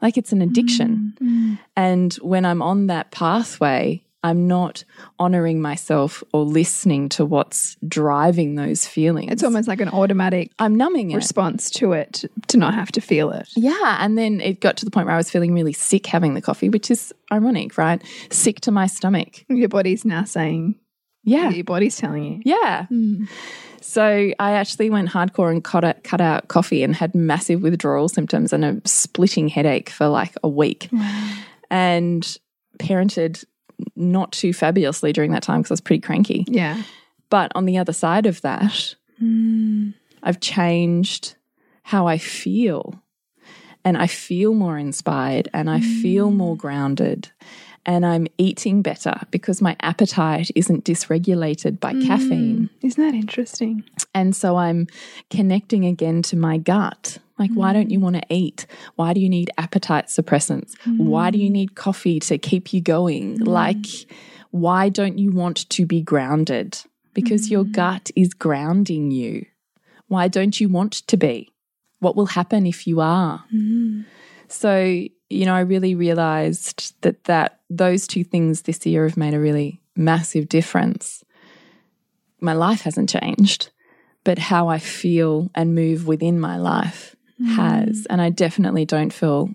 like 0.00 0.16
it's 0.16 0.32
an 0.32 0.42
addiction. 0.42 1.14
Mm, 1.20 1.28
mm. 1.28 1.58
And 1.76 2.14
when 2.14 2.44
I'm 2.44 2.62
on 2.62 2.86
that 2.88 3.10
pathway, 3.10 4.02
I'm 4.26 4.48
not 4.48 4.82
honoring 5.20 5.62
myself 5.62 6.24
or 6.32 6.44
listening 6.44 7.08
to 7.10 7.24
what's 7.24 7.76
driving 7.86 8.56
those 8.56 8.84
feelings. 8.84 9.30
It's 9.30 9.44
almost 9.44 9.68
like 9.68 9.80
an 9.80 9.88
automatic 9.88 10.50
I'm 10.58 10.74
numbing 10.74 11.14
response 11.14 11.70
to 11.72 11.92
it 11.92 12.24
to 12.48 12.56
not 12.56 12.74
have 12.74 12.90
to 12.92 13.00
feel 13.00 13.30
it. 13.30 13.48
Yeah. 13.54 13.98
And 14.00 14.18
then 14.18 14.40
it 14.40 14.60
got 14.60 14.76
to 14.78 14.84
the 14.84 14.90
point 14.90 15.06
where 15.06 15.14
I 15.14 15.18
was 15.18 15.30
feeling 15.30 15.54
really 15.54 15.72
sick 15.72 16.06
having 16.06 16.34
the 16.34 16.42
coffee, 16.42 16.68
which 16.68 16.90
is 16.90 17.14
ironic, 17.32 17.78
right? 17.78 18.02
Sick 18.30 18.60
to 18.62 18.72
my 18.72 18.88
stomach. 18.88 19.44
Your 19.48 19.68
body's 19.68 20.04
now 20.04 20.24
saying, 20.24 20.74
Yeah. 21.26 21.50
Your 21.50 21.64
body's 21.64 21.96
telling 21.96 22.24
you. 22.24 22.42
Yeah. 22.44 22.86
Mm. 22.90 23.28
So 23.82 24.32
I 24.38 24.52
actually 24.52 24.90
went 24.90 25.10
hardcore 25.10 25.50
and 25.50 25.62
cut 25.62 25.84
out, 25.84 26.02
cut 26.02 26.20
out 26.20 26.48
coffee 26.48 26.82
and 26.82 26.94
had 26.94 27.14
massive 27.14 27.62
withdrawal 27.62 28.08
symptoms 28.08 28.52
and 28.52 28.64
a 28.64 28.80
splitting 28.84 29.48
headache 29.48 29.90
for 29.90 30.08
like 30.08 30.34
a 30.42 30.48
week. 30.48 30.88
Wow. 30.92 31.34
And 31.70 32.38
parented 32.78 33.44
not 33.94 34.32
too 34.32 34.52
fabulously 34.52 35.12
during 35.12 35.32
that 35.32 35.42
time 35.42 35.60
because 35.60 35.72
I 35.72 35.74
was 35.74 35.80
pretty 35.80 36.00
cranky. 36.00 36.44
Yeah. 36.48 36.82
But 37.28 37.52
on 37.54 37.66
the 37.66 37.78
other 37.78 37.92
side 37.92 38.26
of 38.26 38.40
that, 38.42 38.94
mm. 39.20 39.92
I've 40.22 40.40
changed 40.40 41.36
how 41.82 42.06
I 42.06 42.18
feel. 42.18 43.02
And 43.84 43.96
I 43.96 44.08
feel 44.08 44.52
more 44.52 44.78
inspired 44.78 45.48
and 45.54 45.70
I 45.70 45.78
mm. 45.78 46.02
feel 46.02 46.30
more 46.32 46.56
grounded 46.56 47.30
and 47.86 48.04
I'm 48.04 48.26
eating 48.36 48.82
better 48.82 49.14
because 49.30 49.62
my 49.62 49.76
appetite 49.80 50.50
isn't 50.56 50.84
dysregulated 50.84 51.78
by 51.78 51.94
mm, 51.94 52.06
caffeine. 52.06 52.68
Isn't 52.82 53.02
that 53.02 53.14
interesting? 53.14 53.84
And 54.12 54.34
so 54.34 54.56
I'm 54.56 54.88
connecting 55.30 55.86
again 55.86 56.22
to 56.22 56.36
my 56.36 56.58
gut. 56.58 57.18
Like, 57.38 57.52
mm. 57.52 57.56
why 57.56 57.72
don't 57.72 57.90
you 57.90 58.00
want 58.00 58.16
to 58.16 58.22
eat? 58.28 58.66
Why 58.96 59.12
do 59.12 59.20
you 59.20 59.28
need 59.28 59.50
appetite 59.56 60.08
suppressants? 60.08 60.76
Mm. 60.84 60.98
Why 60.98 61.30
do 61.30 61.38
you 61.38 61.48
need 61.48 61.76
coffee 61.76 62.18
to 62.20 62.38
keep 62.38 62.72
you 62.72 62.80
going? 62.80 63.38
Mm. 63.38 63.46
Like, 63.46 63.86
why 64.50 64.88
don't 64.88 65.18
you 65.18 65.30
want 65.30 65.68
to 65.70 65.86
be 65.86 66.02
grounded? 66.02 66.78
Because 67.14 67.50
your 67.50 67.64
mm. 67.64 67.72
gut 67.72 68.10
is 68.16 68.34
grounding 68.34 69.12
you. 69.12 69.46
Why 70.08 70.26
don't 70.28 70.60
you 70.60 70.68
want 70.68 70.92
to 70.92 71.16
be? 71.16 71.52
What 72.00 72.16
will 72.16 72.26
happen 72.26 72.66
if 72.66 72.86
you 72.86 73.00
are? 73.00 73.44
Mm. 73.54 74.06
So, 74.48 75.06
you 75.28 75.44
know, 75.44 75.54
I 75.54 75.60
really 75.60 75.94
realized 75.94 77.00
that 77.02 77.24
that 77.24 77.60
those 77.68 78.06
two 78.06 78.24
things 78.24 78.62
this 78.62 78.84
year 78.86 79.04
have 79.04 79.16
made 79.16 79.34
a 79.34 79.40
really 79.40 79.80
massive 79.96 80.48
difference. 80.48 81.24
My 82.40 82.52
life 82.52 82.82
hasn't 82.82 83.08
changed, 83.08 83.70
but 84.24 84.38
how 84.38 84.68
I 84.68 84.78
feel 84.78 85.50
and 85.54 85.74
move 85.74 86.06
within 86.06 86.38
my 86.38 86.58
life 86.58 87.16
mm. 87.40 87.46
has. 87.54 88.06
And 88.08 88.20
I 88.20 88.30
definitely 88.30 88.84
don't 88.84 89.12
feel 89.12 89.50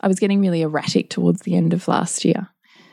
I 0.00 0.08
was 0.08 0.20
getting 0.20 0.40
really 0.40 0.62
erratic 0.62 1.10
towards 1.10 1.42
the 1.42 1.56
end 1.56 1.72
of 1.72 1.88
last 1.88 2.24
year. 2.24 2.48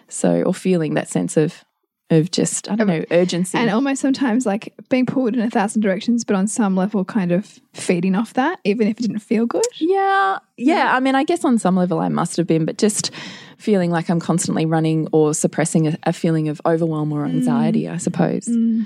So, 0.07 0.43
or 0.43 0.53
feeling 0.53 0.95
that 0.95 1.09
sense 1.09 1.37
of 1.37 1.63
of 2.11 2.29
just 2.29 2.69
I 2.69 2.75
don't 2.75 2.87
know 2.87 3.03
urgency 3.09 3.57
and 3.57 3.69
almost 3.69 4.01
sometimes 4.01 4.45
like 4.45 4.73
being 4.89 5.05
pulled 5.05 5.33
in 5.33 5.39
a 5.39 5.49
thousand 5.49 5.81
directions, 5.81 6.23
but 6.25 6.35
on 6.35 6.45
some 6.45 6.75
level, 6.75 7.05
kind 7.05 7.31
of 7.31 7.59
feeding 7.73 8.15
off 8.15 8.33
that, 8.33 8.59
even 8.65 8.87
if 8.87 8.99
it 8.99 9.03
didn't 9.03 9.19
feel 9.19 9.45
good. 9.45 9.65
Yeah, 9.79 10.39
yeah. 10.57 10.95
I 10.95 10.99
mean, 10.99 11.15
I 11.15 11.23
guess 11.23 11.45
on 11.45 11.57
some 11.57 11.77
level 11.77 11.99
I 11.99 12.09
must 12.09 12.37
have 12.37 12.45
been, 12.45 12.65
but 12.65 12.77
just 12.77 13.11
feeling 13.57 13.91
like 13.91 14.09
I'm 14.09 14.19
constantly 14.19 14.65
running 14.65 15.07
or 15.13 15.33
suppressing 15.33 15.87
a, 15.87 15.97
a 16.03 16.13
feeling 16.13 16.49
of 16.49 16.61
overwhelm 16.65 17.13
or 17.13 17.25
anxiety, 17.25 17.83
mm. 17.83 17.93
I 17.93 17.97
suppose. 17.97 18.45
Mm. 18.45 18.85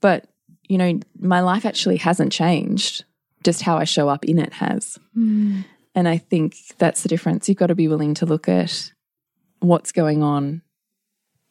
But 0.00 0.26
you 0.68 0.78
know, 0.78 1.00
my 1.18 1.40
life 1.40 1.66
actually 1.66 1.96
hasn't 1.96 2.32
changed. 2.32 3.04
Just 3.42 3.62
how 3.62 3.76
I 3.76 3.84
show 3.84 4.08
up 4.08 4.24
in 4.24 4.38
it 4.38 4.52
has. 4.52 5.00
Mm. 5.18 5.64
And 5.96 6.08
I 6.08 6.16
think 6.16 6.56
that's 6.78 7.02
the 7.02 7.08
difference. 7.08 7.48
You've 7.48 7.58
got 7.58 7.66
to 7.66 7.74
be 7.74 7.88
willing 7.88 8.14
to 8.14 8.26
look 8.26 8.48
at 8.48 8.92
what's 9.58 9.90
going 9.90 10.22
on 10.22 10.62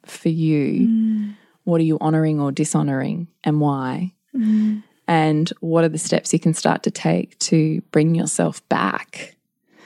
for 0.05 0.29
you? 0.29 0.87
Mm. 0.87 1.35
What 1.63 1.79
are 1.81 1.85
you 1.85 1.97
honoring 2.01 2.39
or 2.39 2.51
dishonoring 2.51 3.27
and 3.43 3.59
why? 3.61 4.13
Mm. 4.35 4.83
And 5.07 5.51
what 5.59 5.83
are 5.83 5.89
the 5.89 5.97
steps 5.97 6.33
you 6.33 6.39
can 6.39 6.53
start 6.53 6.83
to 6.83 6.91
take 6.91 7.37
to 7.39 7.81
bring 7.91 8.15
yourself 8.15 8.67
back 8.69 9.35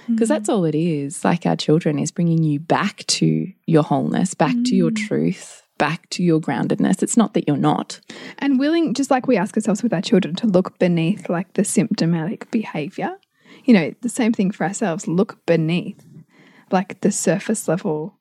Because 0.07 0.29
that's 0.29 0.49
all 0.49 0.65
it 0.65 0.75
is. 0.75 1.23
Like 1.23 1.45
our 1.45 1.55
children 1.55 1.99
is 1.99 2.11
bringing 2.11 2.43
you 2.43 2.59
back 2.59 3.05
to 3.07 3.51
your 3.65 3.83
wholeness, 3.83 4.33
back 4.33 4.55
to 4.65 4.75
your 4.75 4.91
truth, 4.91 5.63
back 5.77 6.09
to 6.11 6.23
your 6.23 6.39
groundedness. 6.39 7.01
It's 7.01 7.17
not 7.17 7.33
that 7.33 7.47
you're 7.47 7.57
not. 7.57 7.99
And 8.39 8.59
willing, 8.59 8.93
just 8.93 9.09
like 9.09 9.27
we 9.27 9.37
ask 9.37 9.55
ourselves 9.57 9.81
with 9.81 9.93
our 9.93 10.01
children, 10.01 10.35
to 10.35 10.47
look 10.47 10.77
beneath 10.79 11.29
like 11.29 11.53
the 11.53 11.65
symptomatic 11.65 12.51
behavior. 12.51 13.17
You 13.63 13.73
know, 13.73 13.95
the 14.01 14.09
same 14.09 14.33
thing 14.33 14.51
for 14.51 14.65
ourselves. 14.65 15.07
Look 15.07 15.43
beneath 15.45 16.03
like 16.71 17.01
the 17.01 17.11
surface 17.11 17.67
level 17.67 18.17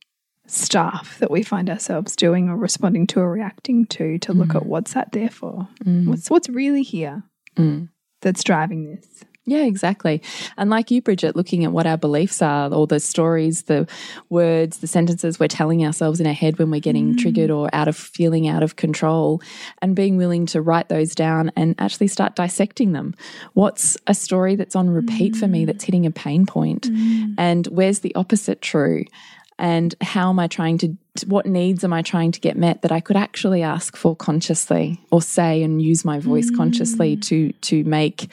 stuff 0.46 1.18
that 1.18 1.30
we 1.30 1.42
find 1.42 1.70
ourselves 1.70 2.16
doing 2.16 2.48
or 2.48 2.56
responding 2.56 3.06
to 3.08 3.20
or 3.20 3.30
reacting 3.30 3.86
to 3.86 4.18
to 4.18 4.32
look 4.32 4.48
mm. 4.48 4.56
at 4.56 4.66
what's 4.66 4.94
that 4.94 5.12
there 5.12 5.30
for? 5.30 5.68
Mm. 5.84 6.06
What's 6.06 6.30
what's 6.30 6.48
really 6.48 6.82
here 6.82 7.22
mm. 7.56 7.88
that's 8.20 8.44
driving 8.44 8.84
this? 8.84 9.24
Yeah, 9.46 9.64
exactly. 9.64 10.22
And 10.56 10.70
like 10.70 10.90
you, 10.90 11.02
Bridget, 11.02 11.36
looking 11.36 11.64
at 11.64 11.72
what 11.72 11.86
our 11.86 11.98
beliefs 11.98 12.40
are, 12.40 12.72
all 12.72 12.86
the 12.86 12.98
stories, 12.98 13.64
the 13.64 13.86
words, 14.30 14.78
the 14.78 14.86
sentences 14.86 15.38
we're 15.38 15.48
telling 15.48 15.84
ourselves 15.84 16.18
in 16.18 16.26
our 16.26 16.32
head 16.32 16.58
when 16.58 16.70
we're 16.70 16.80
getting 16.80 17.14
triggered 17.18 17.50
or 17.50 17.68
out 17.74 17.86
of 17.86 17.94
feeling 17.94 18.48
out 18.48 18.62
of 18.62 18.76
control, 18.76 19.42
and 19.82 19.94
being 19.94 20.16
willing 20.16 20.46
to 20.46 20.62
write 20.62 20.88
those 20.88 21.14
down 21.14 21.52
and 21.56 21.74
actually 21.78 22.08
start 22.08 22.36
dissecting 22.36 22.92
them. 22.92 23.14
What's 23.52 23.98
a 24.06 24.14
story 24.14 24.56
that's 24.56 24.76
on 24.76 24.88
repeat 24.88 25.36
for 25.36 25.46
me 25.46 25.66
that's 25.66 25.84
hitting 25.84 26.06
a 26.06 26.10
pain 26.10 26.46
point? 26.46 26.86
And 27.36 27.66
where's 27.66 27.98
the 27.98 28.14
opposite 28.14 28.62
true? 28.62 29.04
And 29.58 29.94
how 30.00 30.30
am 30.30 30.38
I 30.38 30.48
trying 30.48 30.78
to, 30.78 30.96
what 31.26 31.46
needs 31.46 31.84
am 31.84 31.92
I 31.92 32.02
trying 32.02 32.32
to 32.32 32.40
get 32.40 32.56
met 32.56 32.82
that 32.82 32.92
I 32.92 33.00
could 33.00 33.16
actually 33.16 33.62
ask 33.62 33.96
for 33.96 34.16
consciously 34.16 35.00
or 35.10 35.22
say 35.22 35.62
and 35.62 35.80
use 35.80 36.04
my 36.04 36.18
voice 36.18 36.50
mm. 36.50 36.56
consciously 36.56 37.16
to, 37.16 37.52
to 37.52 37.84
make 37.84 38.28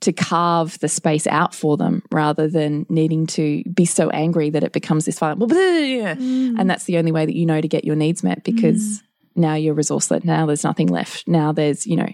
to 0.00 0.12
carve 0.12 0.78
the 0.80 0.88
space 0.88 1.26
out 1.26 1.54
for 1.54 1.78
them 1.78 2.02
rather 2.12 2.46
than 2.46 2.84
needing 2.90 3.26
to 3.26 3.64
be 3.64 3.86
so 3.86 4.10
angry 4.10 4.50
that 4.50 4.62
it 4.62 4.72
becomes 4.72 5.06
this 5.06 5.18
violent 5.18 5.40
mm. 5.50 6.54
and 6.58 6.68
that's 6.68 6.84
the 6.84 6.98
only 6.98 7.10
way 7.10 7.24
that 7.24 7.34
you 7.34 7.46
know 7.46 7.58
to 7.58 7.68
get 7.68 7.84
your 7.86 7.96
needs 7.96 8.22
met 8.22 8.44
because 8.44 8.82
mm. 8.82 9.02
now 9.36 9.54
you're 9.54 9.74
resourceless. 9.74 10.22
Now 10.22 10.44
there's 10.44 10.62
nothing 10.62 10.88
left. 10.88 11.26
Now 11.26 11.52
there's 11.52 11.86
you 11.86 11.96
know 11.96 12.08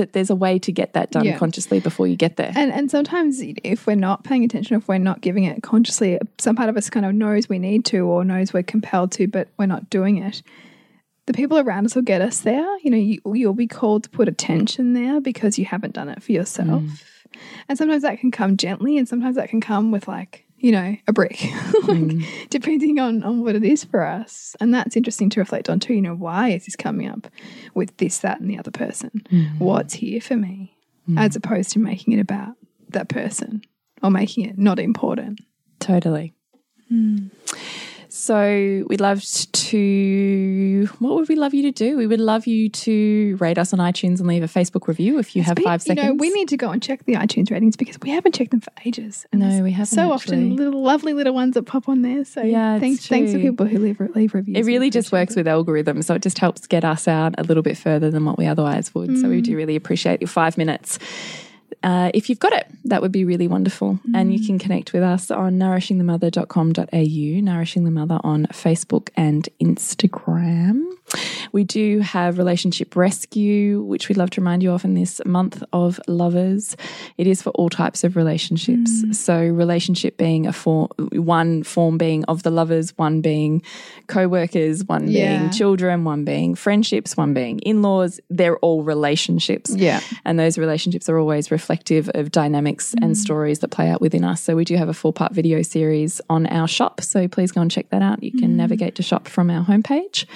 that 0.00 0.12
there's 0.14 0.30
a 0.30 0.34
way 0.34 0.58
to 0.58 0.72
get 0.72 0.94
that 0.94 1.10
done 1.12 1.24
Yeah. 1.24 1.38
consciously 1.38 1.78
before 1.78 2.06
you 2.06 2.16
get 2.16 2.36
there 2.36 2.52
And 2.56 2.72
and 2.72 2.90
sometimes 2.90 3.40
if 3.42 3.86
we're 3.86 3.94
not 4.08 4.24
paying 4.24 4.42
attention, 4.44 4.76
if 4.76 4.88
we're 4.88 4.98
not 4.98 5.20
giving 5.20 5.44
it 5.44 5.62
consciously, 5.62 6.18
some 6.38 6.56
part 6.56 6.68
of 6.68 6.76
us 6.76 6.90
kind 6.90 7.06
of 7.06 7.14
knows 7.14 7.48
we 7.48 7.58
need 7.58 7.84
to 7.86 8.00
or 8.06 8.24
knows 8.24 8.52
we're 8.52 8.62
compelled 8.62 9.12
to, 9.12 9.28
but 9.28 9.48
we're 9.58 9.66
not 9.66 9.90
doing 9.90 10.16
it. 10.18 10.42
The 11.26 11.34
people 11.34 11.58
around 11.58 11.84
us 11.84 11.94
will 11.94 12.02
get 12.02 12.22
us 12.22 12.40
there. 12.40 12.66
You 12.82 12.90
know, 12.90 12.96
you, 12.96 13.20
you'll 13.34 13.54
be 13.54 13.68
called 13.68 14.04
to 14.04 14.10
put 14.10 14.26
attention 14.28 14.94
there 14.94 15.20
because 15.20 15.58
you 15.58 15.64
haven't 15.64 15.94
done 15.94 16.08
it 16.08 16.22
for 16.22 16.32
yourself. 16.32 16.82
Mm. 16.82 17.02
And 17.68 17.78
sometimes 17.78 18.02
that 18.02 18.18
can 18.18 18.30
come 18.32 18.56
gently, 18.56 18.98
and 18.98 19.06
sometimes 19.08 19.36
that 19.36 19.48
can 19.48 19.60
come 19.60 19.92
with 19.92 20.08
like 20.08 20.44
you 20.60 20.72
know 20.72 20.96
a 21.08 21.12
brick, 21.12 21.42
like, 21.82 21.98
mm. 21.98 22.48
depending 22.50 22.98
on 22.98 23.22
on 23.22 23.42
what 23.42 23.56
it 23.56 23.64
is 23.64 23.84
for 23.84 24.04
us. 24.04 24.54
And 24.60 24.72
that's 24.72 24.96
interesting 24.96 25.30
to 25.30 25.40
reflect 25.40 25.68
on 25.68 25.80
too. 25.80 25.94
You 25.94 26.02
know, 26.02 26.14
why 26.14 26.50
is 26.50 26.66
this 26.66 26.76
coming 26.76 27.08
up 27.08 27.26
with 27.74 27.96
this, 27.96 28.18
that, 28.18 28.40
and 28.40 28.48
the 28.48 28.58
other 28.58 28.70
person? 28.70 29.22
Mm. 29.30 29.58
What's 29.58 29.94
here 29.94 30.20
for 30.20 30.36
me? 30.36 30.76
Mm. 31.10 31.18
as 31.18 31.34
opposed 31.34 31.70
to 31.70 31.78
making 31.78 32.12
it 32.12 32.20
about 32.20 32.54
that 32.90 33.08
person 33.08 33.62
or 34.02 34.10
making 34.10 34.44
it 34.44 34.58
not 34.58 34.78
important. 34.78 35.40
Totally. 35.78 36.34
So 38.12 38.84
we'd 38.88 39.00
love 39.00 39.22
to. 39.22 40.88
What 40.98 41.14
would 41.14 41.28
we 41.28 41.36
love 41.36 41.54
you 41.54 41.62
to 41.62 41.70
do? 41.70 41.96
We 41.96 42.06
would 42.06 42.20
love 42.20 42.46
you 42.46 42.68
to 42.68 43.36
rate 43.40 43.56
us 43.56 43.72
on 43.72 43.78
iTunes 43.78 44.18
and 44.18 44.26
leave 44.26 44.42
a 44.42 44.46
Facebook 44.46 44.88
review 44.88 45.18
if 45.18 45.36
you 45.36 45.42
have 45.42 45.58
five 45.62 45.80
seconds. 45.80 46.04
You 46.04 46.10
know, 46.10 46.14
we 46.16 46.30
need 46.30 46.48
to 46.48 46.56
go 46.56 46.70
and 46.70 46.82
check 46.82 47.04
the 47.04 47.14
iTunes 47.14 47.50
ratings 47.50 47.76
because 47.76 47.98
we 48.00 48.10
haven't 48.10 48.34
checked 48.34 48.50
them 48.50 48.60
for 48.60 48.72
ages. 48.84 49.26
And 49.32 49.40
No, 49.40 49.62
we 49.62 49.70
haven't 49.72 49.94
So 49.94 50.10
often, 50.12 50.56
little 50.56 50.82
lovely 50.82 51.12
little 51.12 51.34
ones 51.34 51.54
that 51.54 51.64
pop 51.66 51.88
on 51.88 52.02
there. 52.02 52.24
So 52.24 52.42
Yeah, 52.42 52.78
thanks, 52.80 53.06
thanks 53.06 53.32
to 53.32 53.38
people 53.38 53.66
who 53.66 53.78
leave 53.78 54.00
leave 54.14 54.34
reviews. 54.34 54.56
It 54.58 54.64
really 54.64 54.90
just 54.90 55.12
works 55.12 55.36
with 55.36 55.46
algorithms, 55.46 56.04
so 56.04 56.14
it 56.14 56.22
just 56.22 56.38
helps 56.38 56.66
get 56.66 56.84
us 56.84 57.06
out 57.06 57.34
a 57.38 57.44
little 57.44 57.62
bit 57.62 57.78
further 57.78 58.10
than 58.10 58.24
what 58.24 58.38
we 58.38 58.46
otherwise 58.46 58.94
would. 58.94 59.18
So 59.18 59.26
Mm. 59.26 59.30
we 59.30 59.40
do 59.40 59.56
really 59.56 59.76
appreciate 59.76 60.20
your 60.20 60.28
five 60.28 60.58
minutes. 60.58 60.98
Uh, 61.82 62.10
if 62.12 62.28
you've 62.28 62.38
got 62.40 62.52
it, 62.52 62.66
that 62.84 63.00
would 63.02 63.12
be 63.12 63.24
really 63.24 63.48
wonderful. 63.48 63.98
And 64.14 64.30
Mm. 64.30 64.38
you 64.38 64.46
can 64.46 64.58
connect 64.58 64.92
with 64.92 65.02
us 65.02 65.30
on 65.30 65.58
nourishingthemother.com.au, 65.58 67.40
Nourishing 67.40 67.84
the 67.84 67.90
Mother 67.90 68.20
on 68.22 68.46
Facebook 68.46 69.08
and 69.16 69.48
Instagram. 69.62 70.82
We 71.52 71.64
do 71.64 72.00
have 72.00 72.38
Relationship 72.38 72.94
Rescue, 72.94 73.82
which 73.82 74.08
we'd 74.08 74.16
love 74.16 74.30
to 74.30 74.40
remind 74.40 74.62
you 74.62 74.72
of 74.72 74.84
in 74.84 74.94
this 74.94 75.20
month 75.24 75.62
of 75.72 76.00
lovers. 76.06 76.76
It 77.18 77.26
is 77.26 77.42
for 77.42 77.50
all 77.50 77.68
types 77.68 78.04
of 78.04 78.16
relationships. 78.16 79.02
Mm. 79.02 79.14
So, 79.14 79.40
relationship 79.40 80.16
being 80.16 80.46
a 80.46 80.52
form, 80.52 80.88
one 81.12 81.62
form 81.62 81.98
being 81.98 82.24
of 82.26 82.42
the 82.42 82.50
lovers, 82.50 82.96
one 82.96 83.20
being 83.20 83.62
co 84.06 84.28
workers, 84.28 84.84
one 84.84 85.08
Yeah. 85.08 85.38
being 85.38 85.50
children, 85.50 86.04
one 86.04 86.24
being 86.24 86.54
friendships, 86.54 87.16
one 87.16 87.34
being 87.34 87.58
in 87.60 87.82
laws. 87.82 88.20
They're 88.30 88.58
all 88.58 88.82
relationships. 88.82 89.74
Yeah. 89.74 90.00
And 90.24 90.38
those 90.38 90.58
relationships 90.58 91.08
are 91.08 91.18
always 91.18 91.50
reflective 91.50 92.10
of 92.14 92.30
dynamics 92.30 92.94
and 93.00 93.16
stories 93.16 93.58
that 93.60 93.68
play 93.68 93.88
out 93.88 94.00
within 94.00 94.24
us. 94.24 94.40
So 94.42 94.54
we 94.54 94.64
do 94.64 94.76
have 94.76 94.88
a 94.88 94.94
four 94.94 95.12
part 95.12 95.32
video 95.32 95.62
series 95.62 96.20
on 96.30 96.46
our 96.46 96.68
shop. 96.68 97.00
So 97.00 97.26
please 97.28 97.50
go 97.52 97.60
and 97.60 97.70
check 97.70 97.90
that 97.90 98.02
out. 98.02 98.22
You 98.22 98.32
can 98.32 98.56
navigate 98.56 98.94
to 98.96 99.02
shop 99.02 99.26
from 99.28 99.50
our 99.50 99.64
homepage. 99.64 100.26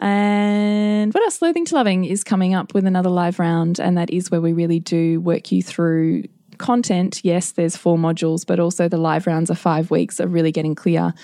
And 0.00 1.12
what 1.12 1.22
else? 1.22 1.40
Loathing 1.40 1.64
to 1.66 1.74
Loving 1.74 2.04
is 2.04 2.24
coming 2.24 2.54
up 2.54 2.74
with 2.74 2.86
another 2.86 3.10
live 3.10 3.38
round. 3.38 3.78
And 3.78 3.96
that 3.96 4.10
is 4.10 4.30
where 4.30 4.40
we 4.40 4.52
really 4.52 4.80
do 4.80 5.20
work 5.20 5.52
you 5.52 5.62
through 5.62 6.24
content. 6.58 7.20
Yes, 7.24 7.52
there's 7.52 7.76
four 7.76 7.96
modules, 7.96 8.46
but 8.46 8.60
also 8.60 8.88
the 8.88 8.96
live 8.96 9.26
rounds 9.26 9.50
are 9.50 9.56
five 9.56 9.90
weeks 9.90 10.20
of 10.20 10.32
really 10.32 10.52
getting 10.52 10.74
clear 10.74 11.14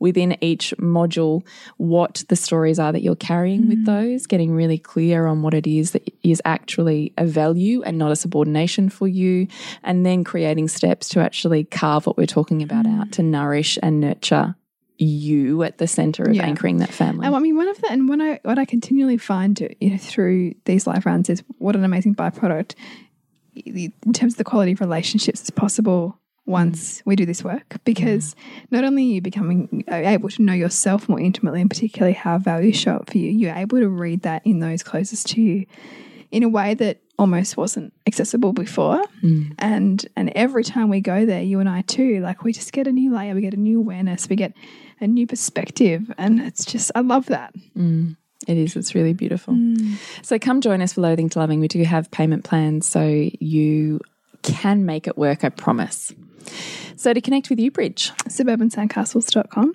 within 0.00 0.36
each 0.40 0.74
module 0.78 1.46
what 1.76 2.24
the 2.28 2.36
stories 2.36 2.78
are 2.78 2.90
that 2.90 3.02
you're 3.02 3.14
carrying 3.14 3.68
with 3.68 3.84
mm-hmm. 3.84 4.10
those, 4.10 4.26
getting 4.26 4.50
really 4.52 4.78
clear 4.78 5.26
on 5.26 5.42
what 5.42 5.54
it 5.54 5.66
is 5.66 5.92
that 5.92 6.12
is 6.22 6.42
actually 6.44 7.12
a 7.18 7.26
value 7.26 7.82
and 7.82 7.98
not 7.98 8.10
a 8.10 8.16
subordination 8.16 8.88
for 8.88 9.06
you, 9.06 9.46
and 9.84 10.04
then 10.04 10.24
creating 10.24 10.66
steps 10.68 11.08
to 11.10 11.20
actually 11.20 11.64
carve 11.64 12.06
what 12.06 12.16
we're 12.16 12.26
talking 12.26 12.62
about 12.62 12.86
out 12.86 13.08
mm. 13.08 13.12
to 13.12 13.22
nourish 13.22 13.78
and 13.82 14.00
nurture 14.00 14.56
you 15.02 15.62
at 15.62 15.78
the 15.78 15.86
center 15.86 16.24
of 16.24 16.34
Yeah. 16.34 16.44
anchoring 16.44 16.78
that 16.78 16.90
family. 16.90 17.26
And 17.26 17.34
I 17.34 17.38
mean, 17.38 17.56
one 17.56 17.68
of 17.68 17.80
the 17.80 17.90
and 17.90 18.08
what 18.08 18.20
I 18.20 18.40
what 18.44 18.58
I 18.58 18.64
continually 18.64 19.16
find, 19.16 19.58
you 19.80 19.90
know, 19.90 19.96
through 19.96 20.54
these 20.64 20.86
live 20.86 21.06
rounds 21.06 21.30
is 21.30 21.42
what 21.58 21.74
an 21.74 21.84
amazing 21.84 22.14
byproduct 22.14 22.74
in 23.54 24.12
terms 24.12 24.34
of 24.34 24.38
the 24.38 24.44
quality 24.44 24.72
of 24.72 24.80
relationships 24.80 25.42
is 25.42 25.50
possible 25.50 26.18
once 26.46 26.98
mm. 26.98 27.02
we 27.06 27.16
do 27.16 27.26
this 27.26 27.42
work. 27.42 27.76
Because 27.84 28.34
not 28.70 28.84
only 28.84 29.04
are 29.04 29.14
you 29.14 29.20
becoming 29.22 29.84
able 29.88 30.28
to 30.28 30.42
know 30.42 30.52
yourself 30.52 31.08
more 31.08 31.20
intimately, 31.20 31.60
and 31.60 31.70
particularly 31.70 32.14
how 32.14 32.38
values 32.38 32.76
show 32.76 32.96
up 32.96 33.10
for 33.10 33.18
you, 33.18 33.30
you're 33.30 33.54
able 33.54 33.78
to 33.78 33.88
read 33.88 34.22
that 34.22 34.42
in 34.44 34.60
those 34.60 34.82
closest 34.82 35.28
to 35.28 35.40
you 35.40 35.66
in 36.30 36.42
a 36.42 36.48
way 36.48 36.74
that 36.74 37.00
almost 37.20 37.56
wasn't 37.56 37.92
accessible 38.06 38.52
before. 38.52 39.04
Mm. 39.22 39.54
And 39.58 40.06
and 40.16 40.30
every 40.30 40.64
time 40.64 40.88
we 40.88 41.00
go 41.00 41.26
there, 41.26 41.42
you 41.42 41.60
and 41.60 41.68
I 41.68 41.82
too, 41.82 42.20
like 42.20 42.42
we 42.42 42.52
just 42.52 42.72
get 42.72 42.86
a 42.86 42.92
new 42.92 43.14
layer, 43.14 43.34
we 43.34 43.42
get 43.42 43.54
a 43.54 43.58
new 43.58 43.78
awareness, 43.78 44.28
we 44.28 44.36
get 44.36 44.54
a 45.00 45.06
new 45.06 45.26
perspective. 45.26 46.10
And 46.16 46.40
it's 46.40 46.64
just 46.64 46.90
I 46.94 47.00
love 47.00 47.26
that. 47.26 47.54
Mm. 47.76 48.16
It 48.48 48.56
is. 48.56 48.74
It's 48.74 48.94
really 48.94 49.12
beautiful. 49.12 49.52
Mm. 49.52 49.96
So 50.22 50.38
come 50.38 50.62
join 50.62 50.80
us 50.80 50.94
for 50.94 51.02
Loathing 51.02 51.28
to 51.28 51.38
Loving. 51.38 51.60
We 51.60 51.68
do 51.68 51.84
have 51.84 52.10
payment 52.10 52.42
plans, 52.42 52.88
so 52.88 53.04
you 53.04 54.00
can 54.42 54.86
make 54.86 55.06
it 55.06 55.18
work, 55.18 55.44
I 55.44 55.50
promise. 55.50 56.12
So 56.96 57.12
to 57.12 57.20
connect 57.20 57.50
with 57.50 57.58
you, 57.60 57.70
Bridge, 57.70 58.12
suburbansandcastles.com 58.28 59.74